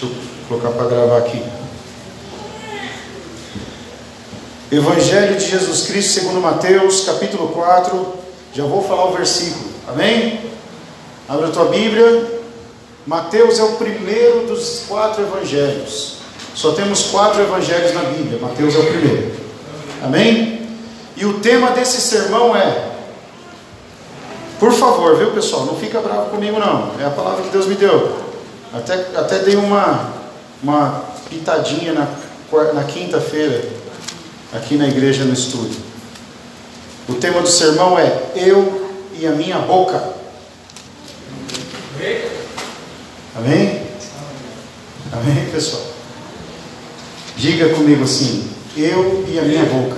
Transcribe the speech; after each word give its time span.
Deixa 0.00 0.14
eu 0.14 0.22
colocar 0.48 0.70
para 0.70 0.86
gravar 0.86 1.18
aqui. 1.18 1.42
Evangelho 4.70 5.36
de 5.36 5.50
Jesus 5.50 5.88
Cristo 5.88 6.12
segundo 6.12 6.40
Mateus, 6.40 7.00
capítulo 7.00 7.48
4. 7.48 8.14
Já 8.54 8.62
vou 8.62 8.80
falar 8.80 9.06
o 9.06 9.16
versículo. 9.16 9.64
Amém? 9.88 10.38
Abre 11.28 11.46
a 11.46 11.50
tua 11.50 11.64
Bíblia. 11.64 12.40
Mateus 13.08 13.58
é 13.58 13.64
o 13.64 13.72
primeiro 13.72 14.46
dos 14.46 14.84
quatro 14.86 15.24
evangelhos. 15.24 16.18
Só 16.54 16.72
temos 16.74 17.06
quatro 17.06 17.42
evangelhos 17.42 17.92
na 17.92 18.02
Bíblia. 18.02 18.38
Mateus 18.40 18.76
é 18.76 18.78
o 18.78 18.86
primeiro. 18.86 19.34
Amém? 20.04 20.68
E 21.16 21.24
o 21.24 21.40
tema 21.40 21.72
desse 21.72 22.00
sermão 22.00 22.56
é 22.56 22.86
por 24.60 24.72
favor, 24.72 25.16
viu 25.16 25.30
pessoal, 25.30 25.64
não 25.66 25.76
fica 25.76 26.00
bravo 26.00 26.30
comigo 26.30 26.58
não. 26.58 27.00
É 27.00 27.04
a 27.04 27.10
palavra 27.10 27.42
que 27.42 27.50
Deus 27.50 27.66
me 27.66 27.76
deu. 27.76 28.27
Até, 28.72 28.94
até 29.16 29.38
dei 29.40 29.56
uma, 29.56 30.12
uma 30.62 31.04
pitadinha 31.30 31.92
na, 31.94 32.06
na 32.74 32.84
quinta-feira, 32.84 33.66
aqui 34.52 34.76
na 34.76 34.86
igreja 34.86 35.24
no 35.24 35.32
estúdio. 35.32 35.80
O 37.08 37.14
tema 37.14 37.40
do 37.40 37.48
sermão 37.48 37.98
é 37.98 38.32
Eu 38.36 38.90
e 39.18 39.26
a 39.26 39.30
minha 39.30 39.58
boca. 39.60 40.12
Amém? 43.36 43.82
Amém, 45.12 45.46
pessoal? 45.50 45.82
Diga 47.36 47.70
comigo 47.70 48.04
assim: 48.04 48.50
Eu 48.76 49.24
e 49.28 49.38
a 49.38 49.42
minha 49.42 49.64
boca. 49.64 49.96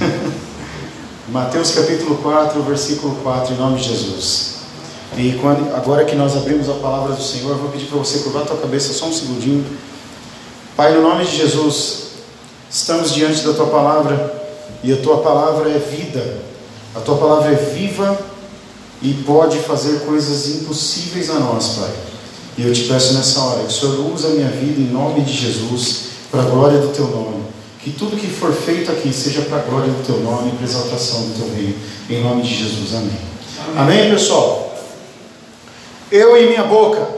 Mateus 1.28 1.72
capítulo 1.72 2.16
4, 2.18 2.62
versículo 2.62 3.16
4, 3.16 3.54
em 3.54 3.56
nome 3.58 3.80
de 3.80 3.88
Jesus. 3.88 4.61
E 5.16 5.38
quando, 5.40 5.74
agora 5.74 6.04
que 6.04 6.16
nós 6.16 6.36
abrimos 6.36 6.68
a 6.68 6.74
palavra 6.74 7.14
do 7.14 7.22
Senhor, 7.22 7.50
eu 7.50 7.58
vou 7.58 7.70
pedir 7.70 7.86
para 7.86 7.98
você 7.98 8.20
curvar 8.20 8.42
a 8.42 8.46
tua 8.46 8.56
cabeça 8.56 8.92
só 8.92 9.06
um 9.06 9.12
segundinho. 9.12 9.64
Pai, 10.74 10.94
no 10.94 11.02
nome 11.02 11.24
de 11.24 11.36
Jesus, 11.36 12.12
estamos 12.70 13.12
diante 13.12 13.42
da 13.42 13.52
tua 13.52 13.66
palavra 13.66 14.42
e 14.82 14.92
a 14.92 14.96
tua 14.96 15.18
palavra 15.18 15.68
é 15.70 15.78
vida. 15.78 16.40
A 16.94 17.00
tua 17.00 17.16
palavra 17.16 17.52
é 17.52 17.54
viva 17.54 18.18
e 19.02 19.12
pode 19.26 19.58
fazer 19.58 20.00
coisas 20.00 20.48
impossíveis 20.48 21.28
a 21.28 21.34
nós, 21.34 21.68
Pai. 21.78 21.90
E 22.56 22.66
eu 22.66 22.72
te 22.72 22.84
peço 22.84 23.14
nessa 23.14 23.40
hora 23.40 23.60
que 23.60 23.68
o 23.68 23.70
Senhor 23.70 24.12
use 24.12 24.26
a 24.26 24.30
minha 24.30 24.48
vida 24.48 24.80
em 24.80 24.92
nome 24.92 25.20
de 25.22 25.32
Jesus, 25.32 26.04
para 26.30 26.42
a 26.42 26.46
glória 26.46 26.78
do 26.78 26.88
teu 26.88 27.06
nome. 27.08 27.42
Que 27.80 27.90
tudo 27.90 28.16
que 28.16 28.28
for 28.28 28.52
feito 28.52 28.90
aqui 28.90 29.12
seja 29.12 29.42
para 29.42 29.58
a 29.58 29.62
glória 29.62 29.90
do 29.90 30.06
teu 30.06 30.20
nome 30.20 30.48
e 30.48 30.52
para 30.52 30.66
a 30.66 30.68
exaltação 30.68 31.22
do 31.22 31.34
teu 31.34 31.54
reino. 31.54 31.74
Em 32.08 32.22
nome 32.22 32.42
de 32.42 32.54
Jesus. 32.54 32.94
Amém. 32.94 33.10
Amém, 33.76 34.00
Amém 34.00 34.10
pessoal? 34.12 34.71
Eu 36.12 36.36
e 36.36 36.46
minha 36.46 36.64
boca. 36.64 37.08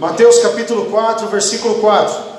Mateus 0.00 0.40
capítulo 0.40 0.86
4, 0.86 1.28
versículo 1.28 1.76
4. 1.76 2.32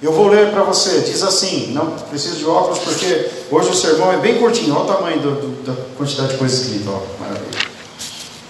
Eu 0.00 0.12
vou 0.12 0.28
ler 0.28 0.52
para 0.52 0.62
você. 0.62 1.00
Diz 1.00 1.24
assim: 1.24 1.72
não 1.72 1.90
preciso 1.90 2.36
de 2.36 2.46
óculos 2.46 2.78
porque 2.78 3.28
hoje 3.50 3.68
o 3.68 3.74
sermão 3.74 4.12
é 4.12 4.18
bem 4.18 4.38
curtinho. 4.38 4.76
Olha 4.76 4.84
o 4.84 4.86
tamanho 4.86 5.20
do, 5.20 5.30
do, 5.32 5.66
da 5.66 5.74
quantidade 5.98 6.34
de 6.34 6.38
coisa 6.38 6.54
escrita. 6.54 6.90
Maravilha. 7.18 7.66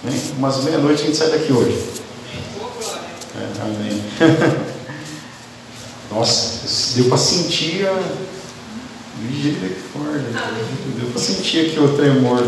Bem, 0.03 0.21
umas 0.37 0.63
meia-noite 0.63 1.01
a 1.01 1.05
gente 1.07 1.17
sai 1.17 1.29
daqui 1.29 1.51
hoje. 1.51 1.83
É, 3.35 3.61
amém. 3.63 4.03
Nossa, 6.13 6.93
deu 6.97 7.05
para 7.05 7.17
sentir 7.17 7.87
a. 7.87 7.99
Deu 10.99 11.09
para 11.11 11.19
sentir 11.19 11.65
aqui 11.65 11.79
o 11.79 11.97
tremor. 11.97 12.43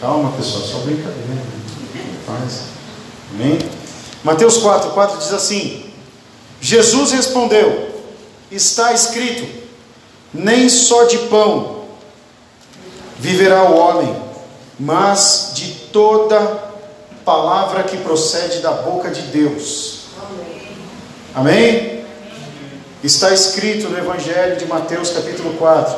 Calma, 0.00 0.30
pessoal, 0.36 0.62
só 0.62 0.78
brincadeira. 0.78 1.42
Paz. 2.24 2.77
Amém? 3.32 3.58
Mateus 4.24 4.58
4, 4.58 4.90
4 4.90 5.18
diz 5.18 5.32
assim: 5.32 5.90
Jesus 6.60 7.12
respondeu: 7.12 7.90
Está 8.50 8.92
escrito, 8.92 9.46
nem 10.32 10.68
só 10.68 11.04
de 11.04 11.18
pão 11.28 11.84
viverá 13.18 13.64
o 13.64 13.76
homem, 13.76 14.16
mas 14.78 15.52
de 15.54 15.72
toda 15.92 16.68
palavra 17.24 17.82
que 17.82 17.96
procede 17.98 18.60
da 18.60 18.70
boca 18.72 19.10
de 19.10 19.22
Deus. 19.22 20.04
Amém? 21.34 21.54
Amém? 21.54 21.98
Está 23.02 23.32
escrito 23.32 23.88
no 23.88 23.96
Evangelho 23.96 24.56
de 24.56 24.66
Mateus, 24.66 25.10
capítulo 25.10 25.54
4: 25.54 25.96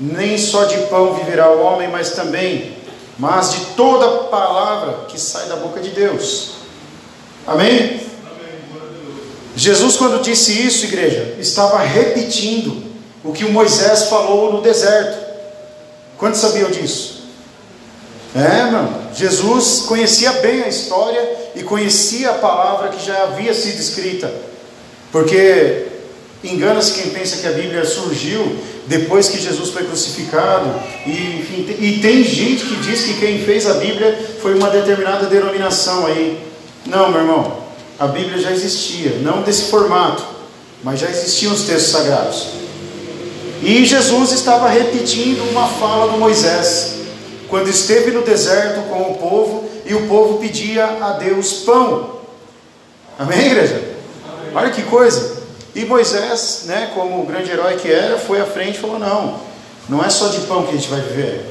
Nem 0.00 0.36
só 0.36 0.64
de 0.64 0.76
pão 0.86 1.14
viverá 1.14 1.50
o 1.50 1.62
homem, 1.62 1.88
mas 1.88 2.10
também, 2.10 2.75
mas 3.18 3.52
de 3.52 3.60
toda 3.76 4.24
palavra 4.24 5.06
que 5.08 5.18
sai 5.18 5.46
da 5.46 5.56
boca 5.56 5.80
de 5.80 5.90
Deus. 5.90 6.56
Amém? 7.46 8.00
Jesus, 9.56 9.96
quando 9.96 10.22
disse 10.22 10.52
isso, 10.52 10.84
igreja, 10.84 11.36
estava 11.38 11.78
repetindo 11.78 12.84
o 13.24 13.32
que 13.32 13.44
o 13.44 13.52
Moisés 13.52 14.04
falou 14.04 14.52
no 14.52 14.60
deserto. 14.60 15.24
Quantos 16.18 16.40
sabiam 16.40 16.70
disso? 16.70 17.22
É, 18.34 18.70
mano. 18.70 19.06
Jesus 19.14 19.84
conhecia 19.86 20.30
bem 20.32 20.62
a 20.62 20.68
história 20.68 21.26
e 21.54 21.62
conhecia 21.62 22.30
a 22.30 22.34
palavra 22.34 22.90
que 22.90 23.02
já 23.02 23.22
havia 23.22 23.54
sido 23.54 23.80
escrita. 23.80 24.30
Porque 25.10 25.85
Engana-se 26.44 26.92
quem 26.92 27.10
pensa 27.10 27.38
que 27.38 27.46
a 27.46 27.52
Bíblia 27.52 27.84
surgiu 27.84 28.56
depois 28.86 29.28
que 29.28 29.40
Jesus 29.40 29.70
foi 29.70 29.84
crucificado. 29.84 30.68
E, 31.06 31.10
enfim, 31.10 31.76
e 31.78 31.98
tem 32.00 32.22
gente 32.22 32.64
que 32.66 32.76
diz 32.76 33.02
que 33.02 33.14
quem 33.14 33.44
fez 33.44 33.66
a 33.66 33.74
Bíblia 33.74 34.36
foi 34.40 34.54
uma 34.54 34.70
determinada 34.70 35.26
denominação 35.26 36.06
aí. 36.06 36.38
Não, 36.86 37.10
meu 37.10 37.20
irmão, 37.20 37.58
a 37.98 38.06
Bíblia 38.06 38.38
já 38.38 38.50
existia, 38.52 39.18
não 39.22 39.42
desse 39.42 39.64
formato, 39.64 40.24
mas 40.84 41.00
já 41.00 41.08
existiam 41.08 41.52
os 41.52 41.62
textos 41.62 41.90
sagrados. 41.90 42.46
E 43.62 43.84
Jesus 43.84 44.32
estava 44.32 44.68
repetindo 44.68 45.42
uma 45.50 45.66
fala 45.66 46.12
do 46.12 46.18
Moisés, 46.18 46.96
quando 47.48 47.68
esteve 47.68 48.10
no 48.10 48.22
deserto 48.22 48.88
com 48.88 49.10
o 49.10 49.14
povo 49.16 49.68
e 49.84 49.94
o 49.94 50.06
povo 50.06 50.38
pedia 50.38 50.84
a 50.84 51.12
Deus 51.12 51.64
pão. 51.64 52.16
Amém, 53.18 53.46
igreja? 53.46 53.96
Olha 54.54 54.70
que 54.70 54.82
coisa. 54.82 55.45
E 55.76 55.84
Moisés, 55.84 56.62
né, 56.64 56.90
como 56.94 57.20
o 57.20 57.26
grande 57.26 57.50
herói 57.50 57.76
que 57.76 57.92
era, 57.92 58.18
foi 58.18 58.40
à 58.40 58.46
frente 58.46 58.78
e 58.78 58.80
falou: 58.80 58.98
Não, 58.98 59.38
não 59.90 60.02
é 60.02 60.08
só 60.08 60.28
de 60.28 60.40
pão 60.46 60.62
que 60.62 60.70
a 60.70 60.74
gente 60.74 60.88
vai 60.88 61.02
viver, 61.02 61.44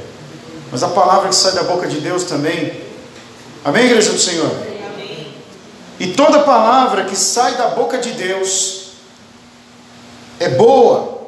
mas 0.71 0.81
a 0.81 0.87
palavra 0.87 1.29
que 1.29 1.35
sai 1.35 1.51
da 1.51 1.61
boca 1.61 1.87
de 1.87 1.99
Deus 1.99 2.23
também. 2.23 2.81
Amém, 3.63 3.85
igreja 3.85 4.11
do 4.11 4.17
Senhor? 4.17 4.49
Amém. 4.49 5.31
E 5.99 6.07
toda 6.07 6.39
palavra 6.39 7.05
que 7.05 7.15
sai 7.15 7.53
da 7.53 7.67
boca 7.67 7.99
de 7.99 8.13
Deus 8.13 8.93
é 10.39 10.49
boa. 10.49 11.27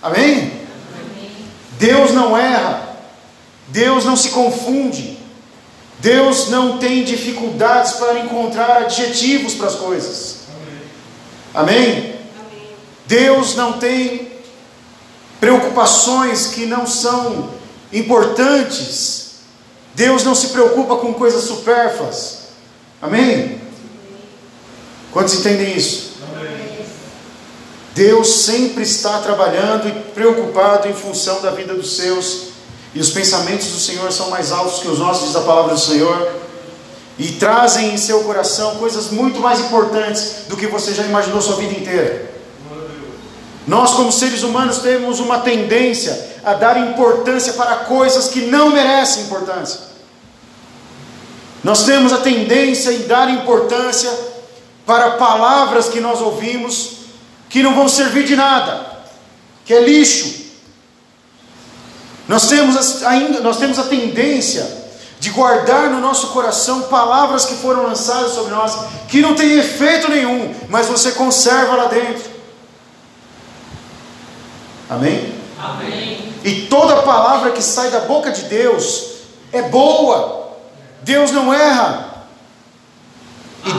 Amém? 0.00 0.36
Amém? 0.36 1.30
Deus 1.80 2.12
não 2.12 2.38
erra, 2.38 2.96
Deus 3.66 4.04
não 4.04 4.16
se 4.16 4.28
confunde, 4.28 5.18
Deus 5.98 6.48
não 6.48 6.78
tem 6.78 7.02
dificuldades 7.02 7.94
para 7.94 8.20
encontrar 8.20 8.82
adjetivos 8.82 9.54
para 9.54 9.66
as 9.66 9.74
coisas. 9.74 10.37
Amém? 11.58 12.14
Deus 13.08 13.56
não 13.56 13.80
tem 13.80 14.30
preocupações 15.40 16.46
que 16.46 16.64
não 16.66 16.86
são 16.86 17.50
importantes. 17.92 19.40
Deus 19.92 20.22
não 20.22 20.36
se 20.36 20.50
preocupa 20.50 20.98
com 20.98 21.12
coisas 21.14 21.42
supérfluas. 21.42 22.50
Amém? 23.02 23.60
Quantos 25.10 25.34
entendem 25.34 25.76
isso? 25.76 26.12
Deus 27.92 28.28
sempre 28.42 28.84
está 28.84 29.18
trabalhando 29.18 29.88
e 29.88 30.12
preocupado 30.12 30.86
em 30.86 30.94
função 30.94 31.42
da 31.42 31.50
vida 31.50 31.74
dos 31.74 31.96
seus, 31.96 32.50
e 32.94 33.00
os 33.00 33.10
pensamentos 33.10 33.66
do 33.72 33.80
Senhor 33.80 34.12
são 34.12 34.30
mais 34.30 34.52
altos 34.52 34.78
que 34.78 34.86
os 34.86 35.00
nossos, 35.00 35.26
diz 35.26 35.34
a 35.34 35.40
palavra 35.40 35.74
do 35.74 35.80
Senhor 35.80 36.47
e 37.18 37.32
trazem 37.32 37.92
em 37.92 37.96
seu 37.96 38.22
coração 38.22 38.76
coisas 38.76 39.10
muito 39.10 39.40
mais 39.40 39.58
importantes 39.58 40.46
do 40.48 40.56
que 40.56 40.66
você 40.68 40.94
já 40.94 41.02
imaginou 41.02 41.42
sua 41.42 41.56
vida 41.56 41.72
inteira. 41.72 42.30
Nós, 43.66 43.92
como 43.92 44.12
seres 44.12 44.42
humanos, 44.42 44.78
temos 44.78 45.18
uma 45.18 45.40
tendência 45.40 46.38
a 46.44 46.54
dar 46.54 46.78
importância 46.78 47.52
para 47.54 47.76
coisas 47.76 48.28
que 48.28 48.42
não 48.42 48.70
merecem 48.70 49.24
importância. 49.24 49.80
Nós 51.62 51.84
temos 51.84 52.12
a 52.12 52.18
tendência 52.18 52.92
em 52.92 53.06
dar 53.06 53.28
importância 53.28 54.10
para 54.86 55.12
palavras 55.12 55.88
que 55.88 56.00
nós 56.00 56.20
ouvimos 56.20 56.98
que 57.50 57.62
não 57.62 57.74
vão 57.74 57.88
servir 57.88 58.24
de 58.24 58.36
nada, 58.36 58.86
que 59.64 59.74
é 59.74 59.80
lixo. 59.80 60.46
Nós 62.28 62.48
temos 62.48 63.02
ainda, 63.02 63.40
nós 63.40 63.58
temos 63.58 63.78
a 63.78 63.84
tendência 63.84 64.87
de 65.20 65.30
guardar 65.30 65.90
no 65.90 66.00
nosso 66.00 66.28
coração 66.28 66.82
palavras 66.82 67.44
que 67.44 67.54
foram 67.54 67.82
lançadas 67.84 68.32
sobre 68.32 68.54
nós, 68.54 68.76
que 69.08 69.20
não 69.20 69.34
tem 69.34 69.58
efeito 69.58 70.08
nenhum, 70.08 70.54
mas 70.68 70.86
você 70.86 71.12
conserva 71.12 71.74
lá 71.74 71.86
dentro. 71.86 72.30
Amém? 74.88 75.34
Amém. 75.58 76.32
E 76.44 76.66
toda 76.66 77.02
palavra 77.02 77.50
que 77.50 77.62
sai 77.62 77.90
da 77.90 78.00
boca 78.00 78.30
de 78.30 78.42
Deus 78.42 79.06
é 79.52 79.62
boa. 79.62 80.56
Deus 81.02 81.30
não 81.30 81.52
erra. 81.52 82.26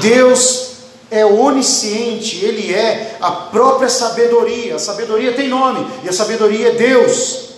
Deus 0.02 0.70
é 1.10 1.26
onisciente, 1.26 2.44
Ele 2.44 2.74
é 2.74 3.18
a 3.20 3.32
própria 3.32 3.90
sabedoria. 3.90 4.76
A 4.76 4.80
sabedoria 4.80 5.34
tem 5.34 5.48
nome, 5.48 5.88
e 6.04 6.10
a 6.10 6.14
sabedoria 6.14 6.70
é 6.70 6.72
Deus. 6.74 7.49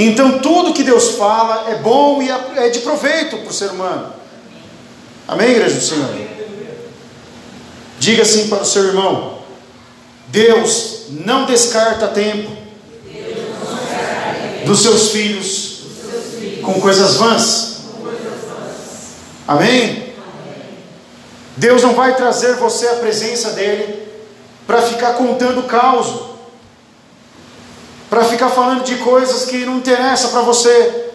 Então 0.00 0.38
tudo 0.38 0.72
que 0.72 0.84
Deus 0.84 1.16
fala 1.16 1.68
é 1.72 1.74
bom 1.74 2.22
e 2.22 2.30
é, 2.30 2.68
de 2.68 2.78
proveito 2.78 3.36
para 3.38 3.50
o 3.50 3.52
ser 3.52 3.70
humano. 3.70 4.12
Amém, 5.26 5.50
igreja 5.50 5.74
do 5.74 5.80
Senhor? 5.80 6.08
Diga 7.98 8.22
assim 8.22 8.46
para 8.46 8.62
o 8.62 8.64
seu 8.64 8.84
irmão: 8.84 9.38
Deus 10.28 11.06
não 11.10 11.46
descarta 11.46 12.06
tempo 12.06 12.48
dos 14.64 14.82
seus 14.82 15.10
filhos 15.10 15.80
com 16.62 16.80
coisas 16.80 17.16
vãs. 17.16 17.78
Amém? 19.48 20.14
Deus 21.56 21.82
não 21.82 21.94
vai 21.94 22.14
trazer 22.14 22.54
você 22.54 22.86
à 22.86 22.94
presença 22.94 23.50
dEle 23.50 24.06
para 24.64 24.80
ficar 24.80 25.14
contando 25.14 25.64
caos, 25.64 26.37
para 28.08 28.24
ficar 28.24 28.48
falando 28.50 28.84
de 28.84 28.96
coisas 28.96 29.44
que 29.44 29.64
não 29.64 29.78
interessam 29.78 30.30
para 30.30 30.42
você. 30.42 31.10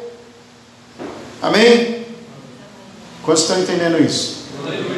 Amém? 1.42 2.06
Quantos 3.24 3.44
estão 3.44 3.60
entendendo 3.60 4.02
isso? 4.02 4.44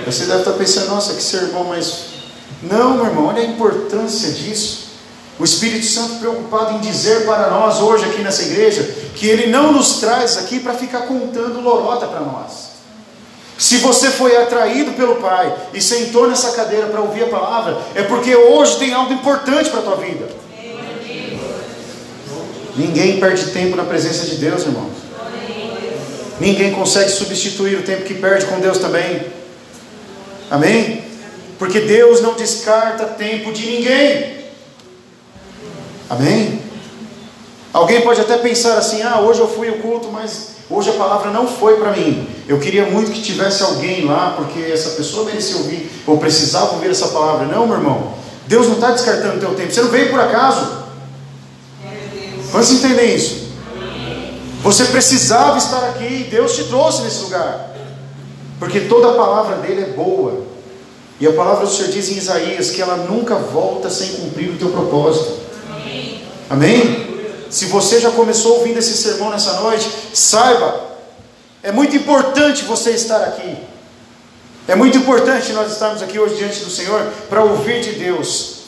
Você 0.06 0.26
deve 0.26 0.40
estar 0.40 0.54
pensando, 0.54 0.90
nossa, 0.90 1.14
que 1.14 1.24
sermão 1.24 1.64
mais. 1.64 2.06
Não, 2.62 2.96
meu 2.96 3.06
irmão, 3.06 3.28
olha 3.28 3.42
a 3.42 3.46
importância 3.46 4.32
disso. 4.32 4.86
O 5.40 5.44
Espírito 5.44 5.86
Santo 5.86 6.20
preocupado 6.20 6.76
em 6.76 6.80
dizer 6.80 7.26
para 7.26 7.50
nós 7.50 7.80
hoje 7.82 8.06
aqui 8.06 8.22
nessa 8.22 8.44
igreja 8.44 8.84
que 9.16 9.28
Ele 9.28 9.48
não 9.48 9.72
nos 9.72 9.96
traz 10.00 10.38
aqui 10.38 10.60
para 10.60 10.74
ficar 10.74 11.02
contando 11.02 11.62
lorota 11.62 12.08
para 12.08 12.22
nós. 12.22 12.76
Se 13.58 13.78
você 13.78 14.10
foi 14.10 14.36
atraído 14.36 14.94
pelo 14.94 15.16
Pai 15.16 15.54
e 15.74 15.82
sentou 15.82 16.28
nessa 16.28 16.52
cadeira 16.52 16.88
para 16.88 17.02
ouvir 17.02 17.24
a 17.24 17.28
palavra, 17.28 17.78
é 17.96 18.04
porque 18.04 18.36
hoje 18.36 18.78
tem 18.78 18.94
algo 18.94 19.14
importante 19.14 19.70
para 19.70 19.80
a 19.80 19.84
tua 19.84 19.96
vida. 19.96 20.28
Ninguém 22.76 23.20
perde 23.20 23.52
tempo 23.52 23.76
na 23.76 23.84
presença 23.84 24.26
de 24.26 24.36
Deus, 24.36 24.64
irmãos. 24.64 24.92
Ninguém 26.40 26.74
consegue 26.74 27.10
substituir 27.10 27.78
o 27.78 27.84
tempo 27.84 28.04
que 28.04 28.16
perde 28.16 28.46
com 28.46 28.60
Deus 28.60 28.78
também. 28.78 29.22
Amém? 30.52 31.04
Porque 31.58 31.80
Deus 31.80 32.22
não 32.22 32.34
descarta 32.34 33.06
tempo 33.06 33.54
de 33.54 33.66
ninguém. 33.66 34.46
Amém? 36.10 36.62
Alguém 37.72 38.02
pode 38.02 38.20
até 38.20 38.38
pensar 38.38 38.78
assim: 38.78 39.02
ah, 39.02 39.22
hoje 39.22 39.40
eu 39.40 39.48
fui 39.48 39.70
ao 39.70 39.76
culto, 39.76 40.10
mas 40.10 40.56
Hoje 40.68 40.90
a 40.90 40.94
palavra 40.94 41.30
não 41.30 41.48
foi 41.48 41.78
para 41.78 41.92
mim. 41.92 42.28
Eu 42.48 42.60
queria 42.60 42.86
muito 42.86 43.12
que 43.12 43.22
tivesse 43.22 43.62
alguém 43.62 44.04
lá, 44.04 44.34
porque 44.36 44.60
essa 44.60 44.92
pessoa 44.92 45.26
merecia 45.26 45.58
ouvir, 45.58 45.92
ou 46.08 46.18
precisava 46.18 46.74
ouvir 46.74 46.90
essa 46.90 47.10
palavra. 47.10 47.46
Não, 47.46 47.68
meu 47.68 47.78
irmão. 47.78 48.14
Deus 48.48 48.68
não 48.68 48.76
está 48.76 48.92
descartando 48.92 49.38
o 49.38 49.40
teu 49.40 49.54
tempo. 49.54 49.72
Você 49.72 49.82
não 49.82 49.90
veio 49.90 50.10
por 50.10 50.20
acaso. 50.20 50.85
Vamos 52.56 52.72
entender 52.72 53.14
isso. 53.14 53.50
Você 54.64 54.86
precisava 54.86 55.58
estar 55.58 55.90
aqui 55.90 56.06
e 56.06 56.28
Deus 56.32 56.56
te 56.56 56.64
trouxe 56.64 57.02
nesse 57.02 57.24
lugar. 57.24 57.76
Porque 58.58 58.80
toda 58.80 59.10
a 59.10 59.14
palavra 59.14 59.58
dele 59.58 59.82
é 59.82 59.88
boa. 59.88 60.46
E 61.20 61.28
a 61.28 61.34
palavra 61.34 61.66
do 61.66 61.72
Senhor 61.72 61.92
diz 61.92 62.08
em 62.08 62.16
Isaías 62.16 62.72
que 62.72 62.82
ela 62.82 62.96
nunca 62.96 63.36
volta 63.36 63.90
sem 63.90 64.14
cumprir 64.14 64.52
o 64.52 64.58
teu 64.58 64.70
propósito. 64.70 65.38
Amém? 65.70 66.22
Amém? 66.50 67.18
Se 67.50 67.66
você 67.66 68.00
já 68.00 68.12
começou 68.12 68.60
ouvindo 68.60 68.80
esse 68.80 68.96
sermão 68.96 69.32
nessa 69.32 69.60
noite, 69.60 69.92
saiba, 70.14 70.80
é 71.62 71.74
muito 71.74 71.94
importante 71.94 72.64
você 72.64 72.92
estar 72.92 73.22
aqui. 73.22 73.58
É 74.66 74.76
muito 74.76 74.98
importante 74.98 75.52
nós 75.52 75.74
estarmos 75.74 76.02
aqui 76.02 76.18
hoje 76.18 76.36
diante 76.36 76.64
do 76.64 76.70
Senhor 76.70 77.02
para 77.30 77.44
ouvir 77.44 77.82
de 77.82 77.92
Deus, 78.00 78.60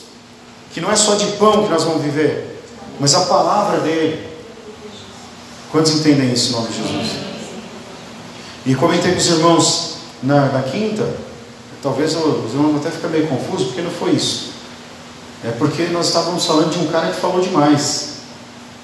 que 0.74 0.82
não 0.82 0.92
é 0.92 0.96
só 0.98 1.16
de 1.16 1.28
pão 1.38 1.64
que 1.64 1.70
nós 1.70 1.86
vamos 1.86 2.02
viver, 2.02 2.57
mas 3.00 3.14
a 3.16 3.22
palavra 3.22 3.80
dele. 3.82 4.28
Quantos 5.72 5.94
entendem 5.94 6.32
isso 6.32 6.50
em 6.50 6.52
nome 6.54 6.68
de 6.70 6.78
Jesus? 6.78 7.12
E 8.66 8.76
comentei 8.76 9.12
com 9.12 9.18
os 9.18 9.28
irmãos 9.28 9.98
na, 10.24 10.48
na 10.48 10.64
quinta, 10.64 11.08
talvez 11.82 12.16
os 12.16 12.54
irmãos 12.54 12.78
até 12.78 12.90
fiquem 12.90 13.10
meio 13.10 13.28
confusos, 13.28 13.68
porque 13.68 13.82
não 13.82 13.92
foi 13.92 14.12
isso. 14.12 14.52
É 15.46 15.52
porque 15.52 15.84
nós 15.88 16.08
estávamos 16.08 16.46
falando 16.46 16.72
de 16.72 16.80
um 16.80 16.88
cara 16.88 17.12
que 17.12 17.20
falou 17.20 17.42
demais. 17.42 18.18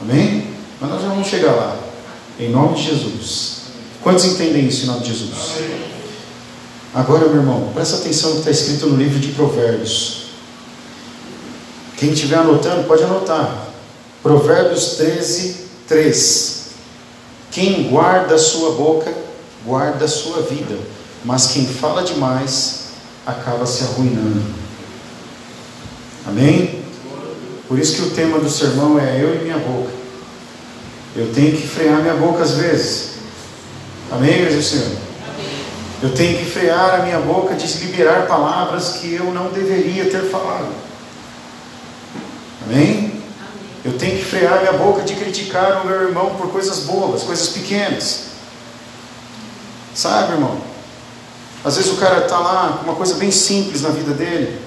Amém? 0.01 0.47
Mas 0.79 0.89
nós 0.89 1.01
vamos 1.01 1.27
chegar 1.27 1.53
lá. 1.53 1.77
Em 2.39 2.49
nome 2.49 2.75
de 2.75 2.83
Jesus. 2.83 3.53
Quantos 4.01 4.25
entendem 4.25 4.67
isso 4.67 4.83
em 4.83 4.87
nome 4.87 5.01
de 5.01 5.13
Jesus? 5.13 5.33
Agora, 6.93 7.27
meu 7.27 7.37
irmão, 7.37 7.71
presta 7.73 7.97
atenção 7.97 8.29
no 8.29 8.35
que 8.35 8.49
está 8.49 8.51
escrito 8.51 8.87
no 8.87 8.97
livro 8.97 9.19
de 9.19 9.29
Provérbios. 9.29 10.25
Quem 11.97 12.11
estiver 12.11 12.37
anotando, 12.37 12.83
pode 12.83 13.03
anotar. 13.03 13.62
Provérbios 14.23 14.95
13, 14.95 15.65
3. 15.85 16.63
Quem 17.51 17.89
guarda 17.89 18.35
a 18.35 18.39
sua 18.39 18.71
boca, 18.71 19.13
guarda 19.65 20.05
a 20.05 20.07
sua 20.07 20.41
vida. 20.43 20.79
Mas 21.25 21.47
quem 21.47 21.67
fala 21.67 22.03
demais, 22.03 22.85
acaba 23.25 23.65
se 23.65 23.83
arruinando. 23.83 24.41
Amém? 26.25 26.83
Por 27.67 27.77
isso 27.77 27.95
que 27.95 28.01
o 28.07 28.11
tema 28.11 28.39
do 28.39 28.49
sermão 28.49 28.97
é 28.97 29.21
eu 29.21 29.35
e 29.35 29.43
minha 29.43 29.57
boca. 29.57 29.91
Eu 31.15 31.31
tenho 31.33 31.55
que 31.55 31.67
frear 31.67 32.01
minha 32.01 32.15
boca 32.15 32.43
às 32.43 32.51
vezes. 32.51 33.11
Amém, 34.09 34.31
igreja 34.31 34.57
do 34.57 34.63
Senhor? 34.63 34.97
Eu 36.01 36.13
tenho 36.13 36.37
que 36.37 36.45
frear 36.45 37.01
a 37.01 37.03
minha 37.03 37.19
boca 37.19 37.55
de 37.55 37.67
liberar 37.77 38.27
palavras 38.27 38.97
que 38.99 39.13
eu 39.13 39.25
não 39.33 39.51
deveria 39.51 40.09
ter 40.09 40.29
falado. 40.29 40.69
Amém? 42.65 43.12
Eu 43.83 43.97
tenho 43.97 44.17
que 44.17 44.23
frear 44.23 44.59
minha 44.59 44.73
boca 44.73 45.01
de 45.03 45.13
criticar 45.15 45.81
o 45.81 45.87
meu 45.87 46.01
irmão 46.03 46.35
por 46.35 46.51
coisas 46.51 46.79
bobas, 46.85 47.23
coisas 47.23 47.49
pequenas. 47.49 48.27
Sabe, 49.93 50.33
irmão? 50.33 50.57
Às 51.65 51.75
vezes 51.75 51.91
o 51.91 51.97
cara 51.97 52.19
está 52.19 52.39
lá 52.39 52.77
com 52.77 52.85
uma 52.85 52.95
coisa 52.95 53.15
bem 53.15 53.31
simples 53.31 53.81
na 53.81 53.89
vida 53.89 54.13
dele. 54.13 54.59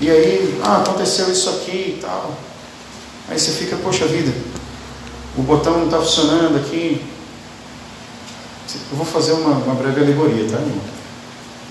E 0.00 0.10
aí, 0.10 0.60
ah, 0.62 0.78
aconteceu 0.78 1.30
isso 1.30 1.50
aqui 1.50 1.96
e 1.96 1.98
tal. 2.00 2.34
Aí 3.28 3.38
você 3.38 3.52
fica, 3.52 3.76
poxa 3.76 4.06
vida, 4.06 4.32
o 5.36 5.42
botão 5.42 5.78
não 5.78 5.84
está 5.86 5.98
funcionando 5.98 6.56
aqui. 6.56 7.04
Eu 8.90 8.96
vou 8.96 9.06
fazer 9.06 9.32
uma, 9.32 9.52
uma 9.52 9.74
breve 9.74 10.00
alegoria, 10.00 10.48
tá, 10.48 10.56
irmão? 10.56 10.80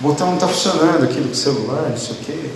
O 0.00 0.02
botão 0.02 0.28
não 0.28 0.34
está 0.34 0.48
funcionando 0.48 1.04
aqui 1.04 1.20
do 1.20 1.34
celular, 1.34 1.90
não 1.90 1.96
sei 1.96 2.12
o 2.12 2.18
quê. 2.18 2.50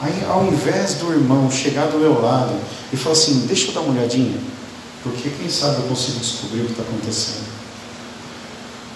Aí, 0.00 0.24
ao 0.28 0.44
invés 0.44 0.94
do 0.94 1.12
irmão 1.12 1.50
chegar 1.50 1.86
do 1.86 1.98
meu 1.98 2.20
lado 2.22 2.54
e 2.92 2.96
falar 2.96 3.14
assim: 3.14 3.46
deixa 3.46 3.68
eu 3.68 3.74
dar 3.74 3.80
uma 3.80 3.92
olhadinha, 3.92 4.38
porque 5.02 5.30
quem 5.30 5.48
sabe 5.48 5.82
eu 5.82 5.88
consigo 5.88 6.18
descobrir 6.20 6.60
o 6.60 6.66
que 6.66 6.72
está 6.72 6.82
acontecendo. 6.82 7.48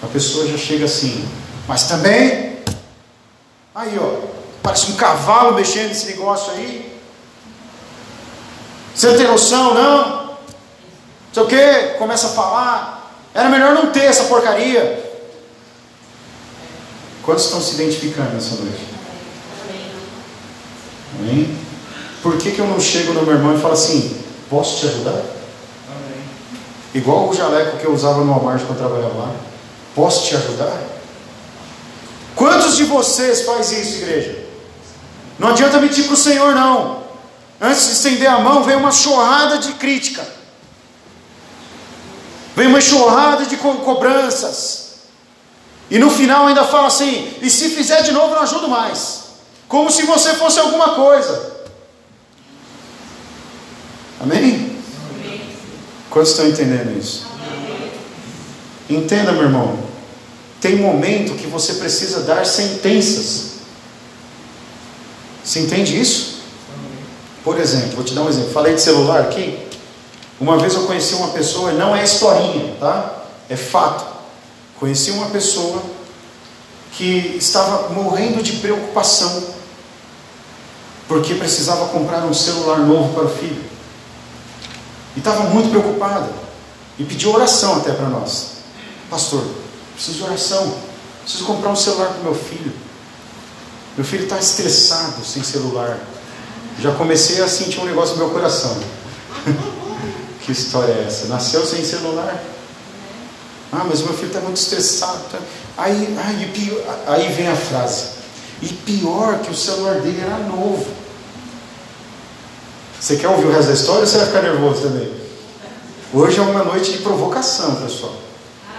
A 0.01 0.07
pessoa 0.07 0.47
já 0.47 0.57
chega 0.57 0.85
assim, 0.85 1.25
mas 1.67 1.83
também, 1.83 2.57
aí 3.73 3.97
ó, 3.97 4.33
Parece 4.63 4.93
um 4.93 4.95
cavalo 4.95 5.53
mexendo 5.55 5.89
nesse 5.89 6.05
negócio 6.05 6.53
aí. 6.53 6.97
Você 8.95 9.07
não 9.07 9.17
tem 9.17 9.27
noção, 9.27 9.73
não? 9.73 10.23
Não 10.25 10.37
sei 11.33 11.43
o 11.43 11.47
que, 11.47 11.97
começa 11.97 12.27
a 12.27 12.29
falar. 12.29 13.13
Era 13.33 13.49
melhor 13.49 13.73
não 13.73 13.91
ter 13.91 14.05
essa 14.05 14.23
porcaria. 14.23 15.03
Quantos 17.23 17.43
estão 17.43 17.61
se 17.61 17.73
identificando 17.73 18.33
nessa 18.33 18.55
noite? 18.55 18.92
Amém? 21.19 21.57
Por 22.21 22.37
que, 22.37 22.51
que 22.51 22.59
eu 22.59 22.67
não 22.67 22.79
chego 22.79 23.13
no 23.13 23.23
meu 23.23 23.35
irmão 23.35 23.55
e 23.55 23.61
falo 23.61 23.73
assim: 23.73 24.17
posso 24.49 24.79
te 24.79 24.87
ajudar? 24.87 25.11
Amém. 25.11 26.23
Igual 26.93 27.29
o 27.29 27.33
jaleco 27.33 27.77
que 27.77 27.85
eu 27.85 27.93
usava 27.93 28.23
no 28.23 28.31
Walmart 28.31 28.63
quando 28.65 28.77
trabalhava 28.77 29.17
lá. 29.17 29.31
Posso 29.95 30.25
te 30.25 30.35
ajudar? 30.35 30.81
Quantos 32.35 32.77
de 32.77 32.85
vocês 32.85 33.41
faz 33.41 33.71
isso, 33.71 33.97
igreja? 33.97 34.43
Não 35.37 35.49
adianta 35.49 35.79
mentir 35.79 36.05
para 36.05 36.13
o 36.13 36.17
Senhor, 36.17 36.55
não. 36.55 37.03
Antes 37.61 37.85
de 37.85 37.91
estender 37.93 38.29
a 38.29 38.39
mão, 38.39 38.63
vem 38.63 38.75
uma 38.75 38.91
chorrada 38.91 39.57
de 39.57 39.73
crítica, 39.73 40.25
vem 42.55 42.67
uma 42.67 42.81
chorrada 42.81 43.45
de 43.45 43.55
co 43.57 43.75
cobranças, 43.75 44.83
e 45.89 45.97
no 45.97 46.09
final 46.09 46.47
ainda 46.47 46.65
fala 46.65 46.87
assim: 46.87 47.33
e 47.41 47.49
se 47.49 47.69
fizer 47.69 48.01
de 48.01 48.11
novo, 48.11 48.35
não 48.35 48.41
ajudo 48.41 48.67
mais, 48.67 49.22
como 49.67 49.91
se 49.91 50.03
você 50.03 50.33
fosse 50.35 50.59
alguma 50.59 50.95
coisa. 50.95 51.53
Amém? 54.19 54.77
Amém. 55.09 55.41
Quantos 56.09 56.31
estão 56.31 56.47
entendendo 56.47 56.97
isso? 56.97 57.27
Amém. 57.41 57.91
Entenda, 58.89 59.31
meu 59.31 59.43
irmão. 59.43 59.79
Tem 60.61 60.77
momento 60.77 61.35
que 61.35 61.47
você 61.47 61.73
precisa 61.73 62.21
dar 62.21 62.45
sentenças. 62.45 63.53
Você 65.43 65.59
entende 65.59 65.99
isso? 65.99 66.43
Por 67.43 67.59
exemplo, 67.59 67.95
vou 67.95 68.03
te 68.05 68.13
dar 68.13 68.21
um 68.21 68.29
exemplo. 68.29 68.51
Falei 68.51 68.75
de 68.75 68.81
celular 68.81 69.21
aqui. 69.21 69.59
Uma 70.39 70.57
vez 70.57 70.73
eu 70.73 70.85
conheci 70.85 71.13
uma 71.15 71.29
pessoa, 71.29 71.73
não 71.73 71.95
é 71.95 72.03
historinha, 72.03 72.75
tá? 72.79 73.23
É 73.49 73.55
fato. 73.57 74.05
Conheci 74.79 75.11
uma 75.11 75.27
pessoa 75.27 75.83
que 76.93 77.35
estava 77.37 77.89
morrendo 77.89 78.41
de 78.43 78.53
preocupação, 78.53 79.43
porque 81.07 81.35
precisava 81.35 81.87
comprar 81.87 82.23
um 82.25 82.33
celular 82.33 82.79
novo 82.79 83.13
para 83.13 83.25
o 83.25 83.29
filho. 83.29 83.63
E 85.15 85.19
estava 85.19 85.43
muito 85.45 85.69
preocupada. 85.69 86.29
E 86.97 87.03
pediu 87.03 87.33
oração 87.33 87.77
até 87.77 87.91
para 87.91 88.07
nós. 88.07 88.53
Pastor, 89.09 89.43
preciso 89.95 90.17
de 90.17 90.23
oração. 90.23 90.75
Preciso 91.23 91.45
comprar 91.45 91.69
um 91.71 91.75
celular 91.75 92.07
para 92.07 92.19
o 92.19 92.23
meu 92.23 92.35
filho. 92.35 92.71
Meu 93.95 94.05
filho 94.05 94.23
está 94.23 94.37
estressado 94.37 95.23
sem 95.25 95.43
celular. 95.43 95.99
Já 96.79 96.91
comecei 96.93 97.41
a 97.41 97.47
sentir 97.47 97.79
um 97.79 97.85
negócio 97.85 98.15
no 98.15 98.25
meu 98.25 98.29
coração. 98.31 98.75
que 100.41 100.51
história 100.51 100.91
é 100.91 101.05
essa? 101.07 101.27
Nasceu 101.27 101.65
sem 101.65 101.83
celular? 101.83 102.43
Ah, 103.71 103.85
mas 103.87 104.01
meu 104.01 104.13
filho 104.13 104.27
está 104.27 104.39
muito 104.39 104.57
estressado. 104.57 105.23
Tá? 105.31 105.39
Aí, 105.77 106.17
aí, 106.23 106.51
pior, 106.53 106.99
aí 107.07 107.31
vem 107.33 107.47
a 107.47 107.55
frase. 107.55 108.13
E 108.61 108.67
pior 108.67 109.39
que 109.39 109.51
o 109.51 109.55
celular 109.55 109.95
dele 109.95 110.21
era 110.21 110.37
novo. 110.37 110.85
Você 112.99 113.17
quer 113.17 113.27
ouvir 113.27 113.47
o 113.47 113.51
resto 113.51 113.67
da 113.67 113.73
história 113.73 114.01
ou 114.01 114.07
você 114.07 114.17
vai 114.17 114.27
ficar 114.27 114.41
nervoso 114.43 114.83
também? 114.83 115.11
Hoje 116.13 116.39
é 116.39 116.41
uma 116.41 116.63
noite 116.63 116.91
de 116.91 116.99
provocação, 116.99 117.75
pessoal. 117.75 118.13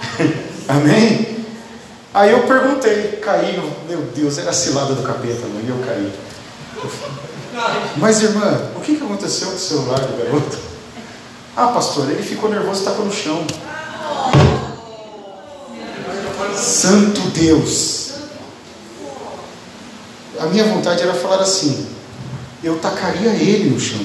Amém? 0.68 1.44
Aí 2.14 2.30
eu 2.30 2.46
perguntei, 2.46 3.18
caí, 3.20 3.60
meu 3.88 4.02
Deus, 4.14 4.38
era 4.38 4.50
a 4.50 4.52
cilada 4.52 4.94
do 4.94 5.02
capeta, 5.02 5.46
não, 5.48 5.60
e 5.60 5.68
eu 5.68 5.84
caí. 5.84 6.12
Mas 7.96 8.22
irmã, 8.22 8.70
o 8.76 8.80
que 8.80 8.96
aconteceu 8.96 9.48
com 9.48 9.56
o 9.56 9.58
celular 9.58 9.98
do 9.98 10.16
garoto? 10.16 10.58
Ah, 11.56 11.68
pastor, 11.68 12.08
ele 12.10 12.22
ficou 12.22 12.48
nervoso 12.48 12.80
e 12.80 12.86
estava 12.86 13.04
no 13.04 13.12
chão. 13.12 13.44
Santo 16.56 17.20
Deus. 17.30 18.12
A 20.40 20.46
minha 20.46 20.64
vontade 20.64 21.02
era 21.02 21.14
falar 21.14 21.40
assim: 21.40 21.86
eu 22.62 22.78
tacaria 22.78 23.30
ele 23.30 23.70
no 23.70 23.80
chão. 23.80 24.04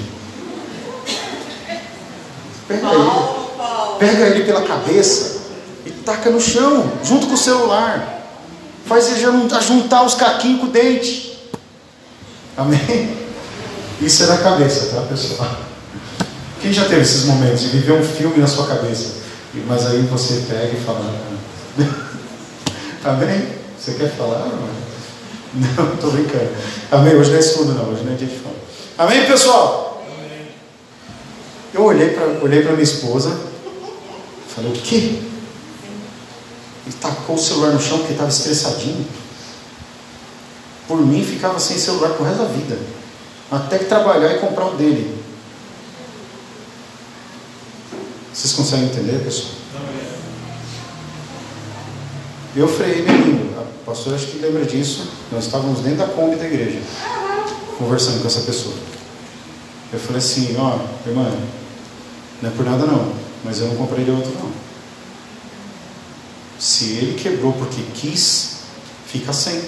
Pega 2.68 2.88
ele, 2.94 3.10
pega 3.98 4.28
ele 4.28 4.44
pela 4.44 4.62
cabeça 4.62 5.40
e 5.86 5.92
taca 5.92 6.30
no 6.30 6.40
chão, 6.40 6.92
junto 7.04 7.28
com 7.28 7.34
o 7.34 7.38
celular. 7.38 8.18
Faz 8.86 9.08
ele 9.08 9.20
juntar 9.20 10.04
os 10.04 10.14
caquinhos 10.14 10.62
com 10.62 10.68
o 10.68 10.72
dente. 10.72 11.38
Amém? 12.58 13.18
Isso 14.02 14.24
é 14.24 14.28
na 14.28 14.38
cabeça, 14.38 14.96
tá 14.96 15.02
pessoal? 15.02 15.58
Quem 16.62 16.74
já 16.74 16.86
teve 16.86 17.02
esses 17.02 17.26
momentos 17.26 17.62
de 17.62 17.68
viver 17.68 17.94
um 17.94 18.04
filme 18.04 18.38
na 18.38 18.48
sua 18.48 18.68
cabeça? 18.68 19.20
Mas 19.68 19.86
aí 19.86 20.02
você 20.04 20.46
pega 20.48 20.78
e 20.78 20.84
fala. 20.84 21.14
Amém? 23.04 23.48
Você 23.78 23.94
quer 23.94 24.10
falar? 24.16 24.48
Não, 25.54 25.94
estou 25.94 26.12
brincando. 26.12 26.50
Amém? 26.92 27.16
Hoje 27.16 27.30
não 27.32 27.38
é 27.38 27.40
estudo, 27.40 27.74
não. 27.74 27.90
Hoje 27.90 28.04
não 28.04 28.14
é 28.14 28.16
dia 28.16 28.28
de 28.28 28.36
falar. 28.36 28.56
Amém, 28.98 29.26
pessoal? 29.26 30.04
Eu 31.74 31.84
olhei 31.84 32.10
para 32.10 32.44
olhei 32.44 32.62
minha 32.62 32.82
esposa. 32.82 33.40
Falei, 34.54 34.72
o 34.72 34.74
quê? 34.74 35.22
Ele 36.86 36.96
tacou 37.00 37.36
o 37.36 37.40
celular 37.40 37.72
no 37.72 37.80
chão 37.80 38.00
porque 38.00 38.14
estava 38.14 38.30
estressadinho. 38.30 39.06
Por 40.88 41.06
mim, 41.06 41.24
ficava 41.24 41.60
sem 41.60 41.78
celular 41.78 42.10
pro 42.14 42.26
resto 42.26 42.40
da 42.40 42.50
vida. 42.50 42.78
Até 43.52 43.80
que 43.80 43.86
trabalhar 43.86 44.36
e 44.36 44.40
comprar 44.40 44.66
o 44.66 44.76
dele. 44.76 45.24
Vocês 48.34 48.54
conseguem 48.54 48.86
entender, 48.86 49.24
pessoal? 49.24 49.59
Eu 52.56 52.68
freiei 52.68 53.04
minha 53.04 53.18
língua. 53.18 53.62
A 53.62 53.86
pastora 53.86 54.16
acho 54.16 54.28
que 54.28 54.40
lembra 54.40 54.66
disso. 54.66 55.08
Nós 55.32 55.46
estávamos 55.46 55.80
dentro 55.80 56.00
da 56.00 56.08
Kombi 56.08 56.36
da 56.36 56.46
igreja, 56.46 56.80
conversando 57.78 58.22
com 58.22 58.28
essa 58.28 58.42
pessoa. 58.42 58.76
Eu 59.92 60.00
falei 60.00 60.18
assim, 60.18 60.56
ó, 60.58 60.80
irmã, 61.08 61.32
não 62.42 62.50
é 62.50 62.54
por 62.54 62.66
nada 62.66 62.86
não, 62.86 63.12
mas 63.44 63.60
eu 63.60 63.68
não 63.68 63.76
comprei 63.76 64.06
de 64.06 64.12
outro 64.12 64.32
não. 64.34 64.52
Se 66.60 66.86
ele 66.94 67.20
quebrou 67.20 67.54
porque 67.54 67.82
quis, 67.96 68.58
fica 69.08 69.34
sem. 69.34 69.62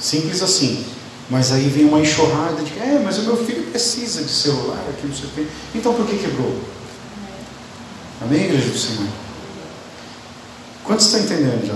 Simples 0.00 0.42
assim. 0.42 0.84
Mas 1.30 1.52
aí 1.52 1.68
vem 1.68 1.84
uma 1.84 2.00
enxurrada 2.00 2.62
de 2.62 2.78
é, 2.78 3.00
mas 3.04 3.18
o 3.18 3.22
meu 3.22 3.36
filho 3.36 3.64
precisa 3.70 4.22
de 4.22 4.30
celular, 4.30 4.82
aqui 4.88 5.06
não 5.06 5.14
sei 5.14 5.26
o 5.26 5.32
quê. 5.32 5.46
Então 5.74 5.92
por 5.94 6.06
que 6.06 6.16
quebrou? 6.16 6.58
Amém, 8.22 8.44
igreja 8.44 8.70
do 8.70 8.78
Senhor? 8.78 9.08
Quantos 10.88 11.04
estão 11.04 11.20
entendendo 11.20 11.66
já? 11.66 11.74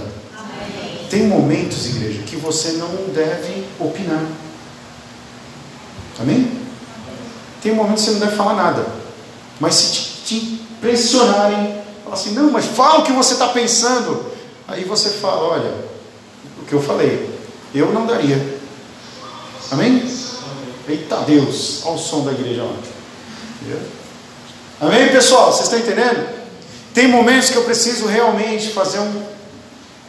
Tem 1.10 1.26
momentos, 1.26 1.84
igreja, 1.84 2.22
que 2.22 2.34
você 2.36 2.72
não 2.72 2.88
deve 3.12 3.66
opinar. 3.78 4.24
Amém? 6.18 6.50
Tem 7.62 7.74
momentos 7.74 8.04
que 8.04 8.10
você 8.10 8.18
não 8.18 8.26
deve 8.26 8.36
falar 8.36 8.54
nada. 8.54 8.86
Mas 9.60 9.74
se 9.74 9.92
te, 9.92 10.00
te 10.24 10.66
pressionarem, 10.80 11.74
fala 12.02 12.14
assim, 12.14 12.32
não, 12.32 12.50
mas 12.50 12.64
fala 12.64 13.00
o 13.00 13.02
que 13.02 13.12
você 13.12 13.34
está 13.34 13.48
pensando. 13.48 14.32
Aí 14.66 14.84
você 14.84 15.10
fala, 15.10 15.42
olha, 15.42 15.74
o 16.62 16.64
que 16.64 16.72
eu 16.72 16.82
falei, 16.82 17.38
eu 17.74 17.92
não 17.92 18.06
daria. 18.06 18.58
Amém? 19.70 20.10
Eita 20.88 21.16
Deus, 21.18 21.82
olha 21.84 21.96
o 21.96 21.98
som 21.98 22.24
da 22.24 22.32
igreja 22.32 22.62
lá. 22.62 22.76
Amém, 24.80 25.08
pessoal? 25.10 25.52
Vocês 25.52 25.64
estão 25.64 25.78
entendendo? 25.78 26.41
Tem 26.94 27.08
momentos 27.08 27.50
que 27.50 27.56
eu 27.56 27.64
preciso 27.64 28.06
realmente 28.06 28.70
fazer 28.70 28.98
um, 28.98 29.22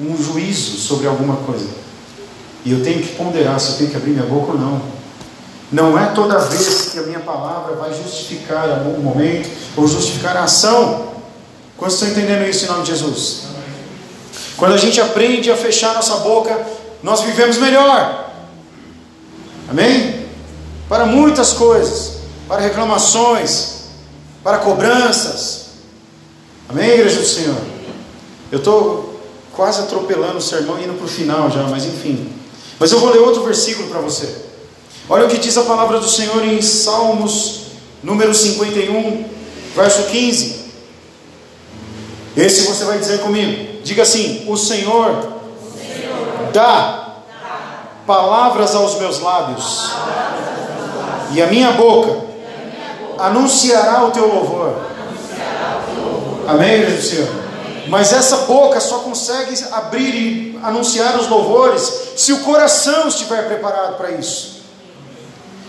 um 0.01 0.17
juízo 0.21 0.77
sobre 0.77 1.07
alguma 1.07 1.37
coisa. 1.37 1.67
E 2.65 2.71
eu 2.71 2.83
tenho 2.83 3.01
que 3.01 3.15
ponderar 3.15 3.59
se 3.59 3.71
eu 3.71 3.77
tenho 3.77 3.89
que 3.89 3.95
abrir 3.95 4.11
minha 4.11 4.25
boca 4.25 4.53
ou 4.53 4.57
não. 4.57 4.81
Não 5.71 5.97
é 5.97 6.07
toda 6.07 6.37
vez 6.37 6.89
que 6.91 6.99
a 6.99 7.03
minha 7.03 7.19
palavra 7.19 7.75
vai 7.75 7.93
justificar 7.93 8.67
o 8.87 9.01
momento 9.01 9.49
ou 9.75 9.87
justificar 9.87 10.37
a 10.37 10.43
ação. 10.43 11.13
Quantos 11.77 11.95
estão 11.95 12.09
entendendo 12.09 12.47
isso 12.47 12.65
em 12.65 12.67
nome 12.67 12.83
de 12.83 12.91
Jesus? 12.91 13.43
Quando 14.55 14.73
a 14.73 14.77
gente 14.77 15.01
aprende 15.01 15.51
a 15.51 15.57
fechar 15.57 15.95
nossa 15.95 16.17
boca, 16.17 16.65
nós 17.01 17.21
vivemos 17.21 17.57
melhor. 17.57 18.31
Amém? 19.69 20.27
Para 20.87 21.05
muitas 21.05 21.53
coisas, 21.53 22.17
para 22.47 22.61
reclamações, 22.61 23.85
para 24.43 24.59
cobranças. 24.59 25.62
Amém, 26.73 26.89
igreja 26.89 27.19
do 27.19 27.25
Senhor? 27.27 27.61
Eu 28.51 28.57
estou 28.57 29.21
quase 29.55 29.81
atropelando 29.81 30.37
o 30.37 30.41
sermão 30.41 30.79
indo 30.79 30.95
para 30.95 31.05
o 31.05 31.07
final 31.07 31.47
já, 31.51 31.61
mas 31.67 31.85
enfim. 31.85 32.27
Mas 32.79 32.91
eu 32.91 32.99
vou 32.99 33.11
ler 33.11 33.19
outro 33.19 33.43
versículo 33.43 33.89
para 33.89 33.99
você. 33.99 34.27
Olha 35.07 35.27
o 35.27 35.29
que 35.29 35.37
diz 35.37 35.55
a 35.55 35.65
palavra 35.65 35.99
do 35.99 36.09
Senhor 36.09 36.43
em 36.43 36.59
Salmos, 36.63 37.65
número 38.01 38.33
51, 38.33 39.23
verso 39.75 40.03
15. 40.05 40.63
Esse 42.35 42.61
você 42.61 42.85
vai 42.85 42.97
dizer 42.97 43.19
comigo. 43.19 43.83
Diga 43.83 44.01
assim: 44.01 44.43
O 44.47 44.57
Senhor, 44.57 45.11
o 45.11 45.77
Senhor 45.77 46.51
dá, 46.51 47.17
dá 47.39 47.85
palavras 48.07 48.73
aos 48.73 48.97
meus 48.97 49.19
lábios, 49.19 49.91
e 51.33 51.39
a 51.39 51.45
minha 51.45 51.73
boca, 51.73 52.19
anunciará 53.19 54.05
o 54.05 54.09
teu 54.09 54.27
louvor. 54.27 54.92
Amém, 56.47 56.73
igreja 56.73 56.95
do 56.95 57.01
Senhor? 57.01 57.29
Mas 57.87 58.11
essa 58.11 58.37
boca 58.37 58.79
só 58.79 58.99
consegue 58.99 59.55
abrir 59.71 60.15
e 60.15 60.59
anunciar 60.63 61.17
os 61.17 61.27
louvores 61.27 62.13
se 62.15 62.33
o 62.33 62.39
coração 62.39 63.07
estiver 63.07 63.45
preparado 63.47 63.97
para 63.97 64.11
isso. 64.11 64.63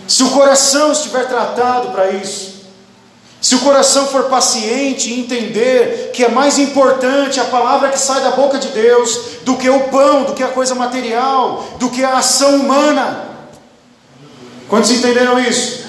Se 0.06 0.22
o 0.22 0.30
coração 0.30 0.92
estiver 0.92 1.26
tratado 1.26 1.88
para 1.90 2.10
isso. 2.10 2.54
Se 3.40 3.54
o 3.54 3.60
coração 3.60 4.06
for 4.06 4.24
paciente 4.24 5.10
e 5.10 5.20
entender 5.20 6.10
que 6.14 6.24
é 6.24 6.28
mais 6.28 6.58
importante 6.58 7.38
a 7.38 7.44
palavra 7.44 7.90
que 7.90 7.98
sai 7.98 8.22
da 8.22 8.30
boca 8.30 8.58
de 8.58 8.68
Deus 8.68 9.18
do 9.42 9.56
que 9.56 9.68
o 9.68 9.88
pão, 9.88 10.24
do 10.24 10.32
que 10.32 10.42
a 10.42 10.48
coisa 10.48 10.74
material, 10.74 11.62
do 11.78 11.90
que 11.90 12.02
a 12.02 12.18
ação 12.18 12.56
humana. 12.56 13.28
Quantos 14.68 14.90
entenderam 14.90 15.38
isso? 15.38 15.84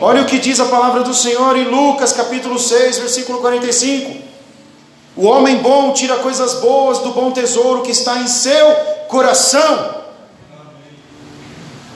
Olha 0.00 0.22
o 0.22 0.26
que 0.26 0.38
diz 0.38 0.58
a 0.60 0.64
palavra 0.64 1.02
do 1.02 1.12
Senhor 1.12 1.56
em 1.56 1.64
Lucas 1.64 2.12
capítulo 2.12 2.58
6, 2.58 2.98
versículo 2.98 3.38
45. 3.40 4.23
O 5.16 5.26
homem 5.26 5.58
bom 5.58 5.92
tira 5.92 6.16
coisas 6.16 6.54
boas 6.54 6.98
do 6.98 7.10
bom 7.10 7.30
tesouro 7.30 7.82
que 7.82 7.92
está 7.92 8.18
em 8.18 8.26
seu 8.26 8.74
coração. 9.08 10.02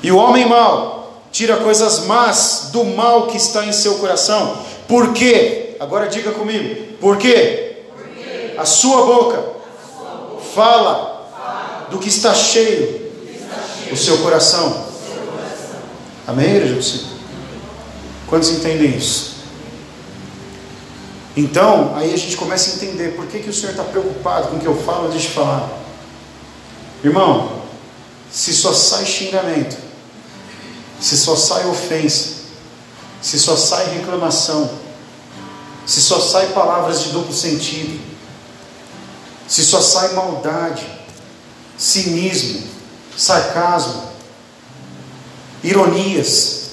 E 0.02 0.12
o 0.12 0.16
homem 0.16 0.46
mau 0.46 1.22
tira 1.32 1.56
coisas 1.56 2.06
más 2.06 2.70
do 2.72 2.84
mal 2.84 3.26
que 3.26 3.36
está 3.36 3.64
em 3.64 3.72
seu 3.72 3.96
coração. 3.96 4.58
Por 4.86 5.12
quê? 5.12 5.76
Agora 5.80 6.08
diga 6.08 6.32
comigo. 6.32 6.96
Por 7.00 7.18
quê? 7.18 7.76
A 8.56 8.64
sua 8.64 9.04
boca, 9.04 9.44
fala, 10.54 11.86
do 11.90 11.98
que 11.98 12.08
está 12.08 12.34
cheio, 12.34 13.12
o 13.92 13.96
seu 13.96 14.18
coração. 14.18 14.70
Seu 14.70 15.22
coração. 15.26 15.70
Amém, 16.26 16.56
igreja 16.56 17.04
Quantos 18.28 18.50
entendem 18.50 18.96
isso? 18.96 19.27
Então, 21.38 21.94
aí 21.94 22.12
a 22.12 22.16
gente 22.16 22.36
começa 22.36 22.68
a 22.68 22.74
entender 22.74 23.14
por 23.14 23.28
que, 23.28 23.38
que 23.38 23.48
o 23.48 23.54
Senhor 23.54 23.70
está 23.70 23.84
preocupado 23.84 24.48
com 24.48 24.56
o 24.56 24.58
que 24.58 24.66
eu 24.66 24.76
falo 24.82 25.06
antes 25.06 25.22
de 25.22 25.28
falar. 25.28 25.70
Irmão, 27.04 27.62
se 28.28 28.52
só 28.52 28.72
sai 28.72 29.06
xingamento, 29.06 29.76
se 31.00 31.16
só 31.16 31.36
sai 31.36 31.64
ofensa, 31.68 32.38
se 33.22 33.38
só 33.38 33.56
sai 33.56 33.88
reclamação, 33.98 34.68
se 35.86 36.02
só 36.02 36.18
sai 36.18 36.48
palavras 36.48 37.04
de 37.04 37.10
duplo 37.10 37.32
sentido, 37.32 38.00
se 39.46 39.64
só 39.64 39.80
sai 39.80 40.14
maldade, 40.14 40.84
cinismo, 41.78 42.64
sarcasmo, 43.16 44.08
ironias, 45.62 46.70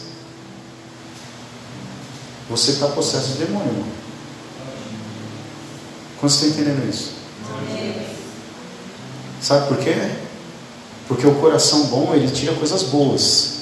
você 2.49 2.71
está 2.71 2.87
possesso 2.87 3.27
de 3.27 3.45
demônio, 3.45 3.69
irmão. 3.69 4.04
Quando 6.19 6.31
você 6.31 6.47
está 6.47 6.61
entendendo 6.61 6.89
isso? 6.89 7.11
Sabe 9.41 9.67
por 9.67 9.77
quê? 9.77 9.93
Porque 11.07 11.27
o 11.27 11.35
coração 11.35 11.85
bom, 11.85 12.13
ele 12.15 12.29
tira 12.31 12.53
coisas 12.53 12.83
boas. 12.83 13.55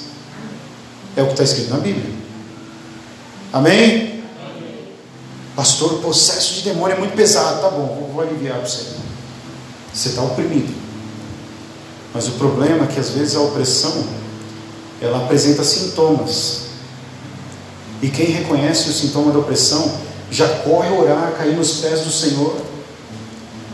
É 1.16 1.22
o 1.22 1.26
que 1.26 1.32
está 1.32 1.44
escrito 1.44 1.70
na 1.70 1.78
Bíblia. 1.78 2.10
Amém? 3.52 4.24
Pastor, 5.54 6.00
processo 6.00 6.54
de 6.54 6.62
demônio 6.62 6.96
é 6.96 6.98
muito 6.98 7.14
pesado. 7.14 7.60
Tá 7.60 7.70
bom, 7.70 8.10
vou 8.12 8.22
aliviar 8.22 8.58
para 8.58 8.66
você. 8.66 8.94
Você 9.92 10.08
está 10.08 10.22
oprimido. 10.22 10.74
Mas 12.12 12.28
o 12.28 12.32
problema 12.32 12.84
é 12.84 12.86
que 12.86 12.98
às 12.98 13.10
vezes 13.10 13.36
a 13.36 13.40
opressão 13.40 14.04
ela 15.00 15.24
apresenta 15.24 15.62
sintomas. 15.62 16.62
E 18.02 18.08
quem 18.08 18.26
reconhece 18.26 18.88
o 18.88 18.92
sintoma 18.92 19.32
da 19.32 19.38
opressão 19.38 19.98
já 20.34 20.48
corre 20.48 20.88
a 20.88 20.92
orar, 20.92 21.32
cair 21.38 21.54
nos 21.54 21.74
pés 21.74 22.00
do 22.00 22.10
Senhor, 22.10 22.56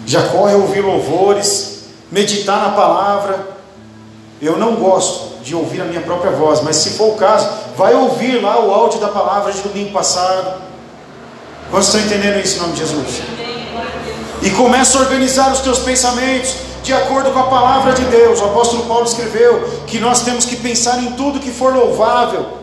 já 0.04 0.24
corre 0.24 0.52
a 0.52 0.56
ouvir 0.58 0.82
louvores, 0.82 1.84
meditar 2.12 2.60
na 2.60 2.70
palavra. 2.72 3.48
Eu 4.42 4.58
não 4.58 4.74
gosto 4.74 5.42
de 5.42 5.54
ouvir 5.54 5.80
a 5.80 5.86
minha 5.86 6.02
própria 6.02 6.32
voz, 6.32 6.60
mas 6.60 6.76
se 6.76 6.90
for 6.90 7.14
o 7.14 7.16
caso, 7.16 7.48
vai 7.78 7.94
ouvir 7.94 8.42
lá 8.42 8.60
o 8.60 8.70
áudio 8.74 9.00
da 9.00 9.08
palavra 9.08 9.50
de 9.50 9.62
domingo 9.62 9.90
passado. 9.90 10.60
Quantos 11.70 11.88
estão 11.88 12.02
entendendo 12.02 12.44
isso 12.44 12.58
em 12.58 12.60
nome 12.60 12.74
de 12.74 12.80
Jesus? 12.80 13.22
E 14.42 14.50
começa 14.50 14.98
a 14.98 15.00
organizar 15.00 15.50
os 15.52 15.60
teus 15.60 15.78
pensamentos 15.78 16.56
de 16.82 16.92
acordo 16.92 17.30
com 17.30 17.38
a 17.38 17.44
palavra 17.44 17.94
de 17.94 18.04
Deus. 18.04 18.38
O 18.38 18.44
apóstolo 18.44 18.84
Paulo 18.84 19.06
escreveu 19.06 19.66
que 19.86 19.98
nós 19.98 20.20
temos 20.24 20.44
que 20.44 20.56
pensar 20.56 21.02
em 21.02 21.12
tudo 21.12 21.40
que 21.40 21.50
for 21.50 21.74
louvável, 21.74 22.59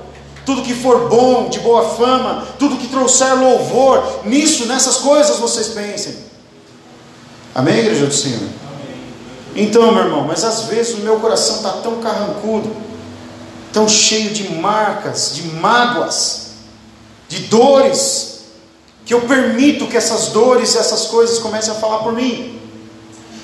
tudo 0.48 0.62
que 0.62 0.74
for 0.74 1.10
bom, 1.10 1.50
de 1.50 1.60
boa 1.60 1.89
fama, 1.98 2.48
tudo 2.58 2.77
que 2.77 2.88
trouxer 2.88 3.36
louvor. 3.38 4.22
Nisso, 4.24 4.66
nessas 4.66 4.96
coisas 4.96 5.39
vocês 5.39 5.68
pensem. 5.68 6.16
Amém, 7.54 7.80
igreja 7.80 8.06
do 8.06 8.13
Senhor? 8.13 8.48
Então, 9.54 9.92
meu 9.92 10.06
irmão, 10.06 10.24
mas 10.24 10.46
às 10.46 10.62
vezes 10.62 10.94
o 10.94 11.00
meu 11.00 11.20
coração 11.20 11.58
está 11.58 11.72
tão 11.84 11.98
carrancudo, 11.98 12.74
tão 13.74 13.89
cheio 13.89 14.30
de 14.30 14.54
marcas, 14.54 15.34
de 15.36 15.44
mágoas, 15.50 16.51
de 17.27 17.39
dores, 17.39 18.44
que 19.06 19.13
eu 19.13 19.24
permito 19.24 19.88
que 19.88 19.98
essas 19.98 20.27
dores 20.27 20.75
e 20.75 20.77
essas 20.77 21.08
coisas 21.08 21.39
comecem 21.39 21.74
a 21.74 21.75
falar 21.75 21.98
por 21.98 22.13
mim. 22.13 22.58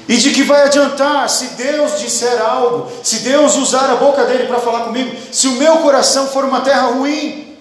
E 0.08 0.18
de 0.18 0.32
que 0.32 0.44
vai 0.44 0.64
adiantar 0.64 1.30
se 1.30 1.46
Deus 1.56 2.00
disser 2.00 2.42
algo, 2.42 2.92
se 3.02 3.20
Deus 3.20 3.56
usar 3.56 3.90
a 3.90 3.96
boca 3.96 4.26
dele 4.26 4.48
para 4.48 4.60
falar 4.60 4.82
comigo, 4.82 5.16
se 5.32 5.48
o 5.48 5.54
meu 5.54 5.78
coração 5.78 6.28
for 6.28 6.44
uma 6.44 6.62
terra 6.62 6.88
ruim? 6.88 7.58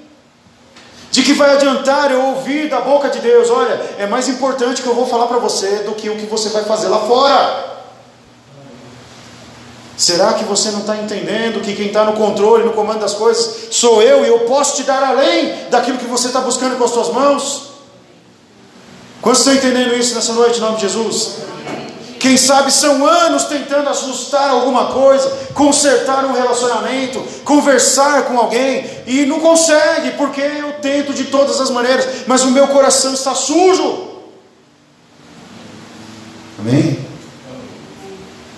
De 1.12 1.22
que 1.22 1.34
vai 1.34 1.52
adiantar 1.52 2.11
eu 2.11 2.20
ouvir 2.20 2.68
da 2.68 2.80
boca 2.80 3.08
de 3.11 3.20
Deus: 3.20 3.49
olha, 3.50 3.80
é 3.99 4.06
mais 4.06 4.28
importante 4.28 4.82
que 4.82 4.88
eu 4.88 4.94
vou 4.94 5.06
falar 5.06 5.26
para 5.26 5.38
você 5.38 5.84
do 5.84 5.92
que 5.92 6.08
o 6.08 6.16
que 6.16 6.26
você 6.26 6.49
vai 6.49 6.64
fazer 6.64 6.88
lá 6.88 7.00
fora. 7.00 7.72
Será 9.96 10.32
que 10.32 10.42
você 10.44 10.70
não 10.70 10.80
está 10.80 10.96
entendendo 10.96 11.61
que 11.61 11.76
quem 11.76 11.88
está 11.88 12.02
no 12.02 12.14
controle, 12.14 12.64
no 12.64 12.72
comando 12.72 13.00
das 13.00 13.12
coisas, 13.12 13.69
sou 13.71 14.02
eu 14.02 14.25
e 14.25 14.28
eu 14.28 14.40
posso 14.40 14.76
te 14.76 14.82
dar 14.82 15.04
além 15.04 15.54
daquilo 15.71 15.99
que 15.99 16.06
você 16.06 16.26
está 16.26 16.40
buscando 16.40 16.76
com 16.76 16.84
as 16.84 16.90
suas 16.90 17.10
mãos? 17.10 17.73
Quantos 19.21 19.40
estão 19.40 19.54
entendendo 19.54 19.95
isso 19.95 20.14
nessa 20.17 20.32
noite, 20.32 20.58
em 20.58 20.60
nome 20.60 20.76
de 20.76 20.82
Jesus? 20.82 21.36
Quem 22.23 22.37
sabe 22.37 22.71
são 22.71 23.04
anos 23.04 23.47
tentando 23.47 23.89
ajustar 23.89 24.49
alguma 24.49 24.93
coisa, 24.93 25.28
consertar 25.54 26.25
um 26.25 26.32
relacionamento, 26.32 27.21
conversar 27.45 28.26
com 28.26 28.39
alguém 28.39 28.89
e 29.08 29.26
não 29.26 29.41
consegue, 29.41 30.13
porque 30.13 30.41
eu 30.41 30.75
tento 30.75 31.13
de 31.13 31.25
todas 31.25 31.61
as 31.61 31.69
maneiras, 31.69 32.06
mas 32.28 32.45
o 32.45 32.52
meu 32.52 32.69
coração 32.69 33.13
está 33.13 33.35
sujo. 33.35 34.21
Amém? 36.61 37.04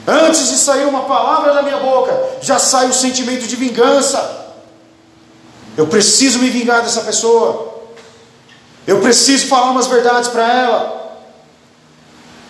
Antes 0.07 0.51
de 0.51 0.59
sair 0.59 0.85
uma 0.85 1.05
palavra 1.05 1.55
da 1.55 1.63
minha 1.63 1.79
boca, 1.79 2.15
já 2.43 2.59
sai 2.59 2.91
o 2.91 2.93
sentimento 2.93 3.47
de 3.47 3.57
vingança. 3.57 4.47
Eu 5.75 5.87
preciso 5.87 6.39
me 6.39 6.51
vingar 6.51 6.83
dessa 6.83 7.01
pessoa. 7.01 7.83
Eu 8.87 9.01
preciso 9.01 9.47
falar 9.47 9.71
umas 9.71 9.87
verdades 9.87 10.29
para 10.29 10.53
ela. 10.53 11.04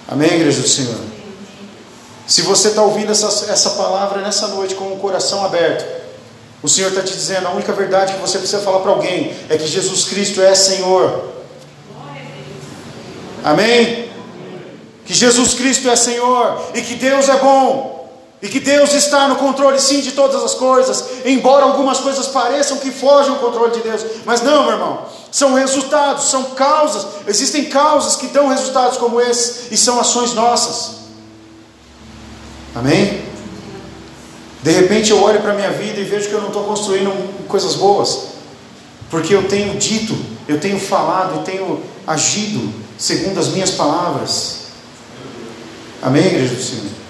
Amém, 0.07 0.35
igreja 0.35 0.61
do 0.61 0.69
Senhor? 0.69 0.97
Se 2.27 2.43
você 2.43 2.69
está 2.69 2.83
ouvindo 2.83 3.13
essa, 3.13 3.27
essa 3.51 3.71
palavra 3.71 4.21
nessa 4.21 4.49
noite 4.49 4.75
com 4.75 4.93
o 4.93 4.99
coração 4.99 5.45
aberto, 5.45 5.85
o 6.63 6.69
Senhor 6.69 6.89
está 6.89 7.03
te 7.03 7.13
dizendo: 7.13 7.47
a 7.47 7.51
única 7.51 7.73
verdade 7.73 8.15
que 8.15 8.21
você 8.21 8.39
precisa 8.39 8.63
falar 8.63 8.81
para 8.81 8.91
alguém 8.91 9.35
é 9.49 9.57
que 9.57 9.67
Jesus 9.67 10.05
Cristo 10.05 10.41
é 10.41 10.55
Senhor. 10.55 11.33
Amém? 13.43 14.09
Que 15.05 15.13
Jesus 15.13 15.53
Cristo 15.53 15.89
é 15.91 15.97
Senhor 15.97 16.71
e 16.75 16.81
que 16.81 16.95
Deus 16.95 17.29
é 17.29 17.37
bom. 17.37 17.94
E 18.45 18.49
que 18.51 18.61
Deus 18.61 18.93
está 18.93 19.27
no 19.27 19.37
controle 19.37 19.81
sim 19.81 20.03
de 20.03 20.13
todas 20.13 20.45
as 20.45 20.53
coisas, 20.53 21.03
embora 21.25 21.65
algumas 21.65 21.99
coisas 22.01 22.27
pareçam 22.27 22.77
que 22.77 22.91
fogem 22.91 23.33
ao 23.33 23.39
controle 23.39 23.73
de 23.73 23.81
Deus, 23.81 24.05
mas 24.27 24.43
não, 24.43 24.65
meu 24.65 24.73
irmão, 24.73 25.07
são 25.33 25.55
resultados, 25.55 26.29
são 26.29 26.45
causas, 26.51 27.07
existem 27.27 27.65
causas 27.65 28.17
que 28.17 28.27
dão 28.27 28.49
resultados 28.49 28.99
como 28.99 29.19
esses, 29.19 29.73
e 29.73 29.79
são 29.79 29.99
ações 29.99 30.35
nossas. 30.35 30.97
Amém? 32.75 33.23
De 34.63 34.73
repente 34.73 35.11
eu 35.11 35.23
olho 35.23 35.41
para 35.41 35.53
a 35.53 35.55
minha 35.55 35.71
vida 35.71 35.99
e 35.99 36.05
vejo 36.05 36.29
que 36.29 36.35
eu 36.35 36.41
não 36.43 36.49
estou 36.49 36.65
construindo 36.65 37.47
coisas 37.49 37.77
boas, 37.77 38.25
porque 39.11 39.35
eu 39.35 39.49
tenho 39.49 39.79
dito, 39.79 40.15
eu 40.47 40.61
tenho 40.61 40.79
falado, 40.79 41.37
eu 41.37 41.43
tenho 41.45 41.83
agido 42.07 42.75
segundo 42.99 43.41
as 43.41 43.49
minhas 43.49 43.71
palavras. 43.71 44.65
Amém, 46.03 46.27
igreja 46.27 46.55
do 46.55 46.63
Senhor? 46.63 47.04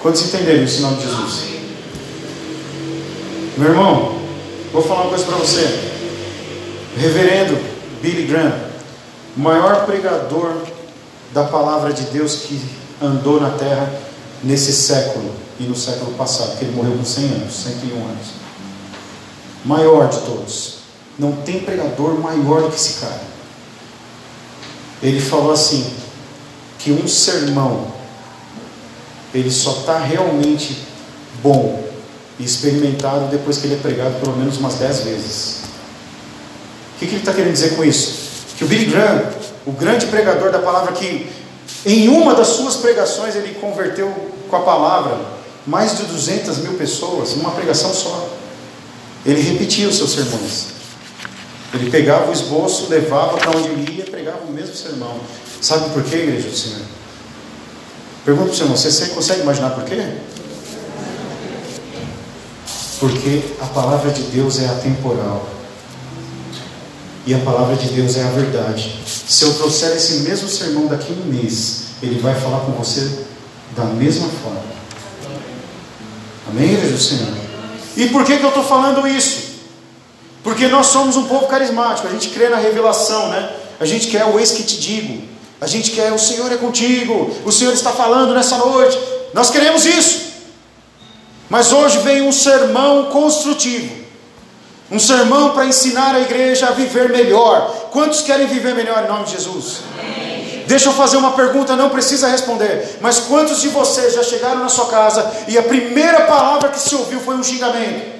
Quantos 0.00 0.22
entenderam 0.22 0.62
em 0.64 0.80
nome 0.80 0.96
de 0.96 1.02
Jesus? 1.02 1.56
Meu 3.56 3.70
irmão, 3.70 4.20
vou 4.72 4.82
falar 4.82 5.02
uma 5.02 5.10
coisa 5.10 5.24
para 5.24 5.36
você. 5.36 5.92
Reverendo 6.96 7.58
Billy 8.02 8.26
Graham, 8.26 8.54
o 9.36 9.40
maior 9.40 9.86
pregador 9.86 10.54
da 11.32 11.44
palavra 11.44 11.92
de 11.92 12.02
Deus 12.04 12.42
que 12.42 12.60
andou 13.02 13.40
na 13.40 13.50
terra 13.50 13.92
nesse 14.42 14.72
século 14.72 15.34
e 15.58 15.64
no 15.64 15.74
século 15.74 16.12
passado, 16.12 16.58
que 16.58 16.64
ele 16.64 16.76
morreu 16.76 16.96
com 16.96 17.04
100 17.04 17.24
anos, 17.24 17.54
101 17.54 17.94
anos. 17.96 18.26
Maior 19.64 20.08
de 20.08 20.18
todos. 20.20 20.76
Não 21.18 21.32
tem 21.32 21.60
pregador 21.60 22.20
maior 22.20 22.62
do 22.62 22.68
que 22.68 22.76
esse 22.76 23.00
cara. 23.00 23.22
Ele 25.02 25.20
falou 25.20 25.52
assim: 25.52 25.94
que 26.78 26.92
um 26.92 27.08
sermão 27.08 27.95
ele 29.38 29.50
só 29.50 29.80
está 29.80 29.98
realmente 29.98 30.78
bom 31.42 31.84
e 32.38 32.44
experimentado 32.44 33.26
depois 33.26 33.58
que 33.58 33.66
ele 33.66 33.74
é 33.74 33.78
pregado 33.78 34.18
pelo 34.20 34.36
menos 34.36 34.56
umas 34.56 34.74
dez 34.74 35.00
vezes. 35.00 35.60
O 36.94 36.98
que, 36.98 37.06
que 37.06 37.12
ele 37.12 37.20
está 37.20 37.34
querendo 37.34 37.52
dizer 37.52 37.76
com 37.76 37.84
isso? 37.84 38.26
Que 38.56 38.64
o 38.64 38.66
Billy 38.66 38.86
Graham, 38.86 39.30
o 39.66 39.72
grande 39.72 40.06
pregador 40.06 40.50
da 40.50 40.58
palavra, 40.58 40.92
que 40.92 41.30
em 41.84 42.08
uma 42.08 42.34
das 42.34 42.48
suas 42.48 42.76
pregações 42.76 43.36
ele 43.36 43.54
converteu 43.60 44.10
com 44.48 44.56
a 44.56 44.60
palavra 44.60 45.18
mais 45.66 45.98
de 45.98 46.04
200 46.04 46.58
mil 46.58 46.74
pessoas, 46.74 47.32
uma 47.32 47.50
pregação 47.50 47.92
só. 47.92 48.30
Ele 49.24 49.40
repetia 49.42 49.88
os 49.88 49.96
seus 49.96 50.12
sermões. 50.12 50.68
Ele 51.74 51.90
pegava 51.90 52.30
o 52.30 52.32
esboço, 52.32 52.88
levava 52.88 53.36
para 53.36 53.50
onde 53.50 53.68
ele 53.68 53.98
ia, 53.98 54.04
pregava 54.04 54.44
o 54.48 54.52
mesmo 54.52 54.74
sermão. 54.74 55.18
Sabe 55.60 55.90
por 55.90 56.02
quê, 56.04 56.16
igreja 56.16 56.48
do 56.48 56.56
Senhor? 56.56 56.95
Pergunta 58.26 58.48
para 58.48 58.56
o 58.56 58.60
irmão, 58.60 58.76
você 58.76 59.06
consegue 59.06 59.42
imaginar 59.42 59.70
por 59.70 59.84
quê? 59.84 60.02
Porque 62.98 63.42
a 63.60 63.66
palavra 63.66 64.10
de 64.10 64.22
Deus 64.22 64.58
é 64.60 64.66
atemporal. 64.66 65.48
E 67.24 67.32
a 67.32 67.38
palavra 67.38 67.76
de 67.76 67.86
Deus 67.86 68.16
é 68.16 68.24
a 68.24 68.30
verdade. 68.30 69.00
Se 69.06 69.44
eu 69.44 69.54
trouxer 69.54 69.96
esse 69.96 70.22
mesmo 70.22 70.48
sermão 70.48 70.88
daqui 70.88 71.12
a 71.16 71.22
um 71.22 71.32
mês, 71.32 71.82
ele 72.02 72.18
vai 72.18 72.34
falar 72.34 72.60
com 72.60 72.72
você 72.72 73.26
da 73.76 73.84
mesma 73.84 74.28
forma. 74.42 74.62
Amém, 76.48 76.74
do 76.74 76.98
Senhor? 76.98 77.32
E 77.96 78.08
por 78.08 78.24
que, 78.24 78.38
que 78.38 78.44
eu 78.44 78.48
estou 78.48 78.64
falando 78.64 79.06
isso? 79.06 79.54
Porque 80.42 80.66
nós 80.66 80.86
somos 80.86 81.16
um 81.16 81.26
povo 81.28 81.46
carismático, 81.46 82.08
a 82.08 82.10
gente 82.10 82.30
crê 82.30 82.48
na 82.48 82.56
revelação, 82.56 83.28
né? 83.28 83.52
A 83.78 83.84
gente 83.84 84.08
quer 84.08 84.24
o 84.24 84.40
ex 84.40 84.50
que 84.50 84.64
te 84.64 84.80
digo. 84.80 85.35
A 85.60 85.66
gente 85.66 85.90
quer, 85.92 86.12
o 86.12 86.18
Senhor 86.18 86.52
é 86.52 86.56
contigo, 86.56 87.34
o 87.44 87.52
Senhor 87.52 87.72
está 87.72 87.90
falando 87.90 88.34
nessa 88.34 88.58
noite. 88.58 88.98
Nós 89.32 89.50
queremos 89.50 89.86
isso. 89.86 90.26
Mas 91.48 91.72
hoje 91.72 91.98
vem 91.98 92.22
um 92.22 92.32
sermão 92.32 93.06
construtivo. 93.06 94.04
Um 94.90 94.98
sermão 94.98 95.50
para 95.50 95.66
ensinar 95.66 96.14
a 96.14 96.20
igreja 96.20 96.68
a 96.68 96.72
viver 96.72 97.08
melhor. 97.08 97.88
Quantos 97.90 98.20
querem 98.20 98.46
viver 98.46 98.74
melhor 98.74 99.04
em 99.04 99.08
nome 99.08 99.24
de 99.24 99.32
Jesus? 99.32 99.78
Deixa 100.66 100.88
eu 100.88 100.92
fazer 100.92 101.16
uma 101.16 101.32
pergunta, 101.32 101.76
não 101.76 101.90
precisa 101.90 102.28
responder. 102.28 102.98
Mas 103.00 103.18
quantos 103.20 103.60
de 103.60 103.68
vocês 103.68 104.14
já 104.14 104.22
chegaram 104.22 104.60
na 104.60 104.68
sua 104.68 104.86
casa 104.86 105.32
e 105.48 105.56
a 105.56 105.62
primeira 105.62 106.22
palavra 106.22 106.68
que 106.68 106.78
se 106.78 106.94
ouviu 106.94 107.20
foi 107.20 107.36
um 107.36 107.42
xingamento? 107.42 108.16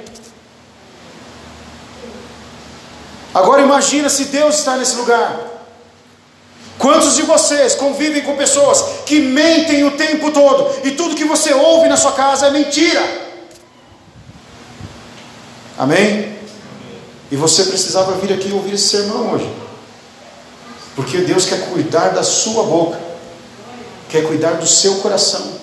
Agora 3.34 3.60
imagina 3.62 4.08
se 4.08 4.26
Deus 4.26 4.56
está 4.56 4.76
nesse 4.76 4.96
lugar. 4.96 5.55
Quantos 6.78 7.16
de 7.16 7.22
vocês 7.22 7.74
convivem 7.74 8.22
com 8.22 8.36
pessoas 8.36 8.84
que 9.06 9.18
mentem 9.20 9.84
o 9.84 9.92
tempo 9.92 10.30
todo 10.30 10.70
e 10.84 10.90
tudo 10.92 11.14
que 11.14 11.24
você 11.24 11.52
ouve 11.54 11.88
na 11.88 11.96
sua 11.96 12.12
casa 12.12 12.46
é 12.46 12.50
mentira? 12.50 13.02
Amém? 15.78 16.36
E 17.30 17.36
você 17.36 17.64
precisava 17.64 18.12
vir 18.12 18.32
aqui 18.32 18.52
ouvir 18.52 18.74
esse 18.74 18.88
sermão 18.88 19.32
hoje, 19.32 19.50
porque 20.94 21.18
Deus 21.18 21.44
quer 21.44 21.70
cuidar 21.70 22.10
da 22.10 22.22
sua 22.22 22.62
boca, 22.62 23.00
quer 24.08 24.26
cuidar 24.26 24.52
do 24.52 24.66
seu 24.66 24.96
coração. 24.96 25.56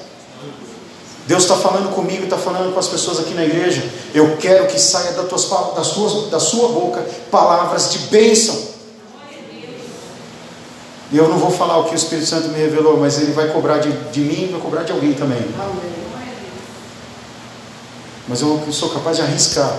Deus 1.26 1.43
está 1.43 1.56
falando 1.56 1.93
comigo, 1.95 2.26
está 2.26 2.38
falando 2.38 2.73
com 2.73 2.80
as 2.80 2.88
pessoas 2.88 3.19
aqui 3.19 3.34
na 3.34 3.45
igreja. 3.45 3.82
Eu 4.13 4.36
quero 4.38 4.67
que 4.67 4.78
saia 4.78 5.13
tuas, 5.23 6.30
da 6.30 6.39
sua 6.39 6.67
boca 6.69 7.02
palavras 7.32 7.91
de 7.91 7.99
bênção. 7.99 8.72
E 11.13 11.17
eu 11.17 11.30
não 11.30 11.38
vou 11.38 11.52
falar 11.52 11.78
o 11.78 11.86
que 11.86 11.93
o 11.93 11.95
Espírito 11.95 12.28
Santo 12.28 12.49
me 12.49 12.58
revelou, 12.58 12.97
mas 12.97 13.19
ele 13.19 13.32
vai 13.32 13.47
cobrar 13.54 13.78
de, 13.78 13.91
de 14.12 14.19
mim 14.19 14.45
e 14.45 14.52
vai 14.52 14.60
cobrar 14.60 14.84
de 14.84 14.91
alguém 14.91 15.13
também. 15.13 15.45
Mas 18.28 18.41
eu 18.41 18.62
sou 18.71 18.89
capaz 18.89 19.17
de 19.17 19.23
arriscar 19.23 19.73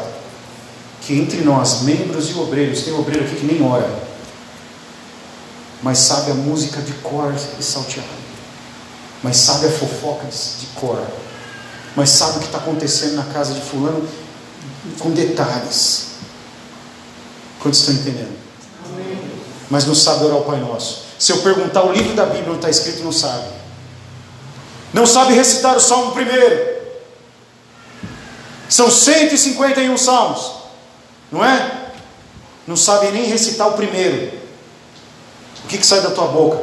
que 1.03 1.13
entre 1.13 1.43
nós, 1.43 1.83
membros 1.83 2.31
e 2.31 2.35
obreiros, 2.39 2.83
tem 2.83 2.95
obreiro 2.95 3.27
aqui 3.27 3.37
que 3.37 3.45
nem 3.45 3.63
ora, 3.63 3.91
mas 5.83 5.99
sabe 5.99 6.31
a 6.31 6.35
música 6.35 6.81
de 6.81 6.93
cor 6.95 7.35
e 7.59 7.63
salteado, 7.63 8.09
mas 9.23 9.37
sabe 9.37 9.67
a 9.67 9.71
fofoca 9.71 10.27
de 10.27 10.67
cor 10.77 11.05
mas 11.97 12.11
sabe 12.11 12.39
o 12.39 12.41
que 12.41 12.47
está 12.47 12.59
acontecendo 12.59 13.15
na 13.15 13.25
casa 13.25 13.55
de 13.55 13.61
Fulano 13.61 14.07
com 14.99 15.11
detalhes. 15.11 16.07
Quantos 17.61 17.81
estão 17.81 17.95
entendendo? 17.95 18.37
Amém. 18.85 19.19
Mas 19.71 19.87
não 19.87 19.95
sabe 19.95 20.25
orar 20.25 20.39
o 20.39 20.45
Pai 20.45 20.61
Nosso. 20.61 21.04
Se 21.19 21.33
eu 21.33 21.39
perguntar 21.43 21.85
o 21.85 21.93
livro 21.93 22.15
da 22.15 22.25
Bíblia, 22.27 22.49
não 22.49 22.57
está 22.57 22.69
escrito, 22.69 23.03
não 23.03 23.13
sabe. 23.13 23.49
Não 24.93 25.07
sabe 25.07 25.35
recitar 25.35 25.77
o 25.77 25.81
Salmo 25.81 26.13
primeiro. 26.13 26.75
São 28.69 28.91
151 28.91 29.97
salmos, 29.97 30.53
não 31.31 31.45
é? 31.45 31.91
Não 32.67 32.77
sabe 32.77 33.11
nem 33.11 33.25
recitar 33.25 33.69
o 33.69 33.73
primeiro. 33.73 34.33
O 35.65 35.69
que, 35.69 35.79
que 35.79 35.87
sai 35.87 36.01
da 36.01 36.11
tua 36.11 36.27
boca? 36.27 36.61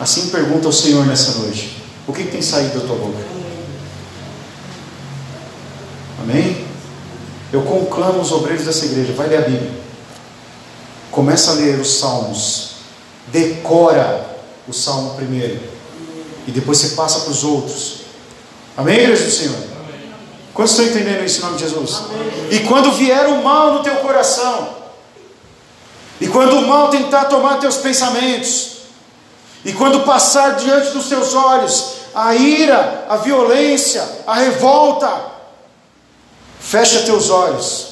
Assim 0.00 0.28
pergunta 0.28 0.68
o 0.68 0.72
Senhor 0.72 1.04
nessa 1.06 1.32
noite. 1.38 1.82
O 2.06 2.12
que, 2.12 2.24
que 2.24 2.30
tem 2.30 2.42
saído 2.42 2.80
da 2.80 2.86
tua 2.86 2.96
boca? 2.96 3.18
Amém? 6.22 6.66
Eu 7.52 7.62
conclamo 7.62 8.20
os 8.20 8.30
obreiros 8.32 8.64
dessa 8.64 8.84
igreja, 8.84 9.12
vai 9.12 9.28
ler 9.28 9.38
a 9.38 9.48
Bíblia. 9.48 9.77
Começa 11.18 11.50
a 11.50 11.54
ler 11.54 11.80
os 11.80 11.98
salmos. 11.98 12.74
Decora 13.26 14.24
o 14.68 14.72
salmo 14.72 15.16
primeiro. 15.16 15.60
E 16.46 16.52
depois 16.52 16.78
você 16.78 16.94
passa 16.94 17.18
para 17.22 17.32
os 17.32 17.42
outros. 17.42 18.02
Amém, 18.76 19.00
igreja 19.00 19.24
do 19.24 19.30
Senhor? 19.32 19.56
Amém. 19.56 20.14
Quantos 20.54 20.78
estão 20.78 20.86
entendendo 20.86 21.24
isso 21.24 21.40
em 21.40 21.42
nome 21.42 21.56
de 21.56 21.64
Jesus? 21.64 22.02
Amém. 22.04 22.30
E 22.52 22.60
quando 22.60 22.92
vier 22.92 23.26
o 23.30 23.42
mal 23.42 23.74
no 23.74 23.82
teu 23.82 23.96
coração, 23.96 24.76
e 26.20 26.28
quando 26.28 26.56
o 26.56 26.68
mal 26.68 26.88
tentar 26.88 27.24
tomar 27.24 27.58
teus 27.58 27.78
pensamentos, 27.78 28.82
e 29.64 29.72
quando 29.72 30.04
passar 30.04 30.54
diante 30.54 30.90
dos 30.90 31.08
teus 31.08 31.34
olhos 31.34 31.94
a 32.14 32.32
ira, 32.36 33.06
a 33.08 33.16
violência, 33.16 34.08
a 34.24 34.34
revolta. 34.34 35.32
Fecha 36.60 37.00
teus 37.00 37.28
olhos 37.28 37.88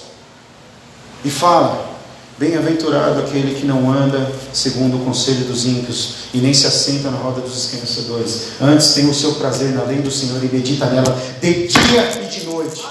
e 1.24 1.28
fala: 1.28 1.95
Bem-aventurado 2.38 3.20
aquele 3.20 3.58
que 3.58 3.64
não 3.64 3.90
anda 3.90 4.30
segundo 4.52 4.98
o 4.98 5.04
conselho 5.06 5.46
dos 5.46 5.64
ímpios 5.64 6.26
e 6.34 6.38
nem 6.38 6.52
se 6.52 6.66
assenta 6.66 7.10
na 7.10 7.16
roda 7.16 7.40
dos 7.40 7.56
esquecedores. 7.56 8.48
Antes 8.60 8.92
tem 8.92 9.08
o 9.08 9.14
seu 9.14 9.36
prazer 9.36 9.70
na 9.70 9.84
lei 9.84 10.02
do 10.02 10.10
Senhor 10.10 10.44
e 10.44 10.48
medita 10.54 10.84
nela 10.84 11.18
de 11.40 11.66
dia 11.66 12.22
e 12.22 12.26
de 12.26 12.44
noite. 12.44 12.84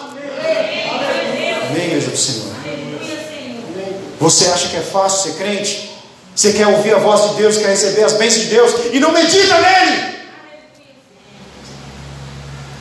Amém, 1.69 1.85
igreja 1.85 2.09
do 2.09 2.17
Senhor. 2.17 2.55
Você 4.19 4.47
acha 4.47 4.69
que 4.69 4.77
é 4.77 4.81
fácil 4.81 5.31
ser 5.31 5.37
crente? 5.37 5.91
Você 6.35 6.51
quer 6.51 6.65
ouvir 6.65 6.95
a 6.95 6.97
voz 6.97 7.29
de 7.29 7.35
Deus, 7.35 7.57
quer 7.57 7.69
receber 7.69 8.03
as 8.03 8.13
bênçãos 8.13 8.45
de 8.45 8.49
Deus 8.49 8.71
e 8.93 8.99
não 8.99 9.11
medita 9.11 9.61
nele? 9.61 10.15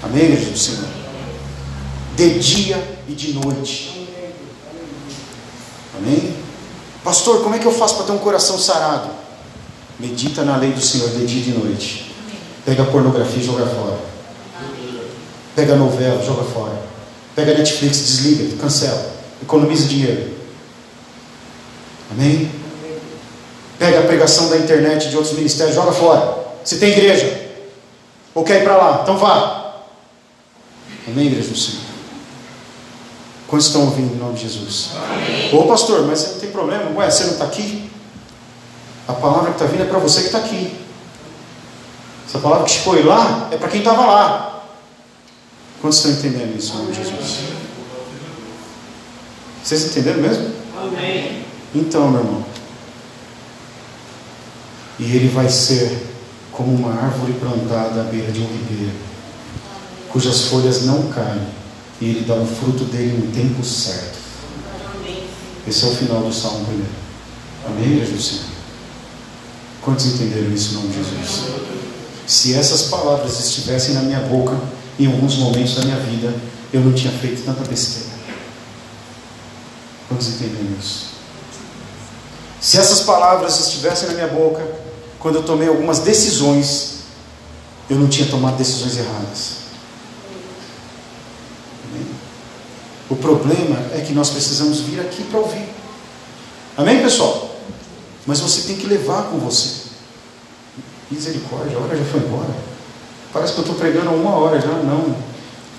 Amém, 0.02 0.24
igreja 0.24 0.50
do 0.50 0.58
Senhor? 0.58 0.84
De 2.16 2.38
dia 2.38 2.82
e 3.06 3.12
de 3.12 3.34
noite. 3.34 4.08
Amém? 5.98 6.43
Pastor, 7.04 7.42
como 7.42 7.54
é 7.54 7.58
que 7.58 7.66
eu 7.66 7.72
faço 7.72 7.96
para 7.96 8.06
ter 8.06 8.12
um 8.12 8.18
coração 8.18 8.58
sarado? 8.58 9.10
Medita 10.00 10.42
na 10.42 10.56
lei 10.56 10.72
do 10.72 10.80
Senhor 10.80 11.10
de 11.10 11.26
dia 11.26 11.40
e 11.42 11.44
de 11.44 11.50
noite. 11.52 12.14
Pega 12.64 12.82
a 12.82 12.86
pornografia 12.86 13.42
e 13.42 13.44
joga 13.44 13.66
fora. 13.66 13.98
Pega 15.54 15.74
a 15.74 15.76
novela, 15.76 16.24
joga 16.24 16.44
fora. 16.44 16.82
Pega 17.36 17.52
a 17.52 17.58
Netflix, 17.58 17.98
desliga, 17.98 18.56
cancela. 18.56 19.12
Economiza 19.42 19.86
dinheiro. 19.86 20.32
Amém? 22.10 22.50
Pega 23.78 24.00
a 24.00 24.02
pregação 24.04 24.48
da 24.48 24.56
internet 24.56 25.10
de 25.10 25.16
outros 25.16 25.34
ministérios, 25.34 25.74
joga 25.74 25.92
fora. 25.92 26.38
Se 26.64 26.78
tem 26.78 26.92
igreja, 26.92 27.50
ou 28.34 28.44
quer 28.44 28.62
ir 28.62 28.64
para 28.64 28.76
lá, 28.78 29.00
então 29.02 29.18
vá. 29.18 29.82
Amém, 31.06 31.26
igreja 31.26 31.50
do 31.50 31.56
Senhor? 31.56 31.83
Quantos 33.54 33.68
estão 33.68 33.82
ouvindo 33.82 34.16
em 34.16 34.18
nome 34.18 34.34
de 34.34 34.48
Jesus? 34.48 34.90
Amém. 34.96 35.54
Ô 35.54 35.62
pastor, 35.68 36.04
mas 36.08 36.18
você 36.18 36.32
não 36.32 36.40
tem 36.40 36.50
problema? 36.50 36.90
Ué, 36.98 37.08
você 37.08 37.22
não 37.22 37.34
está 37.34 37.44
aqui? 37.44 37.88
A 39.06 39.12
palavra 39.12 39.52
que 39.52 39.62
está 39.62 39.66
vindo 39.66 39.84
é 39.84 39.86
para 39.86 40.00
você 40.00 40.22
que 40.22 40.26
está 40.26 40.38
aqui. 40.38 40.76
Essa 42.26 42.40
palavra 42.40 42.66
que 42.66 42.80
foi 42.80 43.04
lá 43.04 43.48
é 43.52 43.56
para 43.56 43.68
quem 43.68 43.78
estava 43.78 44.06
lá. 44.06 44.64
Quantos 45.80 45.98
estão 45.98 46.10
entendendo 46.10 46.58
isso 46.58 46.72
em 46.72 46.78
nome 46.78 46.90
de 46.90 46.98
Jesus? 46.98 47.38
Vocês 49.62 49.84
entenderam 49.84 50.20
mesmo? 50.20 50.52
Amém. 50.76 51.44
Então, 51.72 52.10
meu 52.10 52.22
irmão. 52.22 52.44
E 54.98 55.14
ele 55.14 55.28
vai 55.28 55.48
ser 55.48 56.08
como 56.50 56.74
uma 56.74 56.90
árvore 56.92 57.34
plantada 57.34 58.00
à 58.00 58.02
beira 58.02 58.32
de 58.32 58.40
um 58.40 58.46
ribeiro 58.48 59.14
cujas 60.10 60.42
folhas 60.42 60.86
não 60.86 61.08
caem, 61.08 61.46
e 62.00 62.08
ele 62.10 62.24
dá 62.26 62.34
o 62.34 62.46
fruto 62.46 62.84
dele 62.84 63.26
no 63.26 63.32
tempo 63.32 63.64
certo. 63.64 64.18
Esse 65.66 65.84
é 65.84 65.88
o 65.88 65.94
final 65.94 66.22
do 66.22 66.32
Salmo 66.32 66.64
primeiro. 66.66 66.92
Amém, 67.66 67.92
igreja 67.92 68.12
do 68.12 68.20
Senhor? 68.20 68.44
Quantos 69.80 70.06
entenderam 70.06 70.52
isso 70.52 70.72
em 70.72 70.74
nome 70.74 70.88
de 70.88 70.96
Jesus? 70.96 71.42
Se 72.26 72.54
essas 72.54 72.82
palavras 72.84 73.38
estivessem 73.38 73.94
na 73.94 74.02
minha 74.02 74.20
boca, 74.20 74.58
em 74.98 75.06
alguns 75.06 75.36
momentos 75.36 75.74
da 75.74 75.82
minha 75.82 75.98
vida, 75.98 76.34
eu 76.72 76.80
não 76.80 76.92
tinha 76.92 77.12
feito 77.12 77.44
tanta 77.44 77.64
besteira. 77.64 78.10
Quantos 80.08 80.28
entenderam 80.28 80.76
isso? 80.78 81.14
Se 82.60 82.78
essas 82.78 83.00
palavras 83.00 83.60
estivessem 83.60 84.08
na 84.08 84.14
minha 84.14 84.28
boca, 84.28 84.66
quando 85.18 85.36
eu 85.36 85.42
tomei 85.42 85.68
algumas 85.68 85.98
decisões, 86.00 87.00
eu 87.88 87.98
não 87.98 88.08
tinha 88.08 88.28
tomado 88.28 88.56
decisões 88.56 88.96
erradas. 88.96 89.63
O 93.10 93.16
problema 93.16 93.76
é 93.92 94.00
que 94.00 94.12
nós 94.12 94.30
precisamos 94.30 94.80
vir 94.80 95.00
aqui 95.00 95.22
para 95.24 95.40
ouvir. 95.40 95.68
Amém, 96.76 97.02
pessoal? 97.02 97.50
Mas 98.26 98.40
você 98.40 98.62
tem 98.62 98.76
que 98.76 98.86
levar 98.86 99.24
com 99.24 99.38
você. 99.38 99.84
Misericórdia, 101.10 101.76
a 101.76 101.80
hora 101.80 101.96
já 101.96 102.04
foi 102.04 102.20
embora. 102.20 102.50
Parece 103.32 103.52
que 103.52 103.58
eu 103.58 103.62
estou 103.62 103.76
pregando 103.76 104.10
uma 104.10 104.36
hora 104.36 104.60
já, 104.60 104.68
não. 104.68 105.14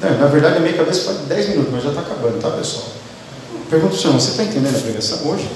Na 0.01 0.27
verdade, 0.27 0.57
a 0.57 0.59
minha 0.59 0.73
cabeça 0.73 1.13
foi 1.13 1.25
10 1.25 1.49
minutos, 1.49 1.71
mas 1.73 1.83
já 1.83 1.89
está 1.89 2.01
acabando, 2.01 2.39
tá, 2.39 2.51
pessoal? 2.51 2.85
Pergunta 3.69 3.93
para 3.93 3.97
o 3.97 4.01
senhor, 4.01 4.13
você 4.13 4.31
está 4.31 4.43
entendendo 4.43 4.75
a 4.75 4.79
pregação 4.79 5.27
hoje? 5.27 5.49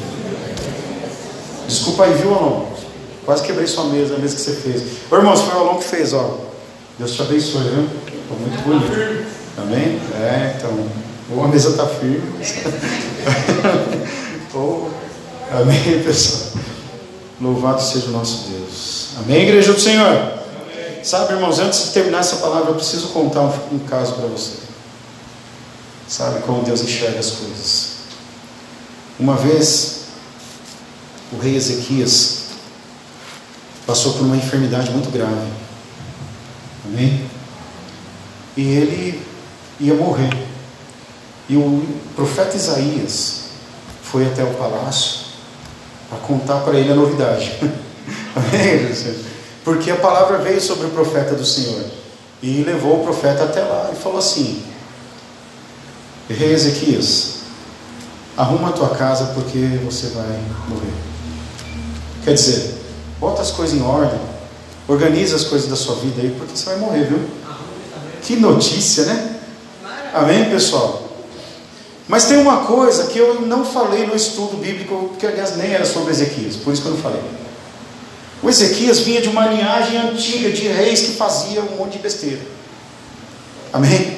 Desculpa 1.68 2.06
aí, 2.06 2.14
viu, 2.16 2.34
Alon? 2.34 2.66
Quase 3.26 3.44
quebrei 3.44 3.68
sua 3.68 3.84
mesa, 3.86 4.16
a 4.16 4.18
mesa 4.18 4.36
que 4.36 4.42
você 4.42 4.54
fez. 4.54 4.84
Ô, 5.12 5.16
irmãos, 5.18 5.42
foi 5.42 5.54
o 5.54 5.60
Alon 5.60 5.78
que 5.78 5.84
fez, 5.84 6.14
ó. 6.14 6.38
Deus 6.98 7.12
te 7.12 7.22
abençoe, 7.22 7.62
viu? 7.62 7.88
Ficou 8.06 8.38
muito 8.40 8.64
bonito. 8.64 9.26
Amém? 9.58 10.00
É, 10.16 10.56
então. 10.58 11.09
Ou 11.32 11.44
a 11.44 11.48
mesa 11.48 11.70
está 11.70 11.86
firme. 11.86 12.22
Ou, 14.54 14.92
amém, 15.52 16.04
pessoal. 16.04 16.64
Louvado 17.40 17.82
seja 17.82 18.08
o 18.08 18.12
nosso 18.12 18.50
Deus. 18.50 19.10
Amém, 19.20 19.44
igreja 19.44 19.74
do 19.74 19.80
Senhor? 19.80 20.08
Amém. 20.08 21.04
Sabe, 21.04 21.34
irmãos, 21.34 21.60
antes 21.60 21.86
de 21.86 21.92
terminar 21.92 22.20
essa 22.20 22.38
palavra, 22.38 22.72
eu 22.72 22.76
preciso 22.76 23.10
contar 23.10 23.42
um, 23.42 23.76
um 23.76 23.80
caso 23.80 24.14
para 24.14 24.28
você. 24.28 24.54
Sabe 26.08 26.42
como 26.42 26.64
Deus 26.64 26.82
enxerga 26.82 27.20
as 27.20 27.32
coisas. 27.32 27.90
Uma 29.20 29.36
vez, 29.36 30.06
o 31.32 31.38
rei 31.38 31.56
Ezequias 31.56 32.48
passou 33.86 34.14
por 34.14 34.24
uma 34.24 34.36
enfermidade 34.36 34.90
muito 34.92 35.12
grave. 35.12 35.48
Amém? 36.86 37.30
E 38.58 38.62
ele 38.62 39.22
ia 39.80 39.94
morrer. 39.94 40.49
E 41.50 41.56
o 41.58 41.84
profeta 42.16 42.56
Isaías 42.56 43.46
foi 44.04 44.28
até 44.28 44.44
o 44.44 44.54
palácio 44.54 45.22
para 46.08 46.20
contar 46.20 46.60
para 46.60 46.78
ele 46.78 46.92
a 46.92 46.96
novidade. 46.96 47.52
Amém? 48.36 48.94
Porque 49.64 49.90
a 49.90 49.96
palavra 49.96 50.38
veio 50.38 50.62
sobre 50.62 50.88
o 50.88 50.92
profeta 50.92 51.34
do 51.34 51.46
Senhor. 51.46 51.84
E 52.42 52.64
levou 52.64 53.02
o 53.02 53.04
profeta 53.04 53.44
até 53.44 53.62
lá 53.62 53.92
e 53.92 53.96
falou 53.96 54.20
assim: 54.20 54.64
Rei 56.30 56.54
Ezequias, 56.54 57.40
arruma 58.38 58.70
a 58.70 58.72
tua 58.72 58.90
casa 58.90 59.34
porque 59.34 59.80
você 59.84 60.08
vai 60.08 60.40
morrer. 60.70 60.94
Quer 62.24 62.36
dizer, 62.36 62.76
bota 63.20 63.42
as 63.42 63.52
coisas 63.52 63.78
em 63.78 63.82
ordem, 63.82 64.20
organiza 64.88 65.36
as 65.36 65.44
coisas 65.44 65.68
da 65.68 65.76
sua 65.76 65.96
vida 65.96 66.22
aí, 66.22 66.34
porque 66.38 66.56
você 66.56 66.66
vai 66.66 66.78
morrer, 66.78 67.06
viu? 67.06 67.20
Que 68.22 68.36
notícia, 68.38 69.06
né? 69.06 69.40
Amém, 70.14 70.50
pessoal? 70.50 71.09
Mas 72.10 72.26
tem 72.26 72.38
uma 72.38 72.66
coisa 72.66 73.06
que 73.06 73.20
eu 73.20 73.42
não 73.42 73.64
falei 73.64 74.08
no 74.08 74.16
estudo 74.16 74.58
bíblico, 74.58 75.12
que 75.20 75.28
aliás 75.28 75.56
nem 75.56 75.72
era 75.76 75.86
sobre 75.86 76.12
Ezequias, 76.12 76.56
por 76.56 76.74
isso 76.74 76.82
que 76.82 76.88
eu 76.88 76.96
não 76.96 77.02
falei. 77.02 77.22
O 78.42 78.50
Ezequias 78.50 78.98
vinha 79.02 79.22
de 79.22 79.30
uma 79.30 79.46
linhagem 79.46 79.96
antiga 79.96 80.50
de 80.50 80.68
reis 80.68 81.02
que 81.02 81.12
faziam 81.12 81.66
um 81.66 81.78
monte 81.78 81.94
de 81.94 82.00
besteira. 82.00 82.42
Amém? 83.72 84.18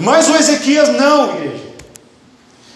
Mas 0.00 0.30
o 0.30 0.34
Ezequias 0.34 0.88
não, 0.88 1.36
igreja. 1.36 1.64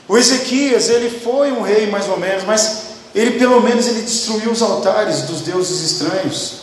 O 0.06 0.18
Ezequias, 0.18 0.90
ele 0.90 1.08
foi 1.08 1.50
um 1.52 1.62
rei 1.62 1.86
mais 1.86 2.06
ou 2.06 2.18
menos, 2.18 2.44
mas 2.44 2.82
ele 3.14 3.38
pelo 3.38 3.62
menos 3.62 3.86
ele 3.86 4.02
destruiu 4.02 4.50
os 4.50 4.60
altares 4.60 5.22
dos 5.22 5.40
deuses 5.40 5.90
estranhos. 5.90 6.60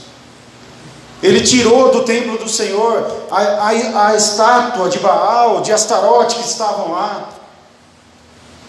Ele 1.24 1.42
tirou 1.42 1.92
do 1.92 2.04
templo 2.04 2.38
do 2.38 2.48
Senhor 2.48 3.12
a, 3.32 3.42
a, 3.42 4.10
a 4.10 4.16
estátua 4.16 4.88
de 4.88 5.00
Baal, 5.00 5.62
de 5.62 5.74
Astarote 5.74 6.36
que 6.36 6.48
estavam 6.48 6.92
lá. 6.92 7.37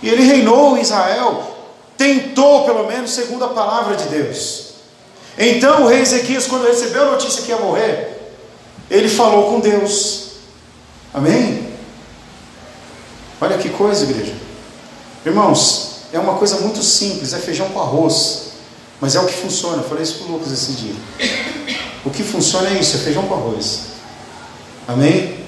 E 0.02 0.08
ele 0.08 0.22
reinou 0.22 0.76
em 0.76 0.80
Israel, 0.80 1.56
tentou 1.96 2.64
pelo 2.64 2.86
menos 2.86 3.10
segundo 3.10 3.44
a 3.44 3.48
palavra 3.48 3.96
de 3.96 4.04
Deus. 4.08 4.68
Então 5.36 5.84
o 5.84 5.88
rei 5.88 6.00
Ezequias, 6.00 6.46
quando 6.46 6.66
recebeu 6.66 7.02
a 7.02 7.10
notícia 7.12 7.42
que 7.42 7.50
ia 7.50 7.58
morrer, 7.58 8.32
ele 8.90 9.08
falou 9.08 9.50
com 9.50 9.60
Deus. 9.60 10.28
Amém? 11.12 11.68
Olha 13.40 13.58
que 13.58 13.68
coisa, 13.70 14.04
igreja. 14.04 14.34
Irmãos, 15.24 16.02
é 16.12 16.18
uma 16.18 16.34
coisa 16.34 16.58
muito 16.58 16.82
simples, 16.82 17.32
é 17.32 17.38
feijão 17.38 17.68
com 17.68 17.80
arroz. 17.80 18.48
Mas 19.00 19.14
é 19.14 19.20
o 19.20 19.26
que 19.26 19.34
funciona. 19.34 19.82
Eu 19.82 19.88
falei 19.88 20.02
isso 20.02 20.14
para 20.18 20.26
o 20.26 20.32
Lucas 20.32 20.50
esse 20.52 20.72
dia. 20.72 20.94
O 22.04 22.10
que 22.10 22.22
funciona 22.22 22.68
é 22.70 22.80
isso, 22.80 22.96
é 22.96 23.00
feijão 23.00 23.26
com 23.26 23.34
arroz. 23.34 23.80
Amém? 24.86 25.38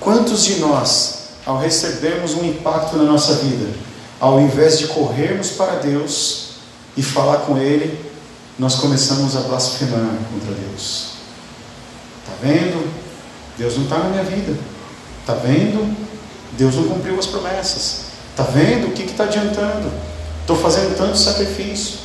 Quantos 0.00 0.44
de 0.44 0.56
nós, 0.56 1.21
ao 1.44 1.58
recebermos 1.58 2.34
um 2.34 2.44
impacto 2.44 2.96
na 2.96 3.04
nossa 3.04 3.34
vida, 3.34 3.66
ao 4.20 4.40
invés 4.40 4.78
de 4.78 4.86
corrermos 4.88 5.50
para 5.50 5.76
Deus 5.76 6.52
e 6.96 7.02
falar 7.02 7.38
com 7.38 7.58
Ele, 7.58 7.98
nós 8.58 8.76
começamos 8.76 9.36
a 9.36 9.40
blasfemar 9.40 10.16
contra 10.32 10.54
Deus. 10.54 11.12
Está 12.22 12.32
vendo? 12.40 12.88
Deus 13.58 13.76
não 13.76 13.84
está 13.84 13.98
na 13.98 14.08
minha 14.10 14.24
vida. 14.24 14.56
Está 15.20 15.34
vendo? 15.34 15.96
Deus 16.56 16.74
não 16.74 16.84
cumpriu 16.84 17.18
as 17.18 17.26
promessas. 17.26 18.02
Está 18.30 18.44
vendo? 18.44 18.88
O 18.88 18.92
que 18.92 19.02
está 19.02 19.24
adiantando? 19.24 19.90
Estou 20.40 20.56
fazendo 20.56 20.96
tanto 20.96 21.16
sacrifício. 21.16 21.98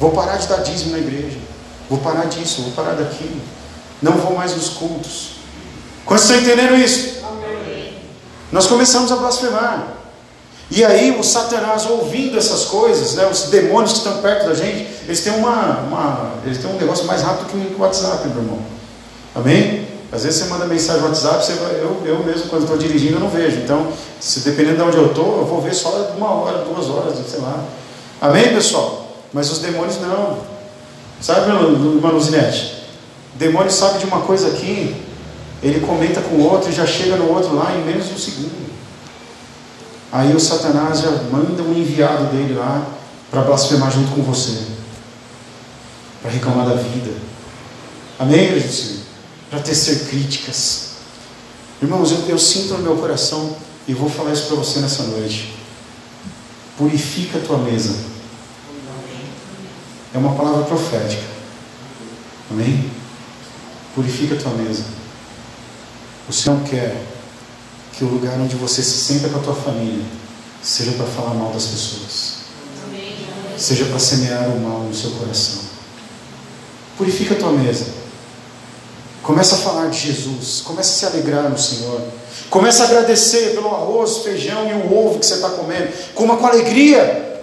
Vou 0.00 0.12
parar 0.12 0.36
de 0.36 0.46
dar 0.46 0.58
dízimo 0.58 0.92
na 0.92 0.98
igreja. 0.98 1.38
Vou 1.88 1.98
parar 1.98 2.26
disso, 2.26 2.62
vou 2.62 2.72
parar 2.72 2.94
daquilo. 2.94 3.40
Não 4.00 4.12
vou 4.12 4.36
mais 4.36 4.54
nos 4.54 4.70
cultos. 4.70 5.38
Quantos 6.04 6.24
estão 6.24 6.40
entendendo 6.40 6.76
isso? 6.76 7.17
Nós 8.50 8.66
começamos 8.66 9.12
a 9.12 9.16
blasfemar. 9.16 9.98
E 10.70 10.84
aí 10.84 11.18
o 11.18 11.24
Satanás 11.24 11.86
ouvindo 11.86 12.36
essas 12.36 12.66
coisas, 12.66 13.14
né, 13.14 13.26
os 13.26 13.44
demônios 13.44 13.92
que 13.92 13.98
estão 13.98 14.18
perto 14.20 14.48
da 14.48 14.54
gente, 14.54 14.86
eles 15.04 15.20
têm, 15.20 15.32
uma, 15.32 15.80
uma, 15.80 16.32
eles 16.44 16.58
têm 16.58 16.70
um 16.70 16.76
negócio 16.76 17.06
mais 17.06 17.22
rápido 17.22 17.46
que 17.46 17.74
o 17.74 17.80
WhatsApp, 17.80 18.28
meu 18.28 18.38
irmão. 18.38 18.58
Amém? 19.34 19.88
Às 20.12 20.24
vezes 20.24 20.40
você 20.40 20.48
manda 20.48 20.66
mensagem 20.66 21.02
no 21.02 21.08
WhatsApp, 21.08 21.44
você 21.44 21.54
vai, 21.54 21.72
eu, 21.76 22.02
eu 22.04 22.22
mesmo 22.24 22.48
quando 22.48 22.62
estou 22.62 22.76
dirigindo 22.76 23.14
eu 23.14 23.20
não 23.20 23.28
vejo. 23.28 23.58
Então, 23.58 23.88
se 24.20 24.40
dependendo 24.40 24.76
de 24.76 24.82
onde 24.82 24.96
eu 24.96 25.06
estou, 25.06 25.38
eu 25.38 25.46
vou 25.46 25.60
ver 25.60 25.74
só 25.74 25.90
uma 26.16 26.30
hora, 26.30 26.64
duas 26.64 26.88
horas, 26.88 27.14
sei 27.26 27.40
lá. 27.40 27.64
Amém, 28.20 28.54
pessoal? 28.54 29.06
Mas 29.32 29.50
os 29.50 29.58
demônios 29.58 29.98
não. 30.00 30.38
Sabe? 31.20 31.50
O 31.50 32.00
demônio 33.34 33.70
sabe 33.70 33.98
de 33.98 34.04
uma 34.06 34.20
coisa 34.20 34.48
aqui, 34.48 34.94
ele 35.62 35.80
comenta 35.80 36.20
com 36.20 36.36
o 36.36 36.44
outro 36.44 36.70
e 36.70 36.72
já 36.72 36.86
chega 36.86 37.16
no 37.16 37.32
outro 37.32 37.54
lá 37.56 37.74
em 37.76 37.84
menos 37.84 38.06
de 38.08 38.14
um 38.14 38.18
segundo. 38.18 38.68
Aí 40.12 40.34
o 40.34 40.40
Satanás 40.40 41.00
já 41.00 41.10
manda 41.30 41.62
um 41.62 41.72
enviado 41.72 42.26
dele 42.26 42.54
lá 42.54 42.86
para 43.30 43.42
blasfemar 43.42 43.90
junto 43.90 44.10
com 44.12 44.22
você, 44.22 44.66
para 46.22 46.30
reclamar 46.30 46.66
da 46.66 46.74
vida. 46.74 47.12
Amém, 48.18 48.60
Senhor? 48.60 48.98
Para 49.50 49.60
tecer 49.60 50.06
críticas. 50.08 50.88
Irmãos, 51.80 52.10
eu, 52.10 52.18
eu 52.28 52.38
sinto 52.38 52.74
no 52.74 52.82
meu 52.82 52.96
coração 52.96 53.56
e 53.86 53.94
vou 53.94 54.08
falar 54.08 54.32
isso 54.32 54.46
para 54.46 54.56
você 54.56 54.80
nessa 54.80 55.04
noite. 55.04 55.54
Purifica 56.76 57.38
a 57.38 57.40
tua 57.40 57.58
mesa. 57.58 57.96
É 60.14 60.18
uma 60.18 60.34
palavra 60.34 60.64
profética. 60.64 61.22
Amém? 62.50 62.90
Purifica 63.94 64.34
a 64.34 64.38
tua 64.38 64.52
mesa. 64.52 64.84
Senhor 66.32 66.58
não 66.58 66.64
quer 66.64 66.94
que 67.92 68.04
o 68.04 68.08
lugar 68.08 68.38
onde 68.38 68.54
você 68.54 68.82
se 68.82 68.98
senta 68.98 69.28
com 69.28 69.38
a 69.38 69.42
tua 69.42 69.54
família 69.54 70.04
seja 70.62 70.92
para 70.92 71.06
falar 71.06 71.34
mal 71.34 71.52
das 71.52 71.66
pessoas, 71.66 72.34
seja 73.56 73.86
para 73.86 73.98
semear 73.98 74.48
o 74.48 74.60
mal 74.60 74.80
no 74.80 74.94
seu 74.94 75.10
coração. 75.12 75.62
Purifica 76.96 77.34
a 77.34 77.38
tua 77.38 77.52
mesa. 77.52 77.86
Começa 79.22 79.56
a 79.56 79.58
falar 79.58 79.88
de 79.88 79.98
Jesus, 79.98 80.62
começa 80.64 80.90
a 80.90 81.10
se 81.10 81.16
alegrar 81.16 81.48
no 81.48 81.58
Senhor. 81.58 82.00
Começa 82.50 82.82
a 82.82 82.86
agradecer 82.86 83.54
pelo 83.54 83.68
arroz, 83.68 84.18
feijão 84.18 84.68
e 84.68 84.72
o 84.72 84.96
ovo 84.96 85.18
que 85.18 85.26
você 85.26 85.34
está 85.34 85.50
comendo. 85.50 85.92
Coma 86.14 86.36
com 86.36 86.46
alegria. 86.46 87.42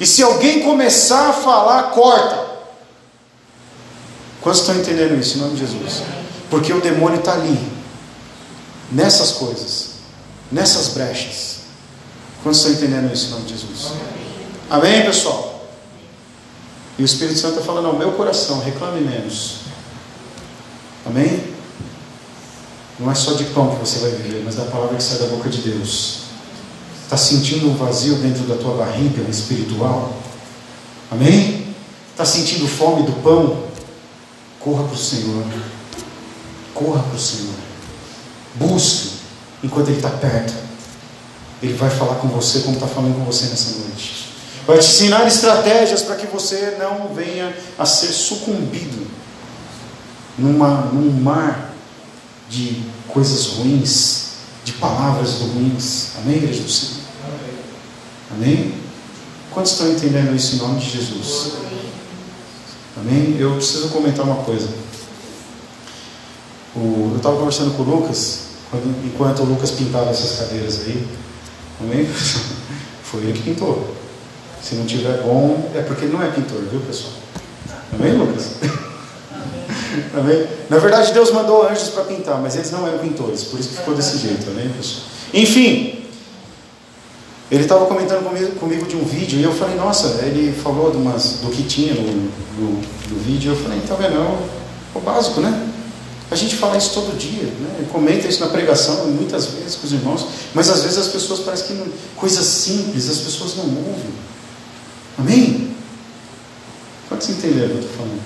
E 0.00 0.06
se 0.06 0.22
alguém 0.22 0.62
começar 0.62 1.30
a 1.30 1.32
falar, 1.32 1.82
corta. 1.90 2.44
Quantos 4.40 4.60
estão 4.60 4.74
entendendo 4.74 5.18
isso 5.18 5.38
em 5.38 5.40
nome 5.42 5.54
de 5.54 5.60
Jesus? 5.60 6.02
Porque 6.54 6.72
o 6.72 6.80
demônio 6.80 7.18
está 7.18 7.32
ali 7.32 7.58
nessas 8.92 9.32
coisas, 9.32 9.94
nessas 10.52 10.90
brechas. 10.90 11.62
Quantos 12.44 12.60
estão 12.60 12.74
entendendo 12.74 13.12
isso 13.12 13.26
em 13.26 13.30
nome 13.30 13.46
de 13.46 13.54
Jesus? 13.54 13.92
Amém, 14.70 15.02
pessoal? 15.02 15.66
E 16.96 17.02
o 17.02 17.04
Espírito 17.04 17.40
Santo 17.40 17.54
está 17.54 17.66
falando 17.66 17.88
ao 17.88 17.98
meu 17.98 18.12
coração: 18.12 18.60
reclame 18.60 19.00
menos. 19.00 19.62
Amém? 21.04 21.42
Não 23.00 23.10
é 23.10 23.16
só 23.16 23.32
de 23.32 23.46
pão 23.46 23.74
que 23.74 23.80
você 23.80 23.98
vai 23.98 24.10
viver, 24.12 24.42
mas 24.44 24.54
da 24.54 24.66
palavra 24.66 24.96
que 24.96 25.02
sai 25.02 25.18
da 25.18 25.26
boca 25.26 25.50
de 25.50 25.58
Deus. 25.58 26.18
Está 27.02 27.16
sentindo 27.16 27.68
um 27.68 27.74
vazio 27.74 28.14
dentro 28.18 28.44
da 28.44 28.54
tua 28.54 28.76
barriga 28.76 29.28
espiritual? 29.28 30.14
Amém? 31.10 31.74
Está 32.12 32.24
sentindo 32.24 32.68
fome 32.68 33.02
do 33.02 33.12
pão? 33.24 33.64
Corra 34.60 34.84
para 34.84 34.94
o 34.94 34.96
Senhor. 34.96 35.73
Corra 36.74 37.02
para 37.02 37.16
o 37.16 37.20
Senhor. 37.20 37.54
Busque 38.56 39.12
enquanto 39.62 39.88
Ele 39.88 39.96
está 39.96 40.10
perto. 40.10 40.52
Ele 41.62 41.74
vai 41.74 41.88
falar 41.88 42.16
com 42.16 42.28
você 42.28 42.60
como 42.60 42.74
está 42.74 42.86
falando 42.86 43.14
com 43.14 43.24
você 43.24 43.46
nessa 43.46 43.78
noite. 43.78 44.28
Vai 44.66 44.78
te 44.78 44.86
ensinar 44.86 45.26
estratégias 45.26 46.02
para 46.02 46.16
que 46.16 46.26
você 46.26 46.76
não 46.78 47.14
venha 47.14 47.54
a 47.78 47.84
ser 47.86 48.08
sucumbido 48.08 49.06
numa, 50.38 50.86
num 50.86 51.10
mar 51.10 51.74
de 52.48 52.82
coisas 53.08 53.46
ruins, 53.46 54.24
de 54.64 54.72
palavras 54.72 55.34
ruins. 55.40 56.16
Amém, 56.18 56.36
igreja 56.36 56.62
do 56.62 56.70
Senhor? 56.70 57.04
Amém? 58.32 58.74
Quantos 59.50 59.72
estão 59.72 59.90
entendendo 59.90 60.34
isso 60.34 60.56
em 60.56 60.58
nome 60.58 60.80
de 60.80 60.90
Jesus? 60.90 61.52
Amém? 62.96 63.36
Eu 63.38 63.54
preciso 63.56 63.88
comentar 63.88 64.24
uma 64.24 64.42
coisa. 64.42 64.68
O, 66.76 67.10
eu 67.12 67.16
estava 67.16 67.36
conversando 67.36 67.76
com 67.76 67.82
o 67.82 67.86
Lucas, 67.86 68.40
quando, 68.70 69.06
enquanto 69.06 69.40
o 69.40 69.44
Lucas 69.44 69.70
pintava 69.70 70.10
essas 70.10 70.38
cadeiras 70.38 70.80
aí. 70.80 71.06
Amém? 71.80 72.06
Foi 73.02 73.20
ele 73.22 73.32
que 73.32 73.42
pintou. 73.42 73.94
Se 74.62 74.74
não 74.74 74.86
tiver 74.86 75.22
bom, 75.22 75.70
é 75.74 75.82
porque 75.82 76.06
ele 76.06 76.14
não 76.14 76.22
é 76.22 76.30
pintor, 76.30 76.60
viu 76.70 76.80
pessoal? 76.80 77.12
Amém, 77.92 78.12
Lucas? 78.14 78.52
Amém? 80.16 80.46
Na 80.68 80.78
verdade, 80.78 81.12
Deus 81.12 81.30
mandou 81.30 81.68
anjos 81.68 81.90
para 81.90 82.04
pintar, 82.04 82.40
mas 82.40 82.56
eles 82.56 82.70
não 82.70 82.86
eram 82.86 82.98
pintores, 82.98 83.44
por 83.44 83.60
isso 83.60 83.68
que 83.68 83.76
ficou 83.76 83.94
desse 83.94 84.18
jeito, 84.18 84.50
amém, 84.50 84.68
pessoal? 84.70 85.06
Enfim, 85.32 86.04
ele 87.50 87.62
estava 87.62 87.86
comentando 87.86 88.24
comigo, 88.24 88.52
comigo, 88.56 88.86
de 88.86 88.96
um 88.96 89.04
vídeo 89.04 89.38
e 89.38 89.42
eu 89.42 89.52
falei, 89.52 89.76
nossa, 89.76 90.24
ele 90.24 90.52
falou 90.52 90.90
umas, 90.92 91.40
do 91.42 91.50
que 91.50 91.62
tinha 91.62 91.94
no, 91.94 92.02
no, 92.02 92.80
no 92.80 93.18
vídeo. 93.24 93.52
Eu 93.52 93.56
falei, 93.56 93.80
tá 93.80 93.94
vendo? 93.94 94.14
É 94.16 94.98
o 94.98 95.00
básico, 95.00 95.40
né? 95.40 95.68
A 96.34 96.36
gente 96.36 96.56
fala 96.56 96.76
isso 96.76 96.90
todo 96.92 97.16
dia, 97.16 97.44
né? 97.44 97.86
comenta 97.92 98.26
isso 98.26 98.40
na 98.40 98.48
pregação 98.48 99.06
muitas 99.06 99.46
vezes 99.46 99.76
com 99.76 99.86
os 99.86 99.92
irmãos, 99.92 100.26
mas 100.52 100.68
às 100.68 100.82
vezes 100.82 100.98
as 100.98 101.06
pessoas 101.06 101.38
parecem 101.38 101.68
que 101.68 101.72
não, 101.74 101.86
coisas 102.16 102.44
simples, 102.44 103.08
as 103.08 103.18
pessoas 103.18 103.54
não 103.54 103.66
ouvem. 103.66 104.12
Amém? 105.16 105.76
Quantos 107.08 107.28
entenderam 107.28 107.66
o 107.66 107.68
que 107.68 107.74
eu 107.74 107.80
estou 107.82 107.96
falando? 107.98 108.20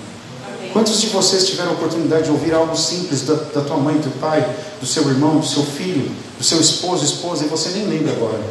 Quantos 0.73 0.99
de 0.99 1.07
vocês 1.09 1.45
tiveram 1.45 1.69
a 1.69 1.73
oportunidade 1.75 2.23
de 2.23 2.31
ouvir 2.31 2.51
algo 2.51 2.75
simples 2.75 3.21
da, 3.21 3.35
da 3.35 3.61
tua 3.61 3.77
mãe, 3.77 3.97
do 3.97 4.01
teu 4.01 4.11
pai, 4.13 4.55
do 4.81 4.87
seu 4.87 5.07
irmão, 5.07 5.37
do 5.37 5.45
seu 5.45 5.63
filho, 5.63 6.11
do 6.35 6.43
seu 6.43 6.59
esposo, 6.59 7.05
esposa, 7.05 7.45
e 7.45 7.47
você 7.47 7.69
nem 7.69 7.85
lembra 7.85 8.11
agora? 8.13 8.41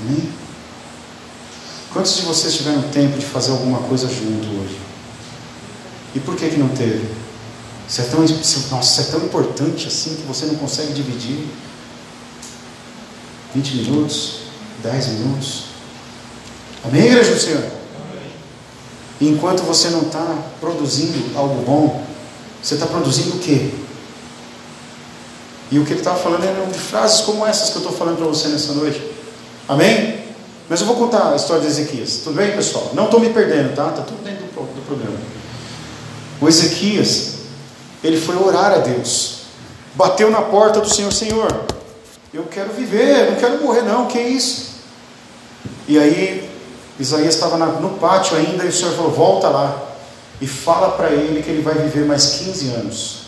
Amém? 0.00 0.28
Quantos 1.92 2.16
de 2.16 2.22
vocês 2.22 2.52
tiveram 2.52 2.82
tempo 2.90 3.16
de 3.16 3.26
fazer 3.26 3.52
alguma 3.52 3.78
coisa 3.78 4.08
junto 4.08 4.48
hoje? 4.60 4.89
E 6.14 6.20
por 6.20 6.36
que 6.36 6.48
que 6.48 6.56
não 6.56 6.68
teve? 6.68 7.08
Se 7.88 8.02
é 8.02 8.04
tão, 8.04 8.20
nossa, 8.20 8.82
se 8.82 9.00
é 9.00 9.10
tão 9.10 9.24
importante 9.24 9.86
assim 9.88 10.16
que 10.16 10.22
você 10.22 10.46
não 10.46 10.54
consegue 10.56 10.92
dividir 10.92 11.46
20 13.54 13.76
minutos, 13.76 14.40
10 14.82 15.06
minutos. 15.08 15.64
Amém, 16.84 17.06
igreja 17.06 17.34
do 17.34 17.40
Senhor? 17.40 17.64
Enquanto 19.20 19.62
você 19.62 19.90
não 19.90 20.02
está 20.02 20.38
produzindo 20.60 21.36
algo 21.36 21.62
bom, 21.62 22.04
você 22.62 22.74
está 22.74 22.86
produzindo 22.86 23.36
o 23.36 23.38
quê? 23.38 23.70
E 25.70 25.78
o 25.78 25.84
que 25.84 25.92
ele 25.92 26.00
estava 26.00 26.18
falando 26.18 26.44
eram 26.44 26.68
de 26.68 26.78
frases 26.78 27.20
como 27.20 27.46
essas 27.46 27.70
que 27.70 27.76
eu 27.76 27.82
estou 27.82 27.96
falando 27.96 28.16
para 28.16 28.26
você 28.26 28.48
nessa 28.48 28.72
noite. 28.72 29.00
Amém? 29.68 30.20
Mas 30.68 30.80
eu 30.80 30.86
vou 30.86 30.96
contar 30.96 31.32
a 31.32 31.36
história 31.36 31.62
de 31.62 31.68
Ezequias. 31.68 32.20
Tudo 32.24 32.36
bem, 32.36 32.52
pessoal? 32.52 32.92
Não 32.94 33.06
estou 33.06 33.20
me 33.20 33.30
perdendo, 33.30 33.74
tá? 33.74 33.88
Está 33.88 34.02
tudo 34.02 34.22
dentro 34.22 34.44
do, 34.46 34.50
do 34.50 34.86
programa. 34.86 35.16
O 36.40 36.48
Ezequias, 36.48 37.34
ele 38.02 38.20
foi 38.20 38.36
orar 38.36 38.72
a 38.72 38.78
Deus. 38.78 39.40
Bateu 39.94 40.30
na 40.30 40.42
porta 40.42 40.80
do 40.80 40.88
Senhor, 40.88 41.12
Senhor, 41.12 41.64
eu 42.32 42.44
quero 42.44 42.72
viver, 42.72 43.30
não 43.30 43.36
quero 43.36 43.62
morrer 43.62 43.82
não, 43.82 44.06
que 44.06 44.18
isso? 44.18 44.70
E 45.86 45.98
aí, 45.98 46.48
Isaías 46.98 47.34
estava 47.34 47.56
no 47.58 47.90
pátio 47.98 48.36
ainda 48.36 48.64
e 48.64 48.68
o 48.68 48.72
Senhor 48.72 48.94
falou, 48.94 49.10
volta 49.10 49.48
lá 49.48 49.90
e 50.40 50.46
fala 50.46 50.90
para 50.90 51.10
ele 51.10 51.42
que 51.42 51.50
ele 51.50 51.62
vai 51.62 51.74
viver 51.74 52.06
mais 52.06 52.26
15 52.26 52.68
anos. 52.68 53.20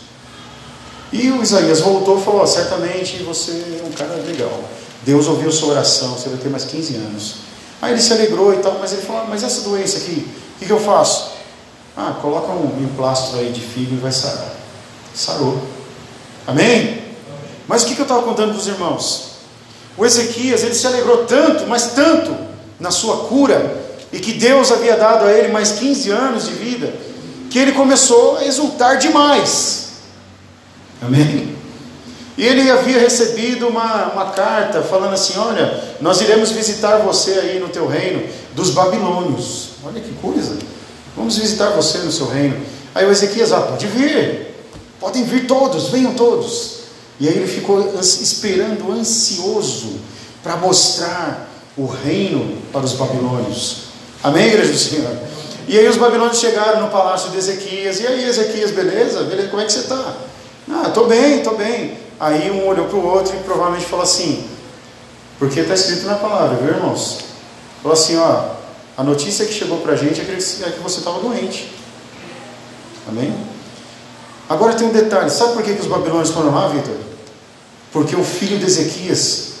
E 1.11 1.29
o 1.29 1.43
Isaías 1.43 1.81
voltou 1.81 2.19
e 2.19 2.23
falou, 2.23 2.41
oh, 2.41 2.47
certamente 2.47 3.21
você 3.21 3.51
é 3.51 3.85
um 3.85 3.91
cara 3.91 4.15
legal. 4.25 4.63
Deus 5.05 5.27
ouviu 5.27 5.51
sua 5.51 5.69
oração, 5.69 6.13
você 6.13 6.29
vai 6.29 6.39
ter 6.39 6.49
mais 6.49 6.63
15 6.63 6.95
anos. 6.95 7.35
Aí 7.81 7.91
ele 7.91 8.01
se 8.01 8.13
alegrou 8.13 8.53
e 8.53 8.57
tal, 8.57 8.77
mas 8.79 8.93
ele 8.93 9.01
falou: 9.01 9.23
ah, 9.23 9.25
Mas 9.29 9.43
essa 9.43 9.61
doença 9.61 9.97
aqui, 9.97 10.25
o 10.55 10.59
que, 10.59 10.65
que 10.65 10.71
eu 10.71 10.79
faço? 10.79 11.32
Ah, 11.95 12.15
coloca 12.21 12.51
um 12.51 12.83
emplastro 12.83 13.39
aí 13.39 13.51
de 13.51 13.61
figo 13.61 13.93
e 13.93 13.97
vai 13.97 14.11
sarar. 14.11 14.53
Sarou. 15.13 15.61
Amém? 16.47 17.03
Mas 17.67 17.83
o 17.83 17.85
que, 17.85 17.97
eu 17.97 18.03
estava 18.03 18.23
contando 18.23 18.49
para 18.49 18.59
os 18.59 18.67
irmãos? 18.67 19.33
O 19.95 20.05
Ezequias, 20.05 20.63
ele 20.63 20.73
se 20.73 20.87
alegrou 20.87 21.25
tanto, 21.25 21.67
mas 21.67 21.91
tanto, 21.93 22.35
na 22.79 22.91
sua 22.91 23.27
cura, 23.27 23.81
e 24.11 24.19
que 24.19 24.33
Deus 24.33 24.71
havia 24.71 24.97
dado 24.97 25.25
a 25.25 25.31
ele 25.31 25.51
mais 25.51 25.73
15 25.73 26.09
anos 26.09 26.45
de 26.45 26.53
vida, 26.53 26.93
que 27.49 27.59
ele 27.59 27.71
começou 27.73 28.37
a 28.37 28.45
exultar 28.45 28.97
demais. 28.97 29.91
Amém? 31.01 31.55
E 32.35 32.45
ele 32.45 32.69
havia 32.71 32.99
recebido 32.99 33.67
uma, 33.67 34.11
uma 34.11 34.31
carta 34.31 34.81
falando 34.81 35.13
assim: 35.13 35.37
Olha, 35.37 35.79
nós 36.01 36.19
iremos 36.21 36.51
visitar 36.51 36.97
você 36.97 37.33
aí 37.33 37.59
no 37.59 37.69
teu 37.69 37.87
reino 37.87 38.27
dos 38.55 38.71
babilônios. 38.71 39.69
Olha 39.85 40.01
que 40.01 40.11
coisa, 40.13 40.57
vamos 41.15 41.37
visitar 41.37 41.69
você 41.71 41.99
no 41.99 42.11
seu 42.11 42.27
reino. 42.27 42.59
Aí 42.95 43.05
o 43.05 43.11
Ezequias, 43.11 43.51
ah, 43.51 43.61
pode 43.61 43.87
vir, 43.87 44.55
podem 44.99 45.23
vir 45.23 45.47
todos, 45.47 45.89
venham 45.89 46.13
todos. 46.13 46.83
E 47.19 47.27
aí 47.27 47.35
ele 47.35 47.47
ficou 47.47 47.99
esperando, 47.99 48.91
ansioso, 48.91 49.99
para 50.41 50.57
mostrar 50.57 51.49
o 51.77 51.85
reino 51.85 52.57
para 52.71 52.81
os 52.81 52.93
babilônios. 52.93 53.83
Amém, 54.23 54.47
igreja 54.47 54.71
do 54.71 54.77
Senhor? 54.77 55.17
E 55.67 55.79
aí 55.79 55.87
os 55.87 55.97
babilônios 55.97 56.39
chegaram 56.39 56.81
no 56.81 56.89
palácio 56.89 57.29
de 57.31 57.37
Ezequias. 57.37 57.99
E 57.99 58.07
aí, 58.07 58.25
Ezequias, 58.25 58.71
beleza? 58.71 59.23
beleza? 59.23 59.49
Como 59.49 59.61
é 59.61 59.65
que 59.65 59.71
você 59.71 59.79
está? 59.79 60.15
Ah, 60.69 60.87
estou 60.87 61.07
bem, 61.07 61.37
estou 61.37 61.55
bem. 61.55 61.97
Aí 62.19 62.51
um 62.51 62.67
olhou 62.67 62.87
para 62.87 62.97
o 62.97 63.05
outro 63.05 63.35
e 63.35 63.39
provavelmente 63.43 63.85
falou 63.85 64.03
assim, 64.03 64.47
porque 65.39 65.61
está 65.61 65.73
escrito 65.73 66.05
na 66.05 66.15
palavra, 66.15 66.57
viu 66.57 66.69
irmãos? 66.69 67.19
Falou 67.81 67.97
assim, 67.97 68.17
ó, 68.17 68.45
a 68.97 69.03
notícia 69.03 69.45
que 69.45 69.53
chegou 69.53 69.79
para 69.79 69.93
a 69.93 69.95
gente 69.95 70.21
é 70.21 70.23
que, 70.23 70.31
é 70.31 70.69
você 70.81 70.99
estava 70.99 71.19
doente. 71.19 71.73
Amém? 73.07 73.33
Agora 74.47 74.73
tem 74.73 74.87
um 74.87 74.91
detalhe, 74.91 75.29
sabe 75.29 75.53
por 75.53 75.63
que, 75.63 75.73
que 75.73 75.81
os 75.81 75.87
babilônios 75.87 76.29
foram 76.29 76.53
lá, 76.53 76.67
Vitor? 76.67 76.95
Porque 77.91 78.15
o 78.15 78.23
filho 78.23 78.59
de 78.59 78.65
Ezequias 78.65 79.53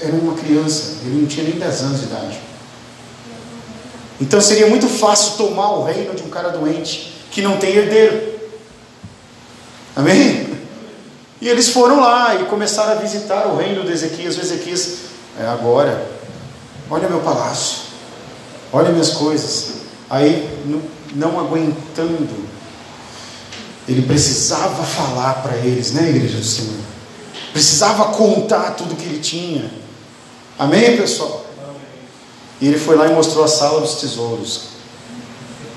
era 0.00 0.12
uma 0.12 0.34
criança, 0.34 0.98
ele 1.04 1.22
não 1.22 1.26
tinha 1.26 1.44
nem 1.44 1.58
10 1.58 1.82
anos 1.82 2.00
de 2.00 2.06
idade. 2.06 2.40
Então 4.20 4.40
seria 4.40 4.66
muito 4.66 4.86
fácil 4.86 5.36
tomar 5.36 5.72
o 5.72 5.82
reino 5.82 6.14
de 6.14 6.22
um 6.22 6.28
cara 6.28 6.50
doente 6.50 7.14
que 7.30 7.40
não 7.40 7.56
tem 7.56 7.74
herdeiro. 7.74 8.40
Amém? 9.96 10.58
E 11.40 11.48
eles 11.48 11.70
foram 11.70 12.00
lá 12.00 12.34
e 12.34 12.44
começaram 12.44 12.92
a 12.92 12.96
visitar 12.96 13.46
o 13.46 13.56
reino 13.56 13.82
de 13.82 13.92
Ezequias. 13.92 14.36
O 14.36 14.40
Ezequias, 14.40 14.98
é 15.38 15.46
agora, 15.46 16.06
olha 16.90 17.08
meu 17.08 17.20
palácio, 17.20 17.89
olha 18.72 18.90
minhas 18.90 19.10
coisas. 19.10 19.80
Aí, 20.08 20.48
não 21.14 21.38
aguentando, 21.38 22.28
ele 23.88 24.02
precisava 24.02 24.82
falar 24.84 25.42
para 25.42 25.56
eles, 25.56 25.92
né, 25.92 26.10
igreja 26.10 26.38
do 26.38 26.44
Senhor? 26.44 26.74
Precisava 27.52 28.06
contar 28.12 28.72
tudo 28.72 28.96
que 28.96 29.04
ele 29.04 29.18
tinha. 29.18 29.70
Amém, 30.58 30.96
pessoal? 30.96 31.46
E 32.60 32.68
ele 32.68 32.78
foi 32.78 32.96
lá 32.96 33.06
e 33.06 33.14
mostrou 33.14 33.44
a 33.44 33.48
sala 33.48 33.80
dos 33.80 33.94
tesouros. 33.94 34.62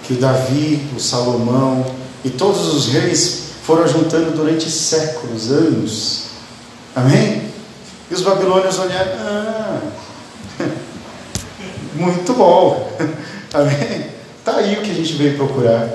Que 0.03 0.13
o 0.13 0.17
Davi, 0.17 0.85
o 0.95 0.99
Salomão 0.99 1.85
e 2.23 2.29
todos 2.29 2.73
os 2.73 2.87
reis 2.87 3.43
foram 3.63 3.87
juntando 3.87 4.31
durante 4.31 4.69
séculos, 4.69 5.49
anos. 5.49 6.23
Amém? 6.95 7.49
E 8.11 8.13
os 8.13 8.21
babilônios 8.21 8.77
olharam, 8.77 9.11
ah, 9.19 9.81
muito 12.03 12.33
bom. 12.33 12.91
Amém? 13.53 14.11
Está 14.39 14.57
aí 14.57 14.77
o 14.77 14.81
que 14.81 14.91
a 14.91 14.93
gente 14.93 15.13
veio 15.13 15.37
procurar. 15.37 15.89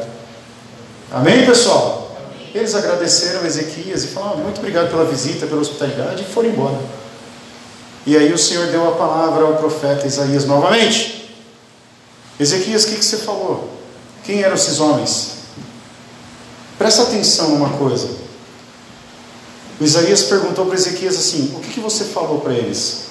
Amém, 1.12 1.44
pessoal? 1.44 2.16
Eles 2.54 2.74
agradeceram 2.74 3.42
a 3.42 3.46
Ezequias 3.46 4.04
e 4.04 4.08
falaram, 4.08 4.38
muito 4.38 4.58
obrigado 4.58 4.90
pela 4.90 5.04
visita, 5.04 5.46
pela 5.46 5.60
hospitalidade, 5.60 6.22
e 6.22 6.32
foram 6.32 6.48
embora. 6.48 6.78
E 8.06 8.16
aí 8.16 8.32
o 8.32 8.38
Senhor 8.38 8.68
deu 8.68 8.88
a 8.88 8.92
palavra 8.92 9.44
ao 9.44 9.56
profeta 9.56 10.06
Isaías 10.06 10.46
novamente. 10.46 11.36
Ezequias, 12.40 12.84
o 12.84 12.88
que, 12.88 12.96
que 12.96 13.04
você 13.04 13.18
falou? 13.18 13.70
Quem 14.24 14.42
eram 14.42 14.54
esses 14.54 14.80
homens? 14.80 15.38
Presta 16.78 17.02
atenção 17.02 17.50
numa 17.50 17.70
coisa. 17.70 18.08
O 19.80 19.84
Isaías 19.84 20.22
perguntou 20.22 20.64
para 20.66 20.74
Ezequias 20.74 21.16
assim: 21.16 21.52
O 21.56 21.60
que, 21.60 21.74
que 21.74 21.80
você 21.80 22.04
falou 22.04 22.40
para 22.40 22.54
eles? 22.54 23.08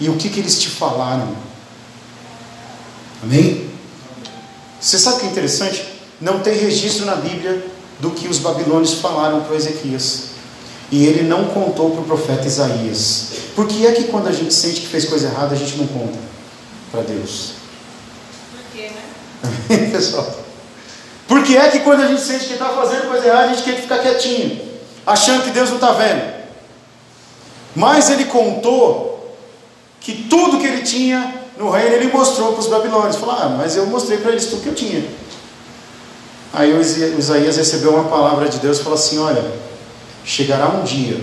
E 0.00 0.08
o 0.08 0.16
que, 0.16 0.28
que 0.28 0.40
eles 0.40 0.60
te 0.60 0.68
falaram? 0.68 1.34
Amém? 3.24 3.70
Você 4.78 4.98
sabe 4.98 5.16
o 5.16 5.20
que 5.20 5.26
é 5.26 5.30
interessante? 5.30 5.82
Não 6.20 6.40
tem 6.40 6.54
registro 6.54 7.06
na 7.06 7.16
Bíblia 7.16 7.64
do 7.98 8.10
que 8.10 8.28
os 8.28 8.38
babilônios 8.38 8.94
falaram 8.94 9.42
para 9.44 9.56
Ezequias. 9.56 10.34
E 10.92 11.06
ele 11.06 11.22
não 11.22 11.46
contou 11.46 11.90
para 11.90 12.02
o 12.02 12.04
profeta 12.04 12.46
Isaías. 12.46 13.28
Por 13.56 13.66
que 13.66 13.86
é 13.86 13.92
que 13.92 14.04
quando 14.04 14.28
a 14.28 14.32
gente 14.32 14.52
sente 14.52 14.82
que 14.82 14.88
fez 14.88 15.06
coisa 15.06 15.28
errada, 15.28 15.54
a 15.54 15.58
gente 15.58 15.76
não 15.76 15.86
conta 15.86 16.18
para 16.92 17.00
Deus? 17.00 17.52
Por 18.52 18.60
quê, 18.74 18.90
né? 18.90 19.88
Pessoal? 19.90 20.44
Por 21.26 21.42
que 21.42 21.56
é 21.56 21.70
que 21.70 21.80
quando 21.80 22.02
a 22.02 22.08
gente 22.08 22.20
sente 22.20 22.44
que 22.44 22.52
está 22.52 22.68
fazendo 22.68 23.08
coisa 23.08 23.26
errada, 23.26 23.44
a 23.44 23.54
gente 23.54 23.62
quer 23.62 23.80
ficar 23.80 24.00
quietinho, 24.00 24.60
achando 25.06 25.44
que 25.44 25.50
Deus 25.50 25.70
não 25.70 25.76
está 25.76 25.92
vendo? 25.92 26.34
Mas 27.74 28.10
ele 28.10 28.26
contou 28.26 29.34
que 29.98 30.12
tudo 30.28 30.58
que 30.58 30.66
ele 30.66 30.82
tinha 30.82 31.43
no 31.58 31.70
reino 31.70 31.94
ele 31.94 32.12
mostrou 32.12 32.52
para 32.52 32.60
os 32.60 32.66
babilônios. 32.66 33.16
Falou, 33.16 33.34
ah, 33.34 33.54
mas 33.56 33.76
eu 33.76 33.86
mostrei 33.86 34.18
para 34.18 34.32
eles 34.32 34.46
tudo 34.46 34.62
que 34.62 34.68
eu 34.68 34.74
tinha. 34.74 35.04
Aí 36.52 36.72
o 36.72 36.80
Isaías 36.80 37.56
recebeu 37.56 37.94
uma 37.94 38.04
palavra 38.04 38.48
de 38.48 38.58
Deus 38.58 38.78
e 38.78 38.82
falou 38.82 38.96
assim: 38.96 39.18
Olha, 39.18 39.44
chegará 40.24 40.68
um 40.68 40.84
dia, 40.84 41.18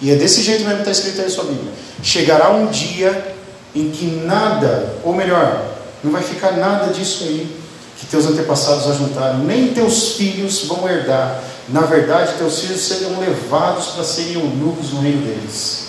e 0.00 0.10
é 0.10 0.16
desse 0.16 0.42
jeito 0.42 0.64
mesmo 0.64 0.82
que 0.82 0.90
está 0.90 0.92
escrito 0.92 1.18
aí 1.20 1.24
na 1.24 1.30
sua 1.32 1.44
Bíblia: 1.44 1.72
chegará 2.02 2.50
um 2.50 2.66
dia 2.66 3.36
em 3.74 3.90
que 3.90 4.06
nada, 4.06 4.96
ou 5.04 5.14
melhor, 5.14 5.64
não 6.02 6.10
vai 6.10 6.22
ficar 6.22 6.52
nada 6.52 6.92
disso 6.92 7.24
aí 7.24 7.56
que 7.98 8.06
teus 8.06 8.26
antepassados 8.26 8.90
ajuntaram, 8.90 9.38
nem 9.38 9.68
teus 9.68 10.12
filhos 10.12 10.64
vão 10.64 10.88
herdar. 10.88 11.42
Na 11.68 11.80
verdade, 11.80 12.34
teus 12.36 12.60
filhos 12.60 12.80
serão 12.80 13.18
levados 13.18 13.86
para 13.86 14.04
serem 14.04 14.34
eunucos 14.34 14.92
no 14.92 15.00
reino 15.00 15.22
deles. 15.22 15.86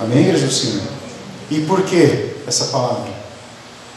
Amém, 0.00 0.20
igreja 0.20 0.46
do 0.46 0.52
Senhor? 0.52 0.82
E 1.50 1.60
por 1.62 1.82
que 1.82 2.34
essa 2.46 2.66
palavra? 2.66 3.12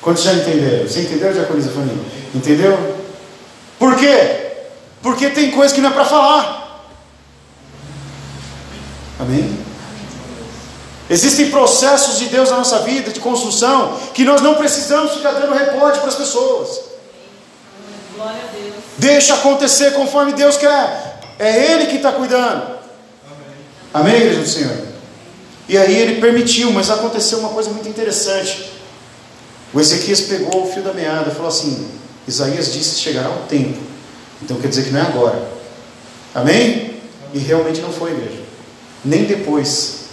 Quantos 0.01 0.23
já 0.23 0.33
entenderam? 0.33 0.87
Você 0.87 1.01
entendeu, 1.01 1.33
Diaconisa 1.33 1.69
Fanny? 1.71 1.99
Entendeu? 2.33 2.97
Por 3.79 3.95
quê? 3.95 4.47
Porque 5.01 5.29
tem 5.29 5.51
coisa 5.51 5.73
que 5.73 5.81
não 5.81 5.89
é 5.89 5.93
para 5.93 6.05
falar. 6.05 6.85
Amém? 9.19 9.57
Existem 11.09 11.49
processos 11.49 12.19
de 12.19 12.25
Deus 12.25 12.49
na 12.49 12.57
nossa 12.57 12.79
vida, 12.79 13.11
de 13.11 13.19
construção, 13.19 13.97
que 14.13 14.25
nós 14.25 14.41
não 14.41 14.55
precisamos 14.55 15.13
ficar 15.13 15.31
dando 15.31 15.53
reporte 15.53 15.99
para 15.99 16.09
as 16.09 16.15
pessoas. 16.15 16.81
Glória 18.15 18.41
a 18.41 18.51
Deus. 18.51 18.75
Deixa 18.97 19.33
acontecer 19.35 19.91
conforme 19.91 20.33
Deus 20.33 20.57
quer. 20.57 21.19
É 21.39 21.71
Ele 21.71 21.85
que 21.85 21.97
está 21.97 22.11
cuidando. 22.11 22.77
Amém, 23.93 24.15
igreja 24.15 24.41
do 24.41 24.47
Senhor? 24.47 24.87
E 25.69 25.77
aí 25.77 25.97
ele 25.97 26.21
permitiu, 26.21 26.71
mas 26.71 26.89
aconteceu 26.89 27.39
uma 27.39 27.49
coisa 27.49 27.69
muito 27.69 27.89
interessante. 27.89 28.71
O 29.73 29.79
Ezequias 29.79 30.21
pegou 30.21 30.63
o 30.63 30.71
fio 30.71 30.81
da 30.81 30.93
meada 30.93 31.29
e 31.29 31.35
falou 31.35 31.49
assim: 31.49 31.87
Isaías 32.27 32.71
disse: 32.71 32.99
chegará 32.99 33.29
o 33.29 33.45
tempo. 33.47 33.77
Então 34.41 34.57
quer 34.57 34.69
dizer 34.69 34.85
que 34.85 34.91
não 34.91 34.99
é 34.99 35.03
agora. 35.03 35.49
Amém? 36.33 36.95
E 37.33 37.39
realmente 37.39 37.81
não 37.81 37.91
foi, 37.91 38.11
igreja. 38.11 38.41
Nem 39.03 39.25
depois. 39.25 40.05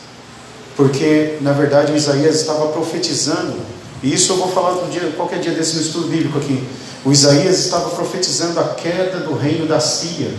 Porque, 0.77 1.39
na 1.41 1.53
verdade, 1.53 1.93
o 1.93 1.97
Isaías 1.97 2.41
estava 2.41 2.69
profetizando. 2.69 3.57
E 4.03 4.13
isso 4.13 4.33
eu 4.33 4.37
vou 4.37 4.49
falar 4.49 4.73
um 4.83 4.91
dia, 4.91 5.13
qualquer 5.17 5.39
dia 5.39 5.53
desse 5.53 5.77
no 5.77 5.83
estudo 5.83 6.09
bíblico 6.09 6.39
aqui. 6.39 6.63
O 7.05 7.13
Isaías 7.13 7.59
estava 7.61 7.91
profetizando 7.91 8.59
a 8.59 8.75
queda 8.75 9.21
do 9.21 9.35
reino 9.35 9.67
da 9.67 9.79
Síria 9.79 10.33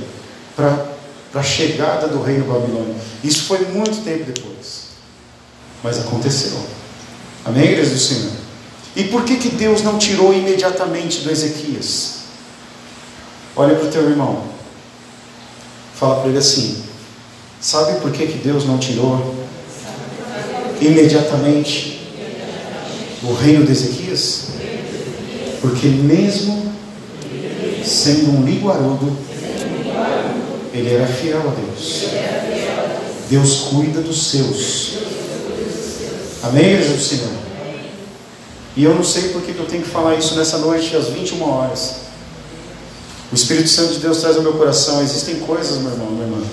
para 0.55 0.86
a 1.34 1.43
chegada 1.43 2.07
do 2.07 2.22
reino 2.22 2.45
babilônico. 2.45 2.99
Isso 3.24 3.43
foi 3.43 3.59
muito 3.66 4.03
tempo 4.03 4.26
depois. 4.26 4.84
Mas 5.86 5.99
aconteceu. 5.99 6.57
Amém, 7.45 7.63
igreja 7.63 7.91
do 7.91 7.99
Senhor? 7.99 8.31
E 8.95 9.03
por 9.03 9.23
que, 9.23 9.36
que 9.36 9.49
Deus 9.49 9.83
não 9.83 9.99
tirou 9.99 10.33
imediatamente 10.33 11.19
do 11.19 11.29
Ezequias? 11.29 12.21
Olha 13.55 13.75
para 13.75 13.88
o 13.88 13.91
teu 13.91 14.09
irmão. 14.09 14.45
Fala 15.93 16.21
para 16.21 16.29
ele 16.29 16.39
assim: 16.39 16.83
Sabe 17.61 17.99
por 17.99 18.11
que, 18.11 18.25
que 18.25 18.39
Deus 18.39 18.65
não 18.65 18.79
tirou 18.79 19.36
imediatamente 20.81 22.01
o 23.21 23.33
reino 23.33 23.63
de 23.63 23.71
Ezequias? 23.71 24.47
Porque 25.61 25.86
mesmo 25.86 26.73
sendo 27.86 28.31
um 28.31 28.43
liguarudo, 28.43 29.15
ele 30.73 30.95
era 30.95 31.05
fiel 31.05 31.41
a 31.41 31.53
Deus. 31.53 32.05
Deus 33.29 33.55
cuida 33.69 34.01
dos 34.01 34.31
seus. 34.31 35.14
Amém, 36.45 36.63
igreja 36.63 36.93
do 36.93 37.01
Senhor? 37.01 37.31
E 38.77 38.83
eu 38.83 38.93
não 38.93 39.03
sei 39.03 39.29
porque 39.29 39.51
que 39.51 39.57
eu 39.57 39.65
tenho 39.65 39.81
que 39.81 39.89
falar 39.89 40.13
isso 40.15 40.35
nessa 40.35 40.59
noite 40.59 40.95
às 40.95 41.07
21 41.07 41.41
horas. 41.41 41.95
O 43.31 43.35
Espírito 43.35 43.67
Santo 43.67 43.93
de 43.93 43.99
Deus 43.99 44.19
traz 44.19 44.35
ao 44.37 44.43
meu 44.43 44.53
coração. 44.53 45.01
Existem 45.01 45.39
coisas, 45.39 45.79
meu 45.79 45.91
irmão, 45.91 46.11
minha 46.11 46.25
irmã, 46.25 46.43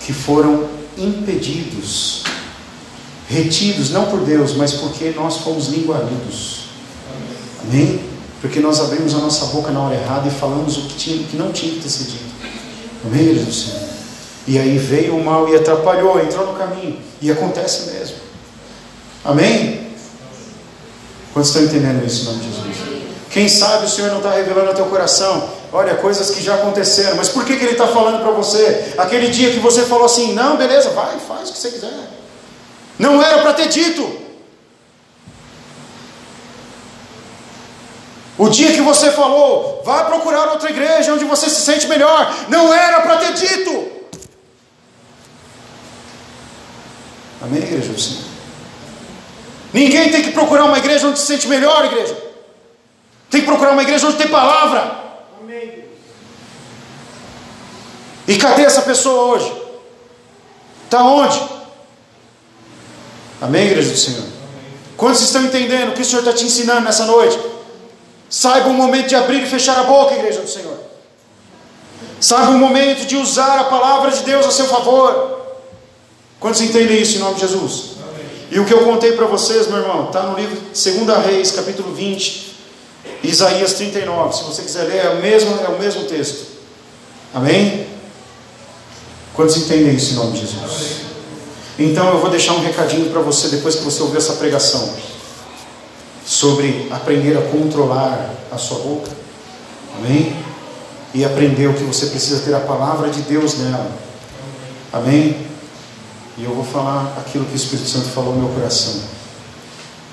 que 0.00 0.14
foram 0.14 0.68
impedidos, 0.96 2.24
retidos, 3.28 3.90
não 3.90 4.06
por 4.06 4.20
Deus, 4.20 4.54
mas 4.54 4.72
porque 4.72 5.10
nós 5.10 5.36
fomos 5.38 5.68
linguarudos. 5.68 6.60
Amém? 7.62 8.00
Porque 8.40 8.58
nós 8.58 8.80
abrimos 8.80 9.14
a 9.14 9.18
nossa 9.18 9.46
boca 9.46 9.70
na 9.70 9.80
hora 9.80 9.96
errada 9.96 10.28
e 10.28 10.30
falamos 10.30 10.78
o 10.78 10.82
que, 10.82 10.94
tinha, 10.94 11.22
que 11.24 11.36
não 11.36 11.52
tinha 11.52 11.74
que 11.74 11.80
ter 11.80 11.90
sido 11.90 12.12
dito. 12.12 12.24
Amém, 13.04 13.34
do 13.34 13.52
Senhor? 13.52 13.80
E 14.48 14.58
aí 14.58 14.78
veio 14.78 15.14
o 15.14 15.22
mal 15.22 15.46
e 15.46 15.56
atrapalhou, 15.56 16.18
entrou 16.18 16.46
no 16.46 16.54
caminho. 16.54 16.96
E 17.20 17.30
acontece 17.30 17.90
mesmo. 17.90 18.29
Amém? 19.24 19.94
Quantos 21.32 21.50
estão 21.50 21.64
entendendo 21.64 22.04
isso 22.04 22.22
em 22.22 22.24
nome 22.24 22.40
de 22.40 22.46
Jesus? 22.46 22.70
Quem 23.30 23.48
sabe 23.48 23.86
o 23.86 23.88
Senhor 23.88 24.10
não 24.10 24.18
está 24.18 24.32
revelando 24.32 24.70
ao 24.70 24.74
teu 24.74 24.86
coração, 24.86 25.48
olha, 25.72 25.94
coisas 25.94 26.30
que 26.30 26.42
já 26.42 26.54
aconteceram, 26.56 27.16
mas 27.16 27.28
por 27.28 27.44
que, 27.44 27.56
que 27.56 27.64
Ele 27.64 27.72
está 27.72 27.86
falando 27.86 28.22
para 28.22 28.32
você? 28.32 28.94
Aquele 28.98 29.28
dia 29.28 29.52
que 29.52 29.60
você 29.60 29.82
falou 29.82 30.06
assim, 30.06 30.34
não, 30.34 30.56
beleza, 30.56 30.90
vai, 30.90 31.16
faz 31.20 31.48
o 31.48 31.52
que 31.52 31.58
você 31.58 31.70
quiser. 31.70 32.10
Não 32.98 33.22
era 33.22 33.40
para 33.40 33.54
ter 33.54 33.68
dito. 33.68 34.20
O 38.36 38.48
dia 38.48 38.72
que 38.72 38.80
você 38.80 39.12
falou, 39.12 39.82
vá 39.84 40.04
procurar 40.04 40.48
outra 40.48 40.70
igreja 40.70 41.12
onde 41.12 41.24
você 41.24 41.48
se 41.48 41.60
sente 41.60 41.86
melhor, 41.86 42.34
não 42.48 42.72
era 42.72 43.00
para 43.02 43.18
ter 43.18 43.34
dito. 43.34 43.92
Amém, 47.42 47.62
igreja 47.62 47.92
do 47.92 48.00
Senhor? 48.00 48.29
Ninguém 49.72 50.10
tem 50.10 50.22
que 50.22 50.32
procurar 50.32 50.64
uma 50.64 50.78
igreja 50.78 51.06
onde 51.06 51.18
se 51.18 51.26
sente 51.26 51.46
melhor, 51.46 51.84
igreja. 51.84 52.16
Tem 53.30 53.40
que 53.40 53.46
procurar 53.46 53.72
uma 53.72 53.82
igreja 53.82 54.06
onde 54.06 54.16
tem 54.16 54.28
palavra. 54.28 54.98
Amém. 55.40 55.84
E 58.26 58.36
cadê 58.36 58.62
essa 58.62 58.82
pessoa 58.82 59.36
hoje? 59.36 59.52
Está 60.84 61.04
onde? 61.04 61.40
Amém, 63.40 63.66
igreja 63.68 63.90
do 63.90 63.96
Senhor? 63.96 64.24
Quantos 64.96 65.22
estão 65.22 65.44
entendendo 65.44 65.90
o 65.90 65.92
que 65.92 66.02
o 66.02 66.04
Senhor 66.04 66.20
está 66.20 66.32
te 66.32 66.44
ensinando 66.44 66.82
nessa 66.82 67.06
noite? 67.06 67.38
Saiba 68.28 68.68
o 68.68 68.74
momento 68.74 69.08
de 69.08 69.16
abrir 69.16 69.42
e 69.42 69.46
fechar 69.46 69.78
a 69.78 69.84
boca, 69.84 70.14
igreja 70.14 70.40
do 70.40 70.48
Senhor. 70.48 70.78
Saiba 72.20 72.50
o 72.50 72.58
momento 72.58 73.06
de 73.06 73.16
usar 73.16 73.58
a 73.58 73.64
palavra 73.64 74.10
de 74.10 74.22
Deus 74.24 74.46
a 74.46 74.50
seu 74.50 74.66
favor. 74.66 75.40
Quantos 76.38 76.60
entendem 76.60 77.00
isso 77.00 77.16
em 77.16 77.20
nome 77.20 77.34
de 77.36 77.40
Jesus? 77.40 77.99
E 78.50 78.58
o 78.58 78.64
que 78.64 78.74
eu 78.74 78.84
contei 78.84 79.12
para 79.12 79.26
vocês, 79.26 79.68
meu 79.68 79.78
irmão, 79.78 80.06
está 80.06 80.24
no 80.24 80.36
livro 80.36 80.56
2 80.56 81.24
Reis, 81.24 81.52
capítulo 81.52 81.94
20, 81.94 82.56
Isaías 83.22 83.74
39. 83.74 84.36
Se 84.36 84.42
você 84.42 84.62
quiser 84.62 84.84
ler, 84.84 85.06
é 85.06 85.10
o 85.10 85.22
mesmo, 85.22 85.56
é 85.64 85.68
o 85.68 85.78
mesmo 85.78 86.04
texto. 86.04 86.46
Amém? 87.32 87.86
Quantos 89.34 89.56
entendem 89.56 89.94
isso 89.94 90.12
em 90.12 90.16
nome 90.16 90.32
de 90.32 90.40
Jesus? 90.40 90.96
Então 91.78 92.08
eu 92.08 92.18
vou 92.18 92.28
deixar 92.28 92.54
um 92.54 92.60
recadinho 92.60 93.08
para 93.10 93.20
você 93.20 93.48
depois 93.48 93.76
que 93.76 93.84
você 93.84 94.02
ouvir 94.02 94.18
essa 94.18 94.32
pregação 94.34 94.94
sobre 96.26 96.88
aprender 96.90 97.38
a 97.38 97.42
controlar 97.42 98.34
a 98.50 98.58
sua 98.58 98.80
boca. 98.80 99.10
Amém? 99.96 100.36
E 101.14 101.24
aprender 101.24 101.68
o 101.68 101.74
que 101.74 101.84
você 101.84 102.06
precisa 102.06 102.40
ter 102.40 102.54
a 102.54 102.60
palavra 102.60 103.10
de 103.10 103.22
Deus 103.22 103.58
nela. 103.58 103.90
Amém? 104.92 105.49
E 106.40 106.44
eu 106.44 106.54
vou 106.54 106.64
falar 106.64 107.18
aquilo 107.18 107.44
que 107.44 107.52
o 107.52 107.56
Espírito 107.56 107.86
Santo 107.86 108.08
falou 108.08 108.34
no 108.34 108.40
meu 108.40 108.48
coração. 108.48 109.02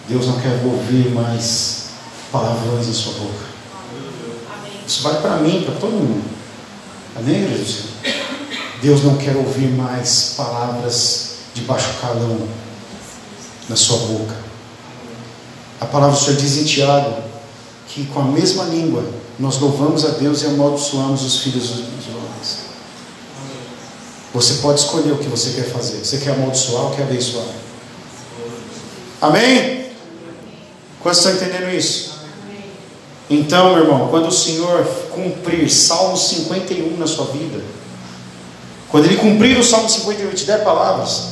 Deus 0.09 0.27
não 0.27 0.37
quer 0.41 0.61
ouvir 0.65 1.09
mais 1.11 1.85
palavrões 2.33 2.85
em 2.85 2.93
sua 2.93 3.13
boca. 3.13 3.45
Isso 4.85 5.03
vale 5.03 5.19
para 5.19 5.37
mim, 5.37 5.63
para 5.63 5.75
todo 5.75 5.91
mundo. 5.91 6.29
Amém, 7.15 7.47
Jesus? 7.47 7.85
Deus 8.81 9.03
não 9.05 9.15
quer 9.15 9.37
ouvir 9.37 9.69
mais 9.69 10.33
palavras 10.35 11.37
de 11.53 11.61
baixo 11.61 11.93
calão 12.01 12.45
na 13.69 13.77
sua 13.77 13.97
boca. 13.97 14.35
A 15.79 15.85
palavra 15.85 16.17
do 16.17 16.21
Senhor 16.21 16.37
diz 16.37 16.57
em 16.57 16.65
Tiago 16.65 17.23
que 17.87 18.05
com 18.07 18.19
a 18.19 18.25
mesma 18.25 18.65
língua 18.65 19.05
nós 19.39 19.59
louvamos 19.59 20.03
a 20.03 20.09
Deus 20.09 20.41
e 20.41 20.47
amaldiçoamos 20.47 21.23
os 21.23 21.39
filhos. 21.39 21.83
Você 24.37 24.61
pode 24.61 24.81
escolher 24.81 25.13
o 25.13 25.17
que 25.17 25.27
você 25.27 25.49
quer 25.49 25.63
fazer. 25.63 25.97
Você 25.97 26.19
quer 26.19 26.33
amaldiçoar 26.33 26.83
ou 26.83 26.91
quer 26.91 27.01
abençoar? 27.01 27.47
Amém? 29.19 29.87
Quantos 31.01 31.25
estão 31.25 31.33
entendendo 31.33 31.73
isso? 31.73 32.19
Então, 33.31 33.73
meu 33.73 33.85
irmão, 33.85 34.09
quando 34.09 34.27
o 34.27 34.31
Senhor 34.31 34.85
cumprir 35.11 35.67
Salmo 35.71 36.15
51 36.15 36.97
na 36.97 37.07
sua 37.07 37.25
vida, 37.25 37.59
quando 38.89 39.05
Ele 39.05 39.17
cumprir 39.17 39.57
o 39.57 39.63
Salmo 39.63 39.89
51 39.89 40.29
e 40.29 40.35
te 40.35 40.45
der 40.45 40.63
palavras, 40.63 41.29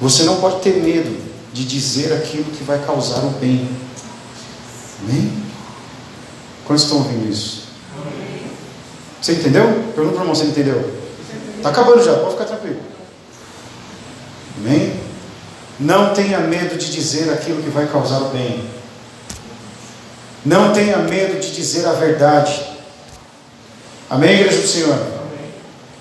você 0.00 0.22
não 0.22 0.36
pode 0.36 0.60
ter 0.60 0.76
medo 0.76 1.20
de 1.52 1.64
dizer 1.64 2.12
aquilo 2.12 2.44
que 2.44 2.62
vai 2.62 2.78
causar 2.86 3.24
o 3.24 3.30
bem. 3.40 3.68
Amém? 5.02 5.32
Quantos 6.64 6.84
estão 6.84 6.98
ouvindo 6.98 7.28
isso? 7.28 7.64
Você 9.20 9.32
entendeu? 9.32 9.92
Pergunta 9.96 10.18
para 10.18 10.26
você 10.26 10.44
entendeu? 10.44 10.95
Está 11.56 11.70
acabando 11.70 12.02
já, 12.02 12.14
pode 12.14 12.32
ficar 12.32 12.44
tranquilo. 12.44 12.80
Amém? 14.58 15.00
Não 15.78 16.14
tenha 16.14 16.38
medo 16.40 16.76
de 16.78 16.90
dizer 16.90 17.30
aquilo 17.32 17.62
que 17.62 17.70
vai 17.70 17.86
causar 17.86 18.20
o 18.20 18.28
bem. 18.30 18.68
Não 20.44 20.72
tenha 20.72 20.98
medo 20.98 21.40
de 21.40 21.52
dizer 21.52 21.86
a 21.86 21.92
verdade. 21.92 22.64
Amém, 24.08 24.40
igreja 24.40 24.62
do 24.62 24.68
Senhor? 24.68 24.98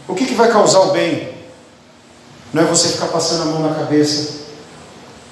O 0.07 0.13
que, 0.13 0.25
que 0.25 0.35
vai 0.35 0.51
causar 0.51 0.79
o 0.81 0.91
bem? 0.91 1.33
Não 2.53 2.63
é 2.63 2.65
você 2.65 2.89
ficar 2.89 3.07
passando 3.07 3.41
a 3.41 3.45
mão 3.45 3.67
na 3.67 3.73
cabeça 3.75 4.45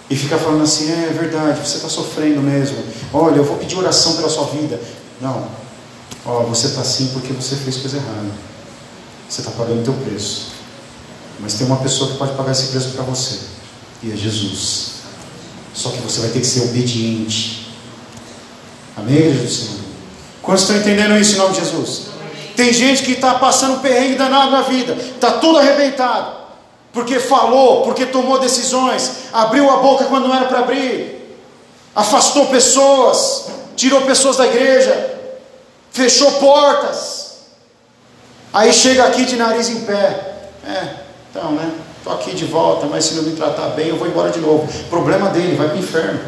e 0.09 0.15
ficar 0.15 0.37
falando 0.37 0.63
assim: 0.63 0.91
é, 0.91 1.09
é 1.09 1.13
verdade, 1.13 1.65
você 1.65 1.77
está 1.77 1.87
sofrendo 1.87 2.41
mesmo. 2.41 2.77
Olha, 3.13 3.37
eu 3.37 3.43
vou 3.43 3.57
pedir 3.57 3.77
oração 3.77 4.15
pela 4.15 4.29
sua 4.29 4.47
vida. 4.47 4.79
Não, 5.21 5.47
ó, 6.25 6.41
você 6.41 6.67
está 6.67 6.81
assim 6.81 7.11
porque 7.13 7.31
você 7.31 7.55
fez 7.55 7.77
coisa 7.77 7.97
errada. 7.97 8.52
Você 9.29 9.41
está 9.41 9.51
pagando 9.51 9.81
o 9.81 9.83
teu 9.83 9.93
preço. 9.93 10.53
Mas 11.39 11.55
tem 11.55 11.67
uma 11.67 11.77
pessoa 11.77 12.11
que 12.11 12.17
pode 12.17 12.33
pagar 12.35 12.51
esse 12.51 12.67
preço 12.67 12.89
para 12.89 13.03
você, 13.03 13.39
e 14.01 14.11
é 14.11 14.15
Jesus. 14.15 14.93
Só 15.73 15.89
que 15.89 15.97
você 15.97 16.21
vai 16.21 16.29
ter 16.29 16.39
que 16.39 16.45
ser 16.45 16.61
obediente. 16.61 17.73
Amém, 18.95 19.17
igreja 19.17 19.43
do 19.43 19.49
Senhor? 19.49 19.79
Quantos 20.41 20.63
estão 20.63 20.77
entendendo 20.77 21.17
isso 21.17 21.33
em 21.33 21.37
nome 21.37 21.53
de 21.53 21.59
Jesus? 21.61 22.13
Tem 22.55 22.71
gente 22.71 23.03
que 23.03 23.13
está 23.13 23.35
passando 23.35 23.81
perrengue 23.81 24.15
danado 24.15 24.51
na 24.51 24.61
vida, 24.61 24.93
está 24.93 25.31
tudo 25.33 25.57
arrebentado, 25.57 26.35
porque 26.91 27.19
falou, 27.19 27.81
porque 27.81 28.05
tomou 28.05 28.39
decisões, 28.39 29.11
abriu 29.31 29.69
a 29.71 29.77
boca 29.77 30.05
quando 30.05 30.27
não 30.27 30.35
era 30.35 30.45
para 30.45 30.59
abrir, 30.59 31.35
afastou 31.95 32.47
pessoas, 32.47 33.45
tirou 33.75 34.01
pessoas 34.01 34.37
da 34.37 34.45
igreja, 34.45 35.19
fechou 35.91 36.31
portas. 36.33 37.22
Aí 38.53 38.71
chega 38.71 39.05
aqui 39.05 39.25
de 39.25 39.35
nariz 39.35 39.67
em 39.69 39.81
pé. 39.81 40.47
É, 40.65 40.87
então, 41.31 41.53
né? 41.53 41.71
Estou 41.97 42.13
aqui 42.13 42.35
de 42.35 42.45
volta, 42.45 42.85
mas 42.85 43.05
se 43.05 43.15
não 43.15 43.23
me 43.23 43.35
tratar 43.35 43.69
bem, 43.69 43.87
eu 43.87 43.97
vou 43.97 44.07
embora 44.07 44.29
de 44.29 44.39
novo. 44.39 44.67
Problema 44.89 45.29
dele, 45.29 45.55
vai 45.55 45.69
para 45.69 45.77
o 45.77 45.79
inferno. 45.79 46.19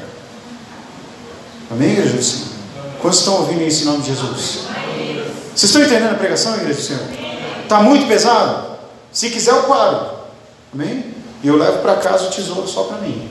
Amém, 1.70 1.92
igreja 1.92 2.16
do 2.16 2.24
Senhor? 2.24 2.48
Quantos 3.02 3.20
estão 3.20 3.36
ouvindo 3.36 3.62
isso 3.62 3.84
em 3.84 3.86
nome 3.86 4.02
de 4.02 4.08
Jesus? 4.08 4.60
Vocês 5.54 5.64
estão 5.64 5.82
entendendo 5.82 6.14
a 6.14 6.16
pregação, 6.16 6.56
igreja 6.56 6.80
do 6.80 6.82
Senhor? 6.82 7.02
Está 7.62 7.80
muito 7.82 8.08
pesado? 8.08 8.78
Se 9.12 9.30
quiser, 9.30 9.52
eu 9.52 9.64
paro. 9.64 10.10
Amém? 10.74 11.14
E 11.44 11.48
eu 11.48 11.58
levo 11.58 11.80
para 11.80 11.96
casa 11.98 12.28
o 12.28 12.32
tesouro 12.32 12.68
só 12.68 12.84
para 12.84 12.98
mim. 12.98 13.30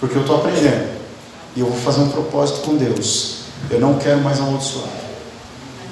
Porque 0.00 0.16
eu 0.16 0.22
estou 0.22 0.36
aprendendo. 0.36 0.88
E 1.54 1.60
eu 1.60 1.66
vou 1.66 1.78
fazer 1.78 2.00
um 2.00 2.08
propósito 2.08 2.60
com 2.60 2.76
Deus. 2.76 3.36
Eu 3.70 3.78
não 3.78 3.98
quero 3.98 4.20
mais 4.20 4.38
amaldiçoar. 4.40 4.88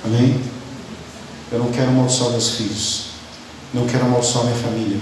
Amém? 0.04 0.51
Eu 1.52 1.58
não 1.58 1.70
quero 1.70 1.88
amaldiçoar 1.88 2.30
meus 2.30 2.50
filhos. 2.56 3.02
Não 3.74 3.86
quero 3.86 4.04
amaldiçoar 4.04 4.46
minha 4.46 4.56
família. 4.56 4.98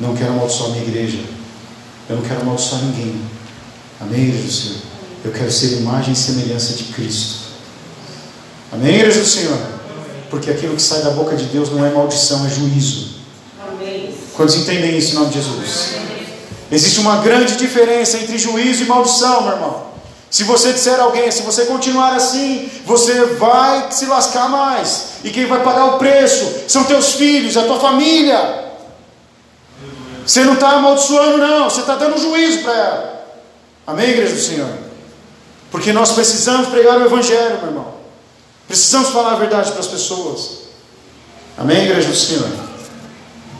Não 0.00 0.16
quero 0.16 0.32
amaldiçoar 0.32 0.70
minha 0.70 0.82
igreja. 0.82 1.20
Eu 2.08 2.16
não 2.16 2.22
quero 2.22 2.40
amaldiçoar 2.40 2.82
ninguém. 2.82 3.20
Amém, 4.00 4.20
igreja 4.22 4.42
do 4.42 4.52
Senhor? 4.52 4.76
Eu 5.24 5.32
quero 5.32 5.50
ser 5.50 5.78
imagem 5.78 6.12
e 6.12 6.16
semelhança 6.16 6.72
de 6.72 6.84
Cristo. 6.84 7.50
Amém, 8.72 8.96
igreja 8.96 9.20
do 9.20 9.26
Senhor? 9.26 9.58
Porque 10.28 10.50
aquilo 10.50 10.74
que 10.74 10.82
sai 10.82 11.02
da 11.02 11.10
boca 11.10 11.36
de 11.36 11.44
Deus 11.44 11.70
não 11.70 11.84
é 11.84 11.90
maldição, 11.90 12.44
é 12.46 12.50
juízo. 12.50 13.20
Quantos 14.34 14.56
entendem 14.56 14.96
isso 14.96 15.12
em 15.12 15.14
nome 15.14 15.28
de 15.28 15.34
Jesus? 15.34 15.94
Existe 16.72 17.00
uma 17.00 17.16
grande 17.18 17.56
diferença 17.56 18.16
entre 18.16 18.38
juízo 18.38 18.84
e 18.84 18.86
maldição, 18.86 19.42
meu 19.42 19.52
irmão. 19.52 19.89
Se 20.30 20.44
você 20.44 20.72
disser 20.72 21.00
a 21.00 21.02
alguém, 21.02 21.30
se 21.32 21.42
você 21.42 21.66
continuar 21.66 22.14
assim, 22.14 22.70
você 22.86 23.24
vai 23.34 23.90
se 23.90 24.06
lascar 24.06 24.48
mais. 24.48 25.14
E 25.24 25.30
quem 25.30 25.46
vai 25.46 25.60
pagar 25.62 25.86
o 25.86 25.98
preço 25.98 26.64
são 26.68 26.84
teus 26.84 27.14
filhos, 27.14 27.56
a 27.56 27.64
tua 27.64 27.80
família. 27.80 28.70
Você 30.24 30.44
não 30.44 30.54
está 30.54 30.70
amaldiçoando, 30.70 31.38
não, 31.38 31.68
você 31.68 31.80
está 31.80 31.96
dando 31.96 32.20
juízo 32.20 32.62
para 32.62 32.72
ela. 32.72 33.26
Amém, 33.84 34.10
igreja 34.10 34.34
do 34.34 34.40
Senhor? 34.40 34.70
Porque 35.68 35.92
nós 35.92 36.12
precisamos 36.12 36.68
pregar 36.68 37.00
o 37.00 37.04
Evangelho, 37.04 37.58
meu 37.58 37.70
irmão. 37.70 37.94
Precisamos 38.68 39.08
falar 39.08 39.32
a 39.32 39.36
verdade 39.36 39.72
para 39.72 39.80
as 39.80 39.88
pessoas. 39.88 40.60
Amém, 41.58 41.86
igreja 41.86 42.08
do 42.08 42.16
Senhor? 42.16 42.48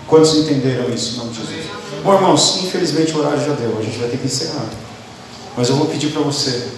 Quantos 0.07 0.37
entenderam 0.37 0.89
isso 0.95 1.15
em 1.15 1.19
nome 1.19 1.31
de 1.31 1.41
Jesus? 1.41 1.67
Bom, 2.05 2.15
irmãos, 2.15 2.59
infelizmente 2.63 3.13
o 3.13 3.19
horário 3.19 3.45
já 3.45 3.55
deu, 3.55 3.77
a 3.77 3.83
gente 3.83 3.99
vai 3.99 4.09
ter 4.09 4.19
que 4.19 4.27
encerrar. 4.27 4.67
Mas 5.57 5.69
eu 5.69 5.77
vou 5.77 5.87
pedir 5.87 6.09
para 6.09 6.23
você 6.23 6.69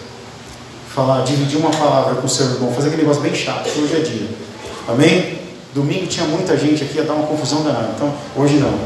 falar, 0.94 1.22
dividir 1.22 1.58
uma 1.58 1.70
palavra 1.70 2.16
com 2.16 2.26
o 2.26 2.28
seu 2.28 2.46
irmão, 2.46 2.72
fazer 2.72 2.88
aquele 2.88 3.02
negócio 3.02 3.22
bem 3.22 3.34
chato, 3.34 3.68
hoje 3.68 3.96
é 3.96 4.00
dia. 4.00 4.28
Amém? 4.88 5.38
Domingo 5.74 6.06
tinha 6.06 6.26
muita 6.26 6.56
gente 6.56 6.84
aqui, 6.84 6.96
ia 6.96 7.04
dar 7.04 7.14
uma 7.14 7.26
confusão 7.26 7.62
danada. 7.62 7.92
Então, 7.96 8.12
hoje 8.36 8.56
não. 8.56 8.78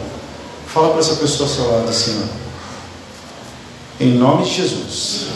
Fala 0.67 0.91
para 0.91 1.01
essa 1.01 1.17
pessoa 1.17 1.49
ao 1.49 1.55
seu 1.55 1.71
lado 1.71 1.89
assim, 1.89 2.23
ó. 2.23 4.05
Em 4.05 4.13
nome 4.13 4.45
de 4.45 4.55
Jesus. 4.55 5.29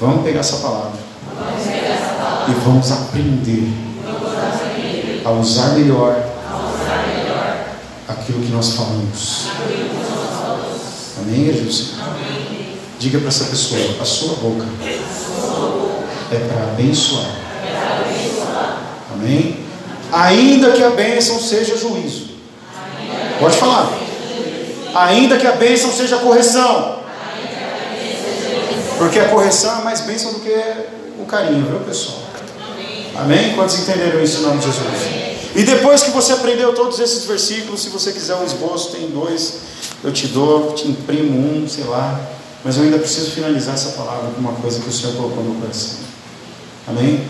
Vamos 0.00 0.24
pegar 0.24 0.40
essa 0.40 0.58
palavra. 0.58 0.98
E 2.48 2.52
vamos 2.64 2.90
aprender 2.92 3.68
a 5.24 5.30
usar 5.32 5.74
melhor 5.74 6.24
aquilo 8.08 8.40
que 8.40 8.52
nós 8.52 8.72
falamos. 8.74 9.48
Amém, 11.20 11.52
Jesus? 11.52 11.94
Diga 12.98 13.18
para 13.18 13.28
essa 13.28 13.44
pessoa: 13.44 13.80
a 14.00 14.04
sua 14.04 14.34
boca 14.36 14.66
é 16.32 16.38
para 16.38 16.62
abençoar. 16.64 17.30
Amém? 19.12 19.60
Ainda 20.12 20.72
que 20.72 20.82
a 20.82 20.90
bênção 20.90 21.40
seja 21.40 21.76
juízo. 21.76 22.28
Pode 23.38 23.56
falar. 23.56 23.92
Ainda 24.94 25.36
que 25.36 25.46
a 25.46 25.52
bênção 25.52 25.92
seja 25.92 26.18
correção. 26.18 26.98
Porque 28.96 29.18
a 29.18 29.28
correção 29.28 29.80
é 29.80 29.84
mais 29.84 30.00
bênção 30.00 30.32
do 30.32 30.40
que 30.40 30.50
o 31.20 31.24
carinho, 31.24 31.64
viu 31.66 31.80
pessoal? 31.80 32.18
Amém? 33.16 33.54
Quantos 33.54 33.78
entenderam 33.78 34.22
isso 34.22 34.40
em 34.40 34.42
nome 34.42 34.58
de 34.58 34.66
Jesus? 34.66 35.28
E 35.54 35.62
depois 35.62 36.02
que 36.02 36.10
você 36.10 36.32
aprendeu 36.32 36.74
todos 36.74 36.98
esses 36.98 37.24
versículos, 37.24 37.82
se 37.82 37.90
você 37.90 38.12
quiser 38.12 38.34
um 38.36 38.44
esboço, 38.44 38.90
tem 38.90 39.08
dois, 39.08 39.54
eu 40.02 40.12
te 40.12 40.26
dou, 40.28 40.72
te 40.72 40.88
imprimo 40.88 41.36
um, 41.38 41.68
sei 41.68 41.84
lá. 41.84 42.37
Mas 42.68 42.76
eu 42.76 42.82
ainda 42.82 42.98
preciso 42.98 43.30
finalizar 43.30 43.76
essa 43.76 43.92
palavra 43.92 44.30
com 44.30 44.40
uma 44.42 44.52
coisa 44.52 44.78
que 44.78 44.90
o 44.90 44.92
Senhor 44.92 45.16
colocou 45.16 45.42
no 45.42 45.52
meu 45.52 45.60
coração. 45.62 46.00
Amém? 46.86 47.26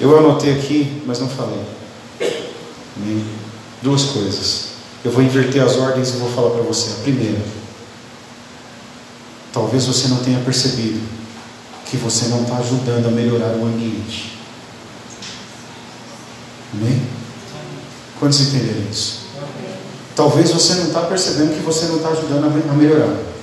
Eu 0.00 0.18
anotei 0.18 0.54
aqui, 0.54 1.02
mas 1.04 1.20
não 1.20 1.28
falei. 1.28 1.60
Amém? 2.96 3.22
Duas 3.82 4.04
coisas. 4.04 4.68
Eu 5.04 5.12
vou 5.12 5.22
inverter 5.22 5.62
as 5.62 5.76
ordens 5.76 6.08
e 6.08 6.12
vou 6.16 6.30
falar 6.30 6.52
para 6.52 6.62
você. 6.62 6.92
A 6.92 7.02
primeira, 7.02 7.38
talvez 9.52 9.84
você 9.84 10.08
não 10.08 10.16
tenha 10.24 10.40
percebido 10.40 11.06
que 11.84 11.98
você 11.98 12.28
não 12.28 12.44
está 12.44 12.56
ajudando 12.56 13.08
a 13.08 13.10
melhorar 13.10 13.54
o 13.58 13.66
ambiente. 13.66 14.38
Amém? 16.72 17.02
Quantos 18.18 18.40
entenderam 18.40 18.86
isso? 18.90 19.26
Talvez 20.16 20.50
você 20.50 20.76
não 20.76 20.86
está 20.86 21.02
percebendo 21.02 21.54
que 21.54 21.62
você 21.62 21.84
não 21.88 21.96
está 21.96 22.08
ajudando 22.08 22.46
a 22.70 22.72
melhorar. 22.72 23.33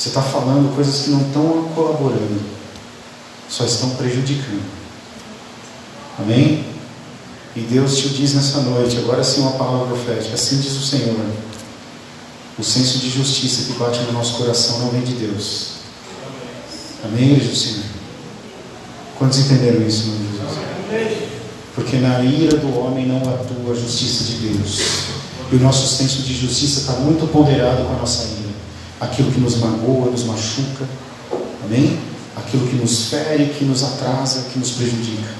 Você 0.00 0.08
está 0.08 0.22
falando 0.22 0.74
coisas 0.74 1.02
que 1.02 1.10
não 1.10 1.20
estão 1.20 1.70
colaborando, 1.74 2.40
só 3.50 3.66
estão 3.66 3.90
prejudicando. 3.96 4.64
Amém? 6.18 6.64
E 7.54 7.60
Deus 7.60 7.98
te 7.98 8.08
diz 8.08 8.32
nessa 8.32 8.62
noite, 8.62 8.96
agora 8.96 9.22
sim 9.22 9.42
uma 9.42 9.52
palavra 9.52 9.88
profética, 9.88 10.36
assim 10.36 10.58
diz 10.58 10.72
o 10.72 10.80
Senhor. 10.80 11.20
O 12.58 12.64
senso 12.64 12.98
de 12.98 13.10
justiça 13.10 13.70
que 13.70 13.78
bate 13.78 14.00
no 14.04 14.12
nosso 14.12 14.38
coração 14.38 14.78
não 14.78 14.88
vem 14.88 15.02
de 15.02 15.12
Deus. 15.12 15.72
Amém, 17.04 17.34
do 17.34 17.54
Senhor? 17.54 17.84
Quantos 19.18 19.40
entenderam 19.40 19.86
isso, 19.86 20.06
meu 20.06 20.16
Jesus? 20.32 21.18
Porque 21.74 21.98
na 21.98 22.24
ira 22.24 22.56
do 22.56 22.74
homem 22.78 23.06
não 23.06 23.18
atua 23.18 23.74
a 23.74 23.76
justiça 23.76 24.24
de 24.24 24.48
Deus. 24.48 24.80
E 25.52 25.56
o 25.56 25.60
nosso 25.60 25.94
senso 25.94 26.22
de 26.22 26.34
justiça 26.34 26.80
está 26.80 26.92
muito 26.94 27.30
ponderado 27.30 27.84
com 27.84 27.92
a 27.92 27.98
nossa 27.98 28.24
ira. 28.24 28.39
Aquilo 29.00 29.32
que 29.32 29.40
nos 29.40 29.56
magoa, 29.56 30.10
nos 30.10 30.24
machuca. 30.24 30.86
Amém? 31.64 31.98
Aquilo 32.36 32.66
que 32.68 32.76
nos 32.76 33.06
fere, 33.06 33.54
que 33.58 33.64
nos 33.64 33.82
atrasa, 33.82 34.46
que 34.52 34.58
nos 34.58 34.72
prejudica. 34.72 35.30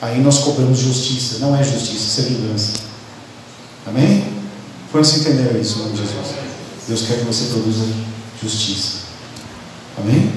Aí 0.00 0.20
nós 0.20 0.38
cobramos 0.38 0.78
justiça. 0.78 1.38
Não 1.38 1.54
é 1.54 1.62
justiça, 1.62 1.92
isso 1.92 2.20
é 2.20 2.24
vingança. 2.24 2.72
Amém? 3.86 4.24
Quantos 4.90 5.16
entenderam 5.16 5.60
isso 5.60 5.78
em 5.78 5.82
nome 5.82 5.92
de 5.92 5.98
Jesus? 5.98 6.26
Deus 6.86 7.02
quer 7.02 7.18
que 7.18 7.24
você 7.24 7.46
produza 7.46 7.84
justiça. 8.42 8.98
Amém? 9.98 10.32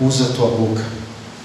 Usa 0.00 0.24
a 0.24 0.28
tua 0.32 0.48
boca, 0.48 0.84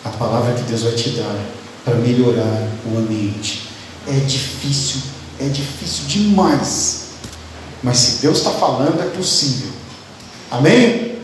a 0.06 0.10
palavra 0.10 0.54
que 0.54 0.64
Deus 0.64 0.84
vai 0.84 0.94
te 0.94 1.10
dar 1.10 1.36
para 1.84 1.96
melhorar 1.96 2.70
o 2.86 2.98
ambiente. 2.98 3.70
É 4.08 4.20
difícil, 4.20 5.02
é 5.40 5.50
difícil 5.50 6.06
demais. 6.08 7.05
Mas 7.86 7.98
se 7.98 8.22
Deus 8.24 8.40
está 8.40 8.50
falando, 8.50 9.00
é 9.00 9.16
possível. 9.16 9.72
Amém? 10.50 11.20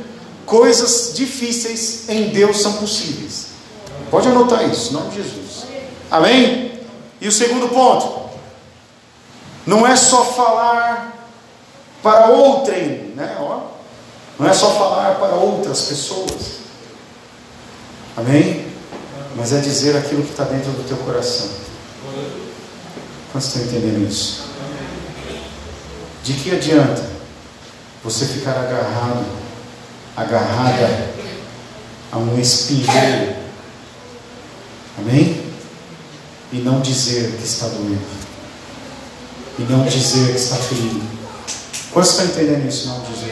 Coisas 0.45 1.11
difíceis 1.15 2.07
em 2.07 2.29
Deus 2.29 2.61
são 2.61 2.73
possíveis. 2.73 3.47
Pode 4.11 4.27
anotar 4.27 4.69
isso, 4.69 4.91
em 4.91 4.93
nome 4.93 5.09
de 5.09 5.23
Jesus. 5.23 5.65
Amém? 6.11 6.79
E 7.19 7.27
o 7.27 7.31
segundo 7.31 7.67
ponto. 7.67 8.29
Não 9.65 9.87
é 9.87 9.95
só 9.95 10.23
falar 10.23 11.27
para 12.03 12.27
outrem, 12.27 13.11
né? 13.15 13.37
Ó, 13.39 13.61
não 14.37 14.47
é 14.47 14.53
só 14.53 14.69
falar 14.75 15.15
para 15.15 15.33
outras 15.33 15.81
pessoas. 15.81 16.59
Amém? 18.15 18.67
Mas 19.35 19.51
é 19.51 19.59
dizer 19.61 19.97
aquilo 19.97 20.21
que 20.21 20.29
está 20.29 20.43
dentro 20.43 20.71
do 20.73 20.87
teu 20.87 20.97
coração. 20.97 21.49
Quantos 23.31 23.47
estão 23.47 23.63
entendendo 23.63 24.07
isso? 24.07 24.50
De 26.23 26.33
que 26.33 26.51
adianta 26.51 27.09
você 28.03 28.25
ficar 28.25 28.51
agarrado, 28.51 29.25
agarrada 30.15 31.09
a 32.11 32.17
um 32.17 32.39
espinheiro. 32.39 33.35
Amém? 34.97 35.43
E 36.51 36.57
não 36.57 36.81
dizer 36.81 37.31
que 37.37 37.43
está 37.43 37.67
doendo. 37.67 38.21
E 39.57 39.63
não 39.63 39.85
dizer 39.85 40.31
que 40.31 40.37
está 40.37 40.57
ferido. 40.57 41.01
Quantos 41.91 42.11
estão 42.11 42.25
entendendo 42.25 42.67
isso, 42.67 42.87
não 42.87 43.05
Jesus? 43.05 43.31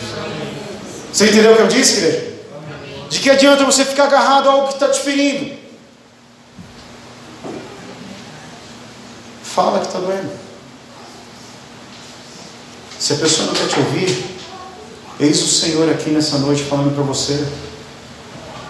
Você 1.11 1.29
entendeu 1.29 1.53
o 1.53 1.55
que 1.55 1.61
eu 1.61 1.67
disse, 1.67 1.97
igreja? 1.97 2.29
De 3.09 3.19
que 3.19 3.29
adianta 3.29 3.65
você 3.65 3.83
ficar 3.83 4.05
agarrado 4.05 4.47
a 4.47 4.51
algo 4.51 4.67
que 4.67 4.73
está 4.73 4.89
te 4.89 4.99
ferindo? 4.99 5.57
Fala 9.43 9.79
que 9.79 9.87
está 9.87 9.99
doendo. 9.99 10.38
Se 13.09 13.13
a 13.13 13.17
pessoa 13.17 13.47
não 13.47 13.55
quer 13.55 13.67
te 13.67 13.79
ouvir, 13.79 14.23
eis 15.19 15.41
o 15.41 15.47
Senhor 15.47 15.89
aqui 15.89 16.11
nessa 16.11 16.37
noite 16.37 16.61
falando 16.65 16.93
para 16.93 17.03
você. 17.03 17.43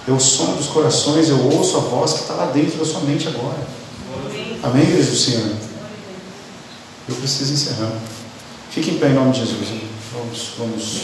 Eu 0.08 0.18
som 0.18 0.56
dos 0.56 0.68
corações, 0.68 1.28
eu 1.28 1.38
ouço 1.52 1.76
a 1.76 1.82
voz 1.82 2.14
que 2.14 2.22
está 2.22 2.36
lá 2.36 2.46
dentro 2.46 2.78
da 2.78 2.86
sua 2.86 3.02
mente 3.02 3.28
agora. 3.28 3.58
Amém, 4.64 4.84
igreja 4.84 5.12
do 5.12 5.18
Senhor? 5.18 5.52
Eu 7.10 7.16
preciso 7.16 7.52
encerrar. 7.52 7.92
Fique 8.72 8.92
em 8.92 8.98
pé 8.98 9.10
em 9.10 9.14
nome 9.14 9.34
de 9.34 9.40
Jesus. 9.40 9.68
Vamos, 10.14 10.52
vamos. 10.58 11.02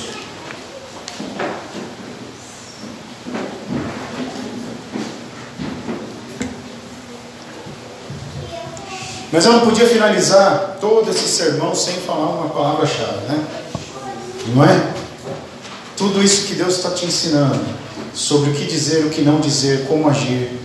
Mas 9.36 9.43
eu 9.43 9.51
não 9.51 9.65
podia 9.65 9.86
finalizar 9.86 10.77
todo 10.79 11.11
esse 11.11 11.27
sermão 11.27 11.75
sem 11.75 11.95
falar 11.95 12.29
uma 12.29 12.49
palavra-chave, 12.51 13.27
né? 13.27 13.45
Não 14.55 14.63
é? 14.63 14.93
Tudo 15.97 16.23
isso 16.23 16.47
que 16.47 16.53
Deus 16.53 16.77
está 16.77 16.91
te 16.91 17.05
ensinando 17.05 17.59
sobre 18.13 18.51
o 18.51 18.53
que 18.53 18.63
dizer, 18.63 19.03
o 19.05 19.09
que 19.09 19.21
não 19.21 19.41
dizer, 19.41 19.88
como 19.88 20.07
agir, 20.07 20.57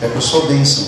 é 0.00 0.08
para 0.08 0.22
sua 0.22 0.46
bênção. 0.46 0.86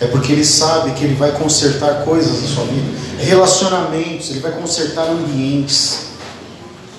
É 0.00 0.08
porque 0.08 0.32
Ele 0.32 0.44
sabe 0.44 0.90
que 0.90 1.04
Ele 1.04 1.14
vai 1.14 1.30
consertar 1.30 2.02
coisas 2.02 2.42
na 2.42 2.48
sua 2.48 2.64
vida, 2.64 2.98
relacionamentos, 3.20 4.30
Ele 4.30 4.40
vai 4.40 4.50
consertar 4.50 5.08
ambientes. 5.08 6.06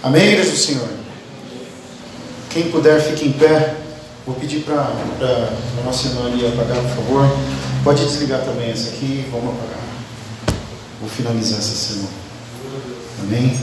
Amém, 0.01 0.29
igreja 0.29 0.51
do 0.51 0.57
Senhor? 0.57 0.87
Quem 2.51 2.71
puder, 2.71 3.01
fique 3.01 3.27
em 3.27 3.33
pé. 3.33 3.75
Vou 4.25 4.33
pedir 4.35 4.61
para 4.61 4.75
a 4.75 5.83
nossa 5.83 6.07
irmã 6.07 6.27
ali 6.27 6.47
apagar, 6.47 6.77
por 6.77 7.03
favor. 7.03 7.72
Pode 7.83 8.05
desligar 8.05 8.41
também 8.45 8.71
essa 8.71 8.89
aqui, 8.89 9.25
vamos 9.29 9.55
apagar. 9.55 9.83
Vou 11.01 11.09
finalizar 11.09 11.59
essa 11.59 11.75
semana. 11.75 12.07
Amém? 13.21 13.59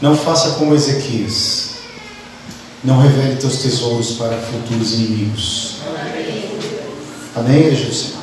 Não 0.00 0.16
faça 0.16 0.52
como 0.52 0.74
Ezequias. 0.74 1.72
Não 2.82 2.98
revele 2.98 3.36
teus 3.36 3.58
tesouros 3.58 4.12
para 4.12 4.38
futuros 4.38 4.94
inimigos. 4.94 5.76
Amém, 7.36 7.76
Senhor? 7.76 8.22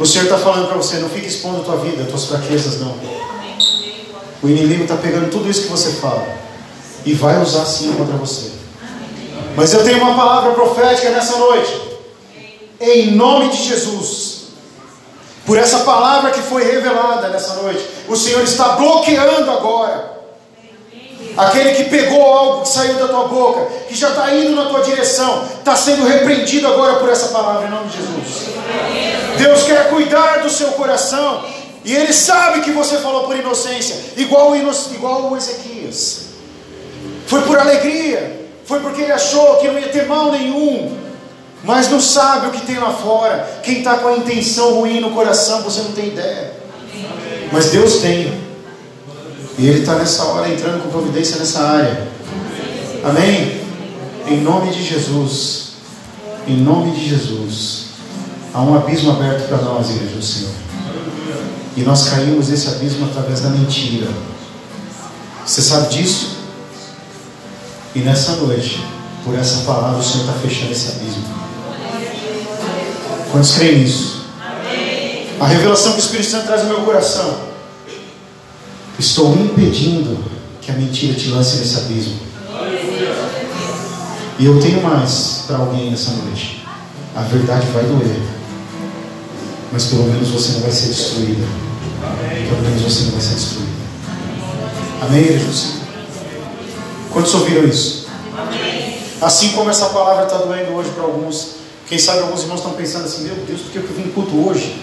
O 0.00 0.04
Senhor 0.04 0.24
está 0.24 0.36
falando 0.36 0.66
para 0.66 0.76
você, 0.76 0.96
não 0.96 1.08
fique 1.08 1.28
expondo 1.28 1.60
a 1.60 1.64
tua 1.64 1.76
vida, 1.76 2.02
as 2.02 2.08
tuas 2.08 2.24
fraquezas, 2.26 2.80
não. 2.80 2.96
O 4.42 4.48
inimigo 4.48 4.82
está 4.82 4.96
pegando 4.96 5.30
tudo 5.30 5.48
isso 5.48 5.62
que 5.62 5.68
você 5.68 5.92
fala 5.92 6.26
e 7.06 7.14
vai 7.14 7.40
usar 7.40 7.64
sim 7.64 7.92
contra 7.92 8.16
você. 8.16 8.50
Mas 9.56 9.72
eu 9.72 9.84
tenho 9.84 9.98
uma 9.98 10.16
palavra 10.16 10.52
profética 10.52 11.10
nessa 11.10 11.38
noite. 11.38 11.93
Em 12.90 13.12
nome 13.12 13.48
de 13.48 13.56
Jesus. 13.68 14.44
Por 15.46 15.58
essa 15.58 15.80
palavra 15.80 16.30
que 16.30 16.40
foi 16.40 16.64
revelada 16.64 17.28
nessa 17.28 17.54
noite. 17.54 17.84
O 18.08 18.16
Senhor 18.16 18.42
está 18.42 18.70
bloqueando 18.70 19.50
agora. 19.50 20.14
Aquele 21.36 21.74
que 21.74 21.84
pegou 21.84 22.22
algo 22.22 22.62
que 22.62 22.68
saiu 22.68 22.94
da 22.94 23.08
tua 23.08 23.26
boca, 23.26 23.66
que 23.88 23.94
já 23.94 24.10
está 24.10 24.32
indo 24.32 24.54
na 24.54 24.66
tua 24.66 24.82
direção, 24.82 25.44
está 25.58 25.74
sendo 25.76 26.06
repreendido 26.06 26.66
agora 26.68 26.94
por 26.96 27.08
essa 27.08 27.28
palavra 27.28 27.66
em 27.66 27.70
nome 27.70 27.88
de 27.88 27.96
Jesus. 27.96 28.48
Deus 29.36 29.62
quer 29.64 29.90
cuidar 29.90 30.42
do 30.42 30.50
seu 30.50 30.68
coração. 30.72 31.44
E 31.84 31.94
Ele 31.94 32.12
sabe 32.12 32.60
que 32.60 32.70
você 32.70 32.96
falou 32.98 33.24
por 33.24 33.36
inocência, 33.36 33.96
igual 34.16 34.52
o, 34.52 34.56
igual 34.56 35.30
o 35.30 35.36
Ezequias. 35.36 36.24
Foi 37.26 37.42
por 37.42 37.58
alegria, 37.58 38.48
foi 38.64 38.80
porque 38.80 39.02
ele 39.02 39.12
achou 39.12 39.56
que 39.56 39.68
não 39.68 39.78
ia 39.78 39.88
ter 39.88 40.06
mal 40.06 40.30
nenhum, 40.30 40.96
mas 41.64 41.90
não 41.90 42.00
sabe 42.00 42.48
o 42.48 42.50
que 42.50 42.66
tem 42.66 42.78
lá 42.78 42.92
fora. 42.92 43.60
Quem 43.62 43.78
está 43.78 43.98
com 43.98 44.08
a 44.08 44.16
intenção 44.16 44.74
ruim 44.74 45.00
no 45.00 45.10
coração, 45.10 45.62
você 45.62 45.80
não 45.82 45.92
tem 45.92 46.08
ideia. 46.08 46.52
Mas 47.50 47.70
Deus 47.70 47.96
tem, 47.98 48.32
e 49.58 49.66
Ele 49.66 49.80
está 49.80 49.94
nessa 49.94 50.24
hora 50.24 50.48
entrando 50.48 50.82
com 50.82 50.90
providência 50.90 51.38
nessa 51.38 51.60
área. 51.60 52.08
Amém? 53.04 53.62
Em 54.26 54.40
nome 54.40 54.72
de 54.72 54.82
Jesus, 54.82 55.72
em 56.46 56.56
nome 56.56 56.92
de 56.92 57.08
Jesus, 57.08 57.84
há 58.52 58.60
um 58.60 58.74
abismo 58.74 59.12
aberto 59.12 59.48
para 59.48 59.58
nós, 59.58 59.90
igreja 59.90 60.16
do 60.16 60.22
Senhor. 60.22 60.52
E 61.76 61.82
nós 61.82 62.08
caímos 62.08 62.48
nesse 62.48 62.68
abismo 62.68 63.06
através 63.06 63.40
da 63.40 63.50
mentira. 63.50 64.08
Você 65.44 65.60
sabe 65.60 65.88
disso? 65.88 66.36
E 67.94 68.00
nessa 68.00 68.36
noite, 68.36 68.84
por 69.24 69.34
essa 69.34 69.64
palavra, 69.64 69.98
o 69.98 70.02
Senhor 70.02 70.26
está 70.26 70.32
fechando 70.34 70.72
esse 70.72 70.88
abismo. 70.92 71.24
Quantos 73.34 73.56
creem 73.56 73.80
nisso? 73.80 74.26
A 75.40 75.46
revelação 75.48 75.90
que 75.94 75.98
o 75.98 76.00
Espírito 76.00 76.30
Santo 76.30 76.46
traz 76.46 76.62
no 76.62 76.68
meu 76.68 76.82
coração. 76.82 77.36
Estou 78.96 79.34
impedindo 79.34 80.16
que 80.62 80.70
a 80.70 80.74
mentira 80.74 81.14
te 81.14 81.30
lance 81.30 81.56
nesse 81.56 81.76
abismo. 81.78 82.20
E 84.38 84.46
eu 84.46 84.60
tenho 84.60 84.80
mais 84.80 85.42
para 85.48 85.56
alguém 85.56 85.90
nessa 85.90 86.12
noite. 86.12 86.64
A 87.16 87.22
verdade 87.22 87.66
vai 87.72 87.82
doer. 87.82 88.22
Mas 89.72 89.86
pelo 89.86 90.04
menos 90.04 90.28
você 90.28 90.52
não 90.52 90.60
vai 90.60 90.70
ser 90.70 90.86
destruída. 90.86 91.44
Pelo 92.48 92.62
menos 92.62 92.82
você 92.82 93.02
não 93.06 93.10
vai 93.10 93.20
ser 93.20 93.34
destruída. 93.34 93.72
Amém, 95.02 95.24
Jesus? 95.24 95.78
Quantos 97.12 97.34
ouviram 97.34 97.66
isso? 97.66 98.06
Amém. 98.38 98.96
Assim 99.20 99.48
como 99.54 99.70
essa 99.70 99.86
palavra 99.86 100.22
está 100.22 100.36
doendo 100.36 100.72
hoje 100.72 100.90
para 100.90 101.02
alguns, 101.02 101.63
quem 101.88 101.98
sabe 101.98 102.20
alguns 102.20 102.42
irmãos 102.42 102.58
estão 102.58 102.72
pensando 102.72 103.04
assim: 103.04 103.24
meu 103.24 103.36
Deus, 103.46 103.60
por 103.60 103.72
que 103.72 103.78
eu 103.78 103.96
vim 103.96 104.10
culto 104.10 104.48
hoje? 104.48 104.80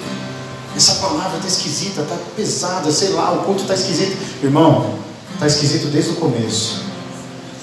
Essa 0.76 0.96
palavra 0.96 1.38
está 1.38 1.48
esquisita, 1.48 2.02
está 2.02 2.16
pesada, 2.36 2.92
sei 2.92 3.10
lá, 3.10 3.34
o 3.34 3.44
culto 3.44 3.62
está 3.62 3.74
esquisito. 3.74 4.18
Irmão, 4.42 4.96
está 5.34 5.48
esquisito 5.48 5.88
desde 5.88 6.12
o 6.12 6.16
começo. 6.16 6.84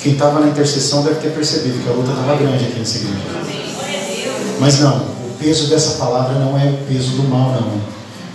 Quem 0.03 0.13
estava 0.13 0.41
na 0.41 0.49
intercessão 0.49 1.03
deve 1.03 1.21
ter 1.21 1.31
percebido 1.31 1.83
que 1.83 1.89
a 1.89 1.93
luta 1.93 2.11
estava 2.11 2.37
grande 2.37 2.67
aqui 2.67 2.79
nessa 2.79 2.99
igreja. 2.99 3.17
Mas 4.61 4.81
não, 4.81 4.97
o 4.97 5.37
peso 5.39 5.69
dessa 5.69 5.93
palavra 5.99 6.39
não 6.39 6.59
é 6.59 6.67
o 6.67 6.77
peso 6.87 7.13
do 7.13 7.23
mal, 7.25 7.53
não. 7.53 7.81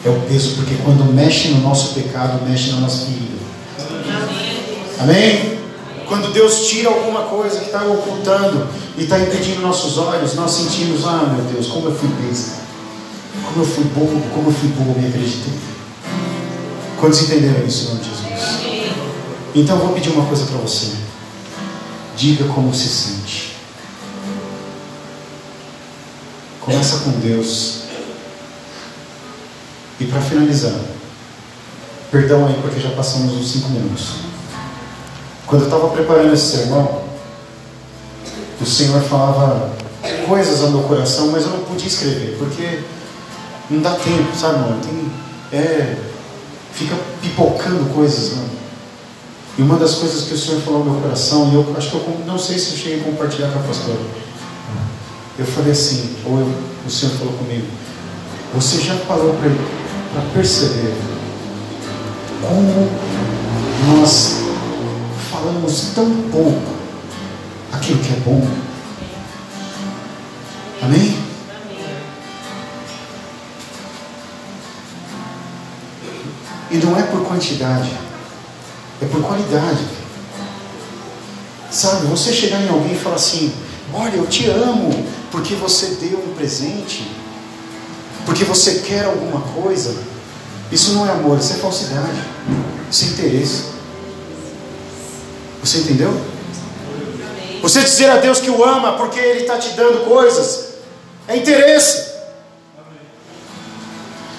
É 0.06 0.10
o 0.10 0.22
peso 0.22 0.56
porque 0.56 0.76
quando 0.84 1.06
mexe 1.14 1.50
no 1.50 1.62
nosso 1.62 1.94
pecado, 1.94 2.44
mexe 2.48 2.72
na 2.72 2.82
nossa 2.82 3.06
ferida. 3.06 3.34
Amém? 5.00 5.60
Quando 6.08 6.34
Deus 6.34 6.68
tira 6.68 6.90
alguma 6.90 7.24
coisa 7.24 7.60
que 7.60 7.66
está 7.66 7.84
ocultando 7.84 8.68
e 8.98 9.04
está 9.04 9.20
impedindo 9.20 9.62
nossos 9.62 9.98
olhos, 9.98 10.36
nós 10.36 10.52
sentimos, 10.52 11.06
ah 11.06 11.34
meu 11.36 11.46
Deus, 11.46 11.68
como 11.68 11.88
eu 11.88 11.96
fui 11.96 12.10
besta, 12.10 12.62
como 13.46 13.64
eu 13.64 13.68
fui 13.68 13.84
bobo, 13.86 14.22
como 14.34 14.50
eu 14.50 14.54
fui 14.54 14.70
bobo, 14.70 15.00
me 15.00 15.08
acreditei. 15.08 15.54
Quantos 17.00 17.22
entenderam 17.24 17.66
isso, 17.66 17.96
de 17.98 18.10
Jesus? 18.10 18.94
Então 19.56 19.78
eu 19.78 19.86
vou 19.86 19.94
pedir 19.94 20.10
uma 20.10 20.26
coisa 20.26 20.46
para 20.46 20.58
você. 20.58 20.88
Diga 22.16 22.46
como 22.46 22.74
se 22.74 22.88
sente. 22.88 23.54
Começa 26.62 27.00
com 27.00 27.12
Deus. 27.20 27.84
E 30.00 30.06
para 30.06 30.22
finalizar, 30.22 30.74
perdão 32.12 32.48
aí 32.48 32.58
porque 32.62 32.80
já 32.80 32.90
passamos 32.92 33.34
uns 33.34 33.52
cinco 33.52 33.70
minutos. 33.70 34.33
Quando 35.48 35.62
eu 35.62 35.68
estava 35.68 35.90
preparando 35.90 36.34
esse 36.34 36.58
sermão, 36.58 37.04
o 38.62 38.66
Senhor 38.66 39.02
falava 39.02 39.72
coisas 40.28 40.62
ao 40.62 40.72
meu 40.72 40.84
coração, 40.84 41.28
mas 41.32 41.44
eu 41.44 41.50
não 41.50 41.60
podia 41.60 41.88
escrever, 41.88 42.38
porque 42.38 42.82
não 43.70 43.82
dá 43.82 43.92
tempo, 43.92 44.36
sabe, 44.36 44.56
irmão? 44.56 44.80
Tem, 44.80 45.60
é, 45.60 45.98
fica 46.74 46.96
pipocando 47.22 47.94
coisas, 47.94 48.38
não. 48.38 48.46
E 49.58 49.62
uma 49.62 49.78
das 49.78 49.96
coisas 49.96 50.24
que 50.24 50.34
o 50.34 50.38
Senhor 50.38 50.62
falou 50.62 50.80
ao 50.80 50.86
meu 50.86 51.02
coração, 51.02 51.50
e 51.52 51.56
eu 51.56 51.76
acho 51.78 51.92
que 51.92 51.96
eu 51.96 52.22
não 52.26 52.40
sei 52.40 52.58
se 52.58 52.72
eu 52.72 52.78
cheguei 52.78 53.02
a 53.02 53.04
compartilhar 53.04 53.52
com 53.52 53.60
a 53.60 53.64
pastora. 53.64 54.00
Eu 55.38 55.46
falei 55.46 55.72
assim, 55.72 56.16
ou 56.26 56.40
eu, 56.40 56.52
o 56.86 56.90
Senhor 56.90 57.14
falou 57.16 57.34
comigo, 57.34 57.68
você 58.54 58.80
já 58.80 58.96
parou 59.08 59.36
para 59.36 60.22
perceber 60.34 60.94
como 62.42 62.90
nós 63.88 64.43
falamos 65.44 65.92
tão 65.94 66.10
pouco 66.32 66.62
aquilo 67.74 68.00
que 68.00 68.14
é 68.14 68.20
bom. 68.24 68.48
Amém? 70.82 71.18
E 76.72 76.78
não 76.78 76.98
é 76.98 77.04
por 77.04 77.26
quantidade, 77.26 77.92
É 79.02 79.06
por 79.06 79.22
qualidade. 79.22 79.86
Sabe, 81.70 82.08
você 82.08 82.32
chegar 82.32 82.62
em 82.62 82.70
alguém 82.70 82.94
e 82.94 82.98
falar 82.98 83.16
assim: 83.16 83.54
Olha, 83.94 84.16
eu 84.16 84.28
te 84.28 84.48
amo 84.48 84.92
porque 85.30 85.56
você 85.56 85.98
deu 86.00 86.20
um 86.20 86.34
presente, 86.36 87.12
porque 88.26 88.46
você 88.46 88.80
quer 88.80 89.06
alguma 89.06 89.42
coisa. 89.42 89.94
Isso 90.72 90.94
não 90.94 91.06
é 91.06 91.12
amor, 91.12 91.38
isso 91.38 91.54
é 91.54 91.58
falsidade, 91.58 92.24
isso 92.90 93.04
é 93.04 93.08
interesse. 93.10 93.74
Você 95.64 95.78
entendeu? 95.78 96.14
Você 97.62 97.82
dizer 97.82 98.10
a 98.10 98.18
Deus 98.18 98.40
que 98.40 98.50
o 98.50 98.62
ama 98.62 98.98
porque 98.98 99.18
Ele 99.18 99.42
está 99.42 99.58
te 99.58 99.70
dando 99.70 100.06
coisas, 100.06 100.74
é 101.26 101.38
interesse. 101.38 102.12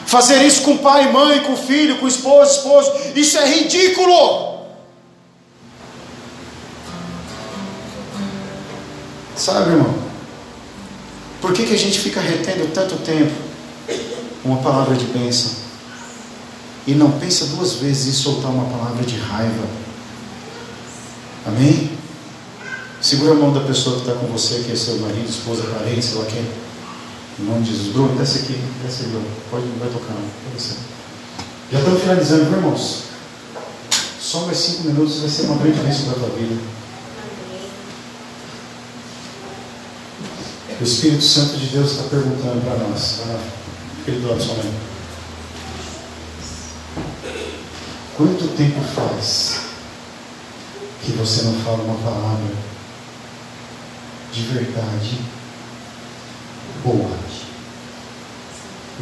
Fazer 0.04 0.42
isso 0.42 0.60
com 0.62 0.76
pai, 0.76 1.10
mãe, 1.10 1.40
com 1.40 1.56
filho, 1.56 1.98
com 1.98 2.06
esposo, 2.06 2.58
esposo, 2.58 2.92
isso 3.16 3.38
é 3.38 3.46
ridículo. 3.46 4.66
Sabe, 9.34 9.70
irmão? 9.70 9.94
Por 11.40 11.54
que, 11.54 11.64
que 11.64 11.74
a 11.74 11.78
gente 11.78 11.98
fica 12.00 12.20
retendo 12.20 12.70
tanto 12.72 12.96
tempo 12.96 13.32
uma 14.44 14.58
palavra 14.58 14.94
de 14.94 15.06
bênção 15.06 15.52
e 16.86 16.92
não 16.92 17.12
pensa 17.12 17.46
duas 17.46 17.72
vezes 17.74 18.08
em 18.08 18.12
soltar 18.12 18.50
uma 18.50 18.66
palavra 18.66 19.02
de 19.04 19.16
raiva? 19.16 19.84
Amém? 21.46 21.90
Segura 23.00 23.32
a 23.32 23.34
mão 23.34 23.52
da 23.52 23.60
pessoa 23.60 23.96
que 23.96 24.08
está 24.08 24.18
com 24.18 24.26
você, 24.28 24.62
que 24.64 24.72
é 24.72 24.76
seu 24.76 24.96
marido, 24.98 25.28
esposa, 25.28 25.62
parente, 25.64 26.02
sei 26.02 26.18
lá 26.18 26.24
quem. 26.24 26.46
Em 27.38 27.44
nome 27.44 27.62
de 27.62 27.72
Jesus. 27.72 27.92
Bruno, 27.92 28.16
desce 28.18 28.38
aqui, 28.38 28.58
desce 28.82 29.02
aí. 29.04 29.26
Pode, 29.50 29.66
não 29.66 29.76
vai 29.76 29.88
tocar, 29.88 30.14
não. 30.14 30.22
Pode 30.50 30.64
Já 31.70 31.78
estamos 31.78 32.00
finalizando, 32.00 32.44
viu, 32.46 32.56
irmãos? 32.56 33.02
Só 34.18 34.46
mais 34.46 34.56
cinco 34.56 34.84
minutos 34.84 35.20
vai 35.20 35.28
ser 35.28 35.42
uma 35.42 35.56
grande 35.56 35.80
bênção 35.80 36.04
para 36.06 36.12
a 36.12 36.28
tua 36.28 36.38
vida. 36.38 36.60
O 40.80 40.82
Espírito 40.82 41.22
Santo 41.22 41.58
de 41.58 41.66
Deus 41.66 41.90
está 41.90 42.04
perguntando 42.04 42.64
para 42.64 42.88
nós. 42.88 43.20
Ah, 43.26 43.38
Filho 44.04 44.20
do 44.20 44.42
sua 44.42 44.54
mãe. 44.54 44.74
Quanto 48.16 48.48
tempo 48.56 48.80
faz 48.94 49.63
que 51.04 51.12
você 51.12 51.42
não 51.42 51.54
fala 51.60 51.82
uma 51.82 51.96
palavra 51.96 52.54
de 54.32 54.42
verdade 54.42 55.20
boa? 56.82 57.10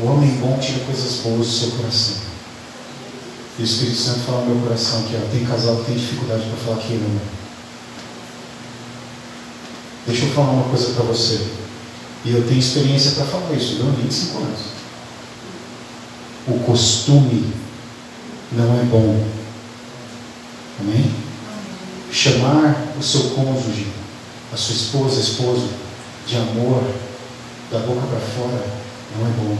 O 0.00 0.06
homem 0.06 0.30
bom 0.40 0.58
tira 0.58 0.84
coisas 0.84 1.20
boas 1.20 1.46
do 1.46 1.52
seu 1.52 1.70
coração. 1.72 2.16
E 3.58 3.62
o 3.62 3.64
Espírito 3.64 3.98
Santo 3.98 4.20
fala 4.20 4.44
no 4.44 4.54
meu 4.54 4.64
coração 4.64 5.02
que 5.02 5.14
ó, 5.16 5.20
tem 5.30 5.44
casal 5.44 5.76
que 5.76 5.84
tem 5.84 5.96
dificuldade 5.96 6.44
para 6.44 6.56
falar 6.56 6.78
que 6.78 6.94
ama. 6.94 7.20
Deixa 10.06 10.24
eu 10.24 10.32
falar 10.32 10.50
uma 10.50 10.68
coisa 10.68 10.94
para 10.94 11.04
você. 11.04 11.46
E 12.24 12.32
eu 12.32 12.46
tenho 12.46 12.58
experiência 12.58 13.12
para 13.12 13.26
falar 13.26 13.52
isso, 13.52 13.78
eu 13.78 13.92
25 13.92 14.38
anos. 14.38 14.60
O 16.48 16.58
costume 16.60 17.52
não 18.52 18.80
é 18.80 18.84
bom. 18.84 19.24
Amém? 20.80 21.31
Chamar 22.12 22.94
o 22.98 23.02
seu 23.02 23.30
cônjuge, 23.30 23.90
a 24.52 24.56
sua 24.56 24.74
esposa, 24.74 25.18
esposo, 25.18 25.66
de 26.26 26.36
amor, 26.36 26.84
da 27.70 27.78
boca 27.78 28.06
para 28.06 28.20
fora, 28.20 28.66
não 29.16 29.26
é 29.26 29.30
bom. 29.30 29.58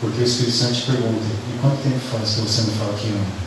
Porque 0.00 0.20
o 0.20 0.24
Espírito 0.24 0.56
Santo 0.56 0.74
te 0.74 0.82
pergunta: 0.82 1.24
e 1.24 1.58
quanto 1.60 1.82
tempo 1.82 1.98
faz 1.98 2.34
que 2.34 2.40
você 2.42 2.62
não 2.62 2.72
fala 2.74 2.94
que 2.94 3.08
ama? 3.08 3.44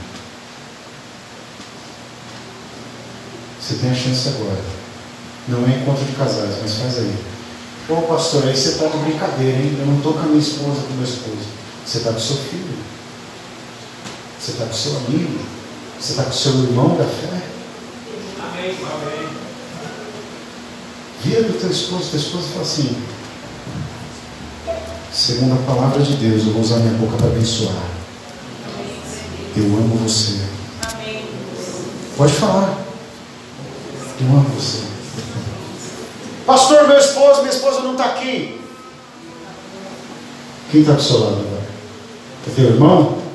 Você 3.61 3.75
tem 3.75 3.91
a 3.91 3.95
chance 3.95 4.27
agora. 4.29 4.61
Não 5.47 5.65
é 5.65 5.77
encontro 5.77 6.03
de 6.03 6.11
casais, 6.11 6.55
mas 6.61 6.73
faz 6.73 6.97
aí. 6.97 7.15
Ô 7.87 8.01
pastor, 8.01 8.45
aí 8.45 8.55
você 8.55 8.69
está 8.69 8.87
de 8.87 8.97
brincadeira, 8.97 9.57
hein? 9.59 9.77
Eu 9.79 9.85
não 9.85 9.97
estou 9.97 10.13
com 10.13 10.19
a 10.19 10.23
minha 10.23 10.39
esposa, 10.39 10.81
com 10.87 10.93
meu 10.93 11.05
esposo. 11.05 11.47
Você 11.85 11.99
está 11.99 12.11
com 12.11 12.19
seu 12.19 12.35
filho. 12.35 12.77
Você 14.37 14.51
está 14.51 14.65
com 14.65 14.73
seu 14.73 14.97
amigo. 14.97 15.56
Você 15.99 16.11
está 16.11 16.23
com 16.23 16.29
o 16.29 16.33
seu 16.33 16.51
irmão 16.63 16.95
da 16.95 17.03
fé. 17.03 17.41
Amém, 18.39 18.77
amém. 18.81 19.29
Vira 21.23 21.43
do 21.43 21.59
teu 21.59 21.71
esposo, 21.71 22.11
teu 22.11 22.19
esposo 22.19 22.47
fala 22.49 22.61
assim, 22.61 22.95
segundo 25.11 25.53
a 25.53 25.73
palavra 25.73 26.01
de 26.01 26.15
Deus, 26.17 26.45
eu 26.45 26.53
vou 26.53 26.61
usar 26.61 26.77
minha 26.77 26.93
boca 26.93 27.17
para 27.17 27.27
abençoar. 27.27 27.75
Eu 29.55 29.63
amo 29.63 29.97
você. 29.97 30.39
Pode 32.15 32.33
falar. 32.33 32.77
Eu 34.21 34.27
amo 34.27 34.49
você. 34.49 34.83
Pastor, 36.45 36.87
meu 36.87 36.97
esposo, 36.97 37.41
minha 37.41 37.53
esposa 37.53 37.81
não 37.81 37.93
está 37.93 38.05
aqui. 38.05 38.61
Quem 40.71 40.81
está 40.81 40.93
do 40.93 41.01
seu 41.01 41.19
lado 41.19 41.41
agora? 41.41 41.67
É 42.47 42.55
teu 42.55 42.65
irmão? 42.65 43.26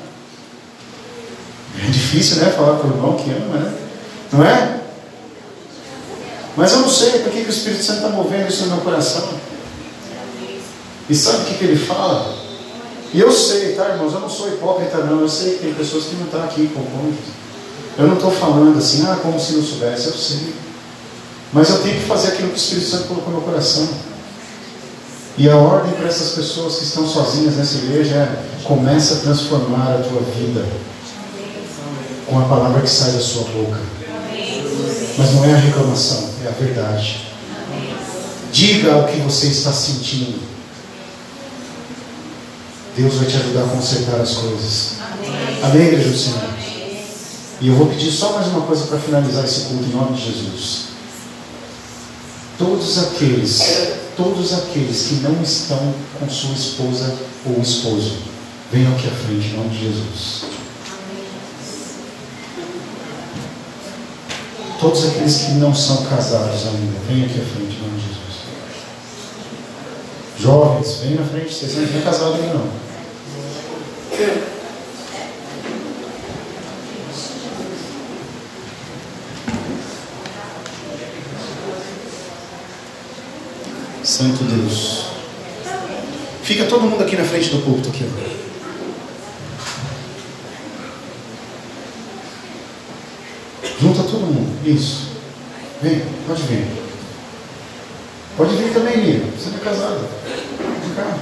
É 1.85 1.89
difícil, 1.89 2.37
né? 2.37 2.51
Falar 2.51 2.77
para 2.77 2.87
o 2.87 2.93
irmão 2.93 3.15
que 3.15 3.29
ama, 3.31 3.57
né? 3.57 3.73
Não 4.31 4.45
é? 4.45 4.79
Mas 6.55 6.71
eu 6.71 6.79
não 6.79 6.89
sei 6.89 7.19
por 7.19 7.31
que, 7.31 7.39
o 7.39 7.49
Espírito 7.49 7.83
Santo 7.83 7.97
está 7.97 8.09
movendo 8.09 8.47
isso 8.47 8.63
no 8.63 8.75
meu 8.75 8.83
coração. 8.83 9.27
E 11.09 11.15
sabe 11.15 11.43
o 11.43 11.45
que, 11.45 11.55
que 11.55 11.63
ele 11.65 11.75
fala? 11.77 12.33
E 13.13 13.19
eu 13.19 13.31
sei, 13.31 13.73
tá, 13.73 13.89
irmãos? 13.89 14.13
Eu 14.13 14.21
não 14.21 14.29
sou 14.29 14.47
hipócrita, 14.47 14.99
não. 14.99 15.19
Eu 15.19 15.29
sei 15.29 15.53
que 15.53 15.65
tem 15.65 15.73
pessoas 15.73 16.05
que 16.05 16.15
não 16.15 16.25
estão 16.25 16.43
aqui 16.43 16.67
com 16.67 16.83
cônjuges. 16.83 17.43
Eu 17.97 18.07
não 18.07 18.15
estou 18.15 18.31
falando 18.31 18.77
assim, 18.77 19.03
ah, 19.05 19.19
como 19.21 19.39
se 19.39 19.53
não 19.53 19.63
soubesse. 19.63 20.07
Eu 20.07 20.13
sei. 20.13 20.53
Mas 21.51 21.69
eu 21.69 21.79
tenho 21.81 21.99
que 21.99 22.05
fazer 22.05 22.29
aquilo 22.29 22.49
que 22.49 22.55
o 22.55 22.57
Espírito 22.57 22.89
Santo 22.89 23.07
colocou 23.07 23.33
no 23.33 23.39
meu 23.39 23.47
coração. 23.47 23.87
E 25.37 25.49
a 25.49 25.57
ordem 25.57 25.91
para 25.93 26.07
essas 26.07 26.29
pessoas 26.29 26.77
que 26.77 26.85
estão 26.85 27.07
sozinhas 27.07 27.55
nessa 27.55 27.77
igreja 27.77 28.15
é: 28.15 28.63
começa 28.63 29.15
a 29.15 29.17
transformar 29.17 29.95
a 29.95 30.03
tua 30.03 30.21
vida 30.21 30.65
com 32.27 32.39
a 32.39 32.43
palavra 32.43 32.81
que 32.81 32.89
sai 32.89 33.11
da 33.11 33.19
sua 33.19 33.43
boca. 33.43 33.79
Mas 35.17 35.33
não 35.33 35.45
é 35.45 35.53
a 35.53 35.57
reclamação, 35.57 36.29
é 36.43 36.47
a 36.47 36.51
verdade. 36.51 37.27
Diga 38.51 38.97
o 38.97 39.07
que 39.07 39.17
você 39.17 39.47
está 39.47 39.71
sentindo. 39.71 40.39
Deus 42.95 43.15
vai 43.15 43.25
te 43.25 43.37
ajudar 43.37 43.63
a 43.63 43.67
consertar 43.67 44.21
as 44.21 44.35
coisas. 44.35 44.93
Amém, 45.63 45.87
igreja 45.87 46.09
do 46.09 46.17
Senhor? 46.17 46.53
E 47.61 47.67
eu 47.67 47.75
vou 47.75 47.87
pedir 47.87 48.11
só 48.11 48.33
mais 48.33 48.47
uma 48.47 48.61
coisa 48.61 48.85
para 48.87 48.99
finalizar 48.99 49.45
esse 49.45 49.61
culto 49.61 49.85
em 49.85 49.95
nome 49.95 50.17
de 50.17 50.25
Jesus. 50.25 50.83
Todos 52.57 52.97
aqueles, 52.99 53.61
todos 54.15 54.53
aqueles 54.53 55.07
que 55.07 55.15
não 55.15 55.41
estão 55.41 55.93
com 56.19 56.29
sua 56.29 56.53
esposa 56.53 57.15
ou 57.45 57.61
esposo, 57.61 58.17
venham 58.71 58.93
aqui 58.93 59.07
à 59.07 59.11
frente 59.11 59.47
em 59.47 59.57
nome 59.57 59.69
de 59.69 59.79
Jesus. 59.85 60.62
Todos 64.83 65.07
aqueles 65.07 65.37
que 65.37 65.51
não 65.53 65.73
são 65.73 66.03
casados 66.07 66.67
ainda, 66.67 66.99
venham 67.07 67.25
aqui 67.25 67.39
à 67.39 67.45
frente 67.45 67.77
em 67.77 67.81
nome 67.83 68.01
de 68.01 68.05
Jesus. 68.05 68.43
Jovens, 70.37 70.97
venham 70.97 71.21
na 71.21 71.25
frente, 71.25 71.53
vocês 71.53 71.73
não 71.77 71.83
estão 71.85 72.01
casados 72.01 72.35
ainda 72.35 72.53
não. 72.55 72.67
Santo 84.03 84.43
Deus. 84.43 85.05
Fica 86.43 86.65
todo 86.65 86.81
mundo 86.81 87.01
aqui 87.01 87.15
na 87.15 87.23
frente 87.23 87.51
do 87.51 87.63
púlpito 87.63 87.87
aqui. 87.87 88.03
Junta 93.79 94.03
todo 94.03 94.25
mundo. 94.25 94.52
Isso. 94.65 95.09
Vem, 95.81 96.01
pode 96.27 96.43
vir. 96.43 96.65
Pode 98.37 98.55
vir 98.55 98.73
também, 98.73 98.97
Miriam. 98.97 99.25
Você 99.37 99.49
não 99.49 99.57
é 99.57 99.61
casada. 99.61 99.99
Vem 99.99 100.95
cá. 100.95 101.17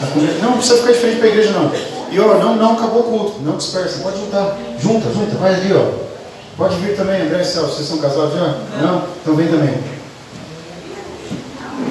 Tá 0.00 0.06
não, 0.42 0.50
não 0.50 0.58
precisa 0.58 0.78
ficar 0.78 0.92
de 0.92 0.98
frente 0.98 1.16
para 1.16 1.26
a 1.26 1.30
igreja, 1.30 1.50
não. 1.52 1.72
E 2.10 2.20
ó, 2.20 2.38
não, 2.38 2.56
não 2.56 2.72
acabou 2.74 3.00
o 3.00 3.04
culto. 3.04 3.40
Não 3.42 3.56
dispersa. 3.56 4.00
Pode 4.00 4.18
juntar. 4.18 4.58
Junta, 4.80 5.10
junta. 5.12 5.36
Vai 5.36 5.54
ali, 5.54 5.72
ó. 5.72 6.08
Pode 6.56 6.74
vir 6.76 6.96
também, 6.96 7.22
André 7.22 7.40
e 7.40 7.44
Celso. 7.44 7.76
Vocês 7.76 7.88
são 7.88 7.98
casados 7.98 8.34
já? 8.34 8.58
Não? 8.82 9.04
Então 9.22 9.36
vem 9.36 9.46
também. 9.48 9.74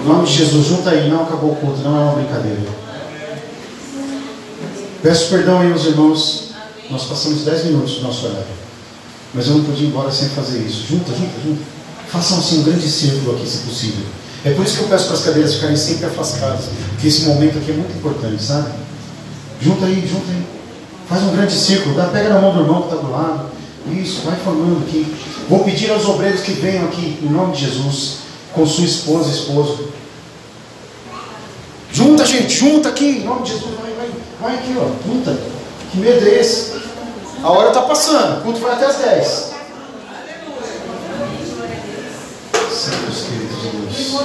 Em 0.03 0.07
nome 0.07 0.25
de 0.25 0.33
Jesus, 0.33 0.67
junta 0.67 0.89
aí, 0.89 1.09
não 1.09 1.23
acabou 1.23 1.51
o 1.51 1.55
culto, 1.55 1.79
não 1.79 1.97
é 1.97 2.03
uma 2.03 2.13
brincadeira. 2.13 2.59
Peço 5.01 5.29
perdão 5.29 5.59
aí 5.61 5.71
aos 5.71 5.85
irmãos, 5.85 6.51
nós 6.89 7.05
passamos 7.05 7.43
10 7.43 7.65
minutos 7.65 7.95
do 7.95 8.03
nosso 8.03 8.25
horário. 8.25 8.66
Mas 9.33 9.47
eu 9.47 9.57
não 9.57 9.63
podia 9.63 9.85
ir 9.85 9.89
embora 9.89 10.11
sem 10.11 10.29
fazer 10.29 10.59
isso. 10.59 10.85
Junta, 10.89 11.11
junta, 11.11 11.33
junta. 11.43 11.61
Façam 12.07 12.39
assim 12.39 12.59
um 12.59 12.63
grande 12.63 12.89
círculo 12.89 13.35
aqui, 13.35 13.47
se 13.47 13.57
possível. 13.59 14.05
É 14.45 14.51
por 14.51 14.65
isso 14.65 14.77
que 14.77 14.83
eu 14.83 14.87
peço 14.87 15.05
para 15.05 15.15
as 15.15 15.23
cadeiras 15.23 15.55
ficarem 15.55 15.75
sempre 15.75 16.05
afastadas. 16.05 16.65
Porque 16.91 17.07
esse 17.07 17.23
momento 17.23 17.57
aqui 17.57 17.71
é 17.71 17.73
muito 17.73 17.97
importante, 17.97 18.41
sabe? 18.41 18.71
Junta 19.61 19.85
aí, 19.85 20.07
junta 20.07 20.31
aí. 20.31 20.43
Faz 21.09 21.23
um 21.23 21.35
grande 21.35 21.53
círculo, 21.53 21.95
dá, 21.95 22.05
pega 22.05 22.29
na 22.29 22.39
mão 22.39 22.53
do 22.53 22.61
irmão 22.61 22.83
que 22.83 22.93
está 22.93 23.01
do 23.01 23.11
lado. 23.11 23.49
Isso, 23.91 24.21
vai 24.25 24.35
formando 24.37 24.83
aqui. 24.85 25.05
Vou 25.49 25.63
pedir 25.63 25.89
aos 25.91 26.05
obreiros 26.05 26.41
que 26.41 26.51
venham 26.51 26.85
aqui, 26.85 27.17
em 27.21 27.29
nome 27.29 27.53
de 27.53 27.65
Jesus, 27.65 28.17
com 28.53 28.65
sua 28.65 28.85
esposa 28.85 29.29
esposo. 29.29 29.89
Junta, 31.91 32.25
gente, 32.25 32.53
junta 32.53 32.89
aqui, 32.89 33.05
em 33.05 33.23
nome 33.23 33.43
de 33.43 33.53
Jesus. 33.53 33.71
Vai, 33.81 33.93
vai, 33.93 34.09
vai 34.41 34.55
aqui, 34.55 34.75
ó, 34.77 34.89
junta. 35.07 35.37
Que 35.91 35.97
medo 35.97 36.25
é 36.25 36.39
esse? 36.39 36.76
A 37.43 37.49
hora 37.49 37.69
está 37.69 37.81
passando, 37.83 38.39
o 38.39 38.43
culto 38.43 38.59
vai 38.59 38.73
até 38.73 38.85
as 38.85 38.95
10. 38.97 39.27
Santo 42.71 43.11
Espírito 43.11 43.55
de 43.61 43.69
Deus. 43.69 44.17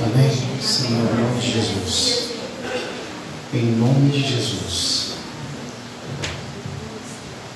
Amém? 0.00 0.60
Senhor, 0.60 1.10
em 1.10 1.22
nome 1.22 1.40
de 1.40 1.52
Jesus. 1.52 2.28
Em 3.52 3.76
nome 3.76 4.10
de 4.10 4.22
Jesus. 4.22 5.14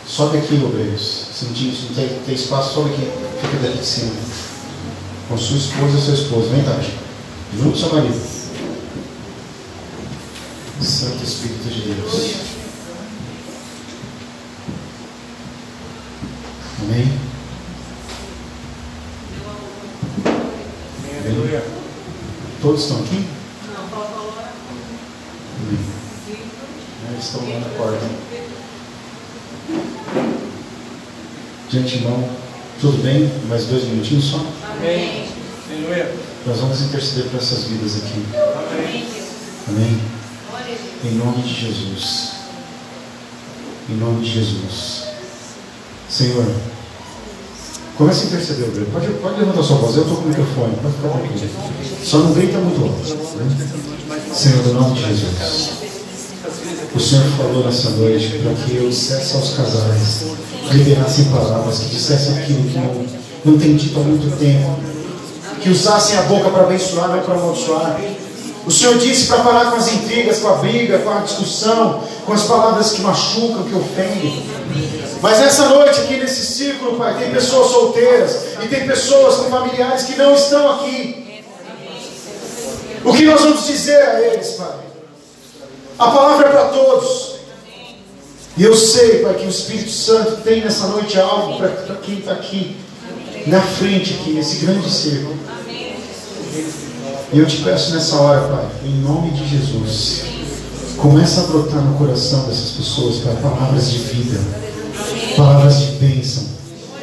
Sobe 0.06 0.38
aqui, 0.38 0.60
obreiros. 0.64 1.28
Sentindo, 1.32 1.88
não 1.88 1.94
tem, 1.94 2.08
tem 2.26 2.34
espaço, 2.34 2.74
sobe 2.74 2.90
aqui. 2.90 3.08
Fica 3.40 3.62
daqui 3.62 3.78
de 3.78 3.86
cima. 3.86 4.12
Com 5.28 5.38
sua 5.38 5.56
esposa 5.56 5.96
e 5.96 6.02
seu 6.02 6.14
esposo. 6.14 6.48
Vem, 6.48 6.64
Tati. 6.64 6.92
Junto 7.56 7.70
com 7.70 7.76
seu 7.76 7.94
marido. 7.94 8.20
Santo 10.80 11.22
Espírito 11.22 11.68
de 11.68 11.80
Deus. 11.92 12.57
Amém? 16.80 17.18
Aleluia. 21.24 21.64
Todos 22.62 22.82
estão 22.82 23.00
aqui? 23.00 23.26
Não, 23.66 23.88
falta 23.88 24.14
agora. 24.14 24.52
Amém. 25.60 25.78
Eles 27.10 27.24
estão 27.24 27.48
lá 27.48 27.60
na 27.60 27.68
porta. 27.76 28.06
De 31.68 31.78
antemão, 31.78 32.30
tudo 32.80 33.02
bem? 33.02 33.30
Mais 33.48 33.66
dois 33.66 33.84
minutinhos 33.84 34.24
só? 34.24 34.46
Amém. 34.70 35.28
Aleluia. 35.70 36.14
Nós 36.46 36.58
vamos 36.58 36.80
interceder 36.80 37.30
por 37.30 37.38
essas 37.38 37.64
vidas 37.64 37.96
aqui. 37.96 38.24
Amém. 38.78 39.06
Amém? 39.68 40.00
Em 41.04 41.14
nome 41.16 41.42
de 41.42 41.54
Jesus. 41.54 42.32
Em 43.90 43.94
nome 43.96 44.24
de 44.24 44.32
Jesus. 44.32 45.07
Senhor, 46.08 46.44
comece 47.96 48.22
a 48.22 48.26
interceder. 48.26 48.86
Pode, 48.92 49.06
pode 49.08 49.40
levantar 49.40 49.62
sua 49.62 49.76
voz, 49.76 49.96
eu 49.96 50.02
estou 50.02 50.16
com 50.16 50.24
o 50.24 50.28
microfone, 50.28 50.74
pode 50.82 50.94
ficar 50.94 51.08
tranquilo. 51.08 51.50
Só 52.02 52.18
não 52.18 52.32
grita 52.32 52.58
muito 52.58 52.82
alto. 52.82 53.36
Né? 53.36 53.68
Senhor, 54.32 54.66
em 54.66 54.72
nome 54.72 54.94
de 54.94 55.06
Jesus. 55.06 55.78
O 56.94 57.00
Senhor 57.00 57.24
falou 57.36 57.64
nessa 57.64 57.90
noite 57.90 58.40
para 58.42 58.54
que 58.54 58.76
eu 58.76 58.88
dissesse 58.88 59.36
aos 59.36 59.50
casais, 59.50 60.24
liberassem 60.72 61.26
palavras, 61.26 61.78
que 61.80 61.88
dissessem 61.90 62.38
aquilo 62.38 62.62
que 62.64 62.78
não, 62.78 63.04
não 63.44 63.58
tem 63.58 63.76
dito 63.76 63.98
há 64.00 64.02
muito 64.02 64.36
tempo, 64.38 64.78
que 65.60 65.68
usassem 65.68 66.16
a 66.18 66.22
boca 66.22 66.48
para 66.50 66.62
abençoar, 66.62 67.08
não 67.08 67.20
para 67.20 67.34
amaldiçoar. 67.34 68.00
O 68.66 68.70
Senhor 68.70 68.98
disse 68.98 69.26
para 69.26 69.42
parar 69.42 69.70
com 69.70 69.76
as 69.76 69.92
intrigas, 69.92 70.38
com 70.38 70.48
a 70.48 70.54
briga, 70.56 70.98
com 70.98 71.10
a 71.10 71.20
discussão, 71.20 72.02
com 72.24 72.32
as 72.32 72.42
palavras 72.44 72.92
que 72.92 73.02
machucam, 73.02 73.62
que 73.64 73.74
ofendem. 73.74 74.42
Mas 75.20 75.40
nessa 75.40 75.68
noite, 75.68 76.00
aqui 76.00 76.16
nesse 76.16 76.46
círculo, 76.46 76.96
Pai, 76.96 77.18
tem 77.18 77.32
pessoas 77.32 77.70
solteiras 77.70 78.36
e 78.62 78.68
tem 78.68 78.86
pessoas 78.86 79.36
com 79.36 79.50
familiares 79.50 80.04
que 80.04 80.16
não 80.16 80.34
estão 80.34 80.72
aqui. 80.72 81.42
O 83.04 83.12
que 83.12 83.24
nós 83.24 83.40
vamos 83.40 83.66
dizer 83.66 83.96
a 83.96 84.20
eles, 84.20 84.50
Pai? 84.52 84.76
A 85.98 86.10
palavra 86.10 86.46
é 86.46 86.50
para 86.50 86.64
todos. 86.68 87.38
E 88.56 88.62
eu 88.62 88.76
sei, 88.76 89.20
Pai, 89.20 89.34
que 89.34 89.46
o 89.46 89.48
Espírito 89.48 89.90
Santo 89.90 90.42
tem 90.42 90.62
nessa 90.62 90.86
noite 90.88 91.18
algo 91.18 91.58
para 91.58 91.96
quem 91.96 92.18
está 92.18 92.32
aqui, 92.32 92.76
na 93.46 93.60
frente, 93.60 94.14
aqui, 94.14 94.30
nesse 94.30 94.64
grande 94.64 94.88
círculo. 94.90 95.36
E 97.32 97.38
eu 97.38 97.46
te 97.46 97.58
peço 97.58 97.92
nessa 97.94 98.16
hora, 98.16 98.48
Pai, 98.48 98.68
em 98.84 99.00
nome 99.00 99.32
de 99.32 99.48
Jesus, 99.48 100.22
começa 100.96 101.40
a 101.40 101.44
brotar 101.44 101.82
no 101.82 101.98
coração 101.98 102.44
dessas 102.44 102.70
pessoas, 102.70 103.16
Pai, 103.18 103.36
palavras 103.42 103.90
de 103.90 103.98
vida, 103.98 104.67
palavras 105.36 105.78
de 105.80 105.86
bênção. 105.92 106.58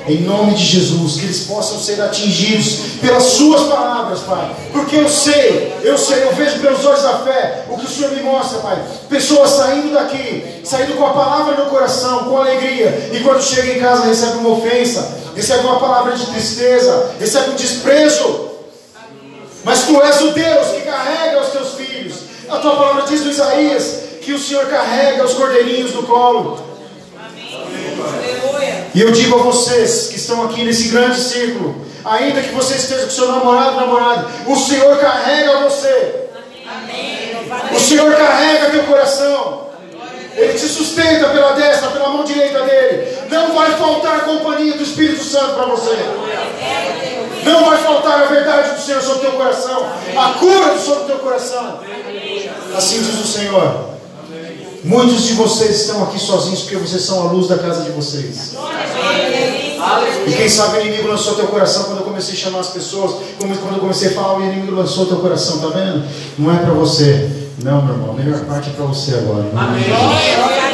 Em 0.08 0.22
nome 0.22 0.54
de 0.54 0.64
Jesus, 0.64 1.16
que 1.16 1.26
eles 1.26 1.46
possam 1.46 1.80
ser 1.80 2.00
atingidos 2.00 3.00
pelas 3.02 3.24
Suas 3.24 3.64
palavras, 3.64 4.20
Pai. 4.20 4.56
Porque 4.72 4.98
eu 4.98 5.10
sei, 5.10 5.76
eu 5.84 5.98
sei, 5.98 6.24
eu 6.26 6.36
vejo 6.36 6.60
pelos 6.60 6.86
olhos 6.86 7.02
da 7.02 7.18
fé 7.20 7.66
o 7.68 7.76
que 7.76 7.86
o 7.86 7.90
Senhor 7.90 8.12
me 8.12 8.22
mostra, 8.22 8.60
Pai. 8.60 8.80
Pessoas 9.10 9.50
saindo 9.50 9.92
daqui, 9.94 10.62
saindo 10.64 10.96
com 10.96 11.08
a 11.08 11.14
palavra 11.14 11.56
no 11.56 11.72
coração, 11.72 12.26
com 12.26 12.38
alegria, 12.38 13.10
e 13.14 13.20
quando 13.22 13.42
chega 13.42 13.74
em 13.74 13.80
casa 13.80 14.06
recebe 14.06 14.38
uma 14.38 14.50
ofensa, 14.50 15.18
recebe 15.36 15.66
uma 15.66 15.80
palavra 15.80 16.16
de 16.16 16.26
tristeza, 16.28 17.16
recebe 17.20 17.50
um 17.50 17.56
desprezo. 17.56 18.52
Mas 19.64 19.86
tu 19.86 20.00
és 20.04 20.22
o 20.22 20.32
Deus 20.34 20.68
que 20.68 20.82
carrega 20.82 21.42
os 21.42 21.48
teus 21.48 21.74
filhos. 21.74 22.16
A 22.48 22.58
tua 22.58 22.76
palavra 22.76 23.06
diz 23.08 23.26
no 23.26 23.32
Isaías 23.32 24.02
que 24.22 24.34
o 24.34 24.40
Senhor 24.40 24.68
carrega 24.68 25.26
os 25.26 25.34
cordeirinhos 25.34 25.96
no 25.96 26.04
colo. 26.04 26.60
E 28.94 29.02
eu 29.02 29.12
digo 29.12 29.38
a 29.38 29.44
vocês 29.44 30.08
que 30.08 30.16
estão 30.16 30.46
aqui 30.46 30.64
nesse 30.64 30.88
grande 30.88 31.20
círculo, 31.20 31.86
ainda 32.06 32.42
que 32.42 32.54
você 32.54 32.76
esteja 32.76 33.04
com 33.04 33.10
seu 33.10 33.28
namorado, 33.28 33.76
namorada, 33.76 34.28
o 34.48 34.56
Senhor 34.56 34.98
carrega 34.98 35.60
você. 35.60 36.28
O 37.74 37.80
Senhor 37.80 38.16
carrega 38.16 38.70
teu 38.70 38.84
coração. 38.84 39.66
Ele 40.38 40.54
te 40.54 40.68
sustenta 40.68 41.30
pela 41.30 41.54
destra, 41.54 41.90
pela 41.92 42.10
mão 42.10 42.24
direita 42.24 42.62
dele. 42.62 43.18
Não 43.30 43.54
vai 43.54 43.72
faltar 43.72 44.18
a 44.18 44.20
companhia 44.22 44.74
do 44.74 44.84
Espírito 44.84 45.24
Santo 45.24 45.56
para 45.56 45.66
você. 45.66 45.98
Não 47.44 47.66
vai 47.66 47.78
faltar 47.78 48.24
a 48.24 48.26
verdade 48.26 48.76
do 48.76 48.82
Senhor 48.82 49.02
sobre 49.02 49.22
teu 49.22 49.34
coração, 49.34 49.88
a 50.18 50.30
cura 50.40 50.78
sobre 50.78 51.06
teu 51.06 51.20
coração. 51.20 51.80
Assim 52.76 53.02
diz 53.02 53.20
o 53.20 53.28
Senhor. 53.28 53.95
Muitos 54.86 55.24
de 55.24 55.34
vocês 55.34 55.82
estão 55.82 56.04
aqui 56.04 56.20
sozinhos 56.20 56.62
porque 56.62 56.78
vocês 56.78 57.02
são 57.02 57.28
a 57.28 57.32
luz 57.32 57.48
da 57.48 57.58
casa 57.58 57.82
de 57.82 57.90
vocês. 57.90 58.54
E 60.28 60.32
quem 60.32 60.48
sabe 60.48 60.78
o 60.78 60.82
inimigo 60.82 61.08
lançou 61.08 61.34
teu 61.36 61.48
coração 61.48 61.86
quando 61.86 62.00
eu 62.00 62.04
comecei 62.04 62.36
a 62.36 62.38
chamar 62.38 62.60
as 62.60 62.70
pessoas, 62.70 63.16
quando 63.40 63.74
eu 63.74 63.80
comecei 63.80 64.10
a 64.10 64.12
falar, 64.12 64.38
o 64.38 64.44
inimigo 64.44 64.76
lançou 64.76 65.08
teu 65.08 65.18
coração, 65.18 65.60
tá 65.60 65.68
vendo? 65.68 66.04
Não 66.38 66.54
é 66.54 66.60
para 66.60 66.74
você. 66.74 67.30
Não, 67.64 67.82
meu 67.84 67.96
irmão, 67.96 68.12
a 68.12 68.14
melhor 68.14 68.40
parte 68.42 68.70
é 68.70 68.74
para 68.74 68.86
você 68.86 69.16
agora. 69.16 69.44
Jesus. 69.80 70.65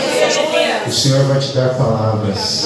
O 0.91 0.93
Senhor 0.93 1.23
vai 1.23 1.39
te 1.39 1.53
dar 1.53 1.69
palavras 1.75 2.65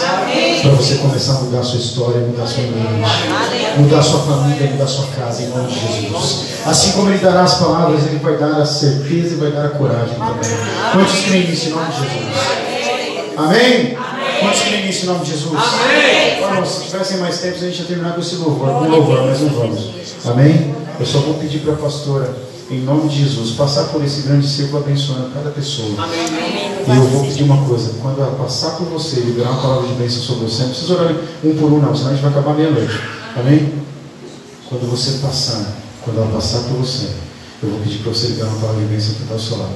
para 0.63 0.71
você 0.71 0.95
começar 0.95 1.33
a 1.33 1.41
mudar 1.41 1.59
a 1.59 1.63
sua 1.63 1.79
história, 1.79 2.21
mudar 2.21 2.41
a 2.41 2.47
sua 2.47 2.63
mente, 2.63 3.77
mudar 3.77 3.99
a 3.99 4.01
sua 4.01 4.19
família, 4.21 4.71
mudar 4.71 4.83
a 4.83 4.87
sua 4.87 5.05
casa, 5.15 5.43
em 5.43 5.49
nome 5.49 5.67
de 5.67 5.79
Jesus. 5.79 6.45
Assim 6.65 6.93
como 6.93 7.11
Ele 7.11 7.19
dará 7.19 7.43
as 7.43 7.59
palavras, 7.59 8.03
Ele 8.07 8.17
vai 8.17 8.35
dar 8.35 8.59
a 8.59 8.65
certeza 8.65 9.35
e 9.35 9.37
vai 9.37 9.51
dar 9.51 9.65
a 9.65 9.69
coragem 9.69 10.15
também. 10.15 10.57
Quantos 10.91 11.23
creem 11.23 11.47
nisso 11.47 11.67
em 11.67 11.69
nome 11.69 11.85
de 11.85 11.97
Jesus? 11.97 12.35
Amém? 13.37 13.97
Quantos 14.39 14.61
creem 14.61 14.85
nisso 14.87 15.03
em 15.03 15.07
nome 15.07 15.19
de 15.23 15.31
Jesus? 15.31 15.53
Amém. 15.53 16.65
Se 16.65 16.83
tivessem 16.85 17.17
mais 17.19 17.37
tempo, 17.37 17.57
a 17.57 17.59
gente 17.59 17.79
ia 17.79 17.85
terminar 17.85 18.13
com 18.13 18.21
esse 18.21 18.35
louvor, 18.37 18.69
com 18.69 18.87
louvor, 18.89 19.23
mas 19.27 19.39
não 19.41 19.49
vamos. 19.49 19.91
Amém? 20.25 20.73
Eu 20.99 21.05
só 21.05 21.19
vou 21.19 21.35
pedir 21.35 21.59
para 21.59 21.73
a 21.73 21.77
pastora, 21.77 22.33
em 22.69 22.81
nome 22.81 23.09
de 23.09 23.23
Jesus, 23.23 23.51
passar 23.51 23.85
por 23.85 24.03
esse 24.03 24.21
grande 24.21 24.47
círculo 24.47 24.83
abençoando 24.83 25.29
cada 25.33 25.51
pessoa. 25.51 25.87
E 25.87 26.89
eu 26.89 27.07
vou 27.09 27.25
pedir 27.25 27.43
uma 27.43 27.63
coisa: 27.65 27.93
quando 28.01 28.19
ela 28.19 28.35
passar 28.35 28.71
por 28.71 28.87
você, 28.87 29.19
liberar 29.19 29.51
uma 29.51 29.61
palavra 29.61 29.87
de 29.87 29.93
bênção 29.93 30.21
sobre 30.21 30.45
você, 30.45 30.63
não 30.63 30.69
precisa 30.69 30.93
orar 30.93 31.15
um 31.43 31.55
por 31.55 31.71
um, 31.71 31.79
não, 31.79 31.95
senão 31.95 32.09
a 32.09 32.13
gente 32.13 32.21
vai 32.21 32.31
acabar 32.31 32.55
meia-noite. 32.55 32.93
Amém? 33.35 33.73
Quando 34.67 34.89
você 34.89 35.19
passar, 35.19 35.75
quando 36.01 36.17
ela 36.17 36.31
passar 36.31 36.59
por 36.63 36.77
você, 36.77 37.09
eu 37.61 37.69
vou 37.69 37.79
pedir 37.81 37.99
para 37.99 38.11
você 38.11 38.27
liberar 38.27 38.49
uma 38.49 38.59
palavra 38.59 38.81
de 38.81 38.87
bênção 38.87 39.13
que 39.13 39.21
está 39.21 39.33
ao 39.35 39.39
seu 39.39 39.57
lado. 39.57 39.73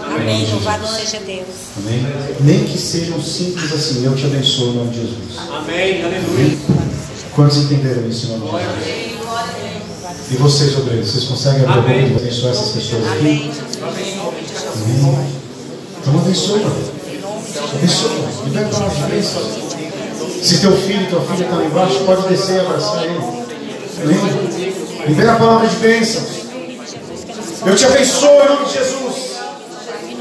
Amém. 0.00 0.46
Louvado 0.50 0.86
seja 0.86 1.20
Deus. 1.24 1.46
Amém? 1.78 2.06
Nem 2.40 2.64
que 2.64 2.78
sejam 2.78 3.20
simples 3.22 3.72
assim, 3.72 4.04
eu 4.04 4.14
te 4.14 4.26
abençoo 4.26 4.68
em 4.68 4.76
nome 4.76 4.90
de 4.90 5.00
Jesus. 5.00 5.38
Amém. 5.38 6.04
Aleluia. 6.04 6.58
Quantos 7.34 7.56
entenderam 7.58 8.08
isso 8.08 8.26
em 8.26 8.38
nome 8.38 8.42
de 8.44 8.94
Jesus? 8.94 9.11
E 10.32 10.36
vocês, 10.36 10.74
obreiros, 10.78 11.10
vocês 11.10 11.24
conseguem 11.24 11.62
abrir 11.66 11.76
a 11.76 11.82
boca 11.82 11.92
e 11.92 12.16
abençoar 12.16 12.52
essas 12.52 12.70
pessoas 12.70 13.06
aqui? 13.06 13.18
Amém. 13.18 13.50
Amém. 13.82 15.26
Então 16.00 16.18
abençoa. 16.18 16.58
Abençoa. 17.74 18.10
Libera 18.46 18.66
a 18.66 18.70
palavra 18.70 18.94
de 18.94 19.12
bênção. 19.12 19.42
Se 20.42 20.60
teu 20.62 20.74
filho, 20.74 21.10
tua 21.10 21.20
filha 21.20 21.44
está 21.44 21.56
lá 21.56 21.64
embaixo, 21.64 21.98
pode 22.06 22.28
descer 22.28 22.56
e 22.56 22.60
abraçar 22.60 23.04
ele. 23.04 23.20
Amém? 24.02 25.06
Libera 25.06 25.32
a 25.34 25.36
palavra 25.36 25.68
de 25.68 25.76
bênção. 25.76 26.22
Eu 27.66 27.76
te 27.76 27.84
abençoo 27.84 28.42
em 28.42 28.48
nome 28.48 28.64
de 28.64 28.72
Jesus. 28.72 29.32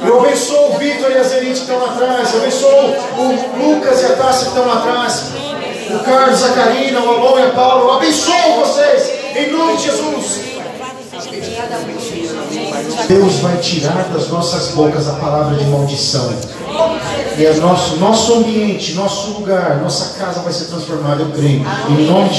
Eu 0.05 0.19
abençoo 0.19 0.75
o 0.75 0.77
Vitor 0.77 1.09
e 1.09 1.17
a 1.19 1.23
Zenite 1.23 1.53
que 1.53 1.59
estão 1.59 1.79
lá 1.79 1.93
atrás. 1.93 2.33
Eu 2.33 2.41
abençoo 2.41 2.95
o 3.17 3.75
Lucas 3.75 4.01
e 4.01 4.05
a 4.07 4.15
Tássia 4.17 4.43
que 4.43 4.57
estão 4.57 4.67
lá 4.67 4.79
atrás. 4.79 5.23
O 5.89 5.99
Carlos, 6.03 6.43
a 6.43 6.49
Karina, 6.49 6.99
o 6.99 7.09
Alon 7.09 7.39
e 7.39 7.43
a 7.43 7.49
Paulo. 7.51 7.85
Eu 7.85 7.93
abençoo 7.93 8.59
vocês 8.59 9.10
em 9.35 9.51
nome 9.51 9.77
de 9.77 9.83
Jesus. 9.83 10.41
Deus 13.07 13.35
vai 13.39 13.57
tirar 13.57 14.09
das 14.13 14.29
nossas 14.29 14.69
bocas 14.69 15.07
a 15.07 15.13
palavra 15.13 15.57
de 15.57 15.65
maldição. 15.65 16.33
E 17.37 17.45
é 17.45 17.53
nosso, 17.55 17.97
nosso 17.97 18.33
ambiente, 18.35 18.93
nosso 18.93 19.31
lugar, 19.31 19.77
nossa 19.81 20.17
casa 20.17 20.41
vai 20.41 20.51
ser 20.51 20.65
transformada, 20.65 21.21
eu 21.21 21.31
creio. 21.31 21.63
Em 21.89 22.05
nome 22.05 22.25
de 22.25 22.29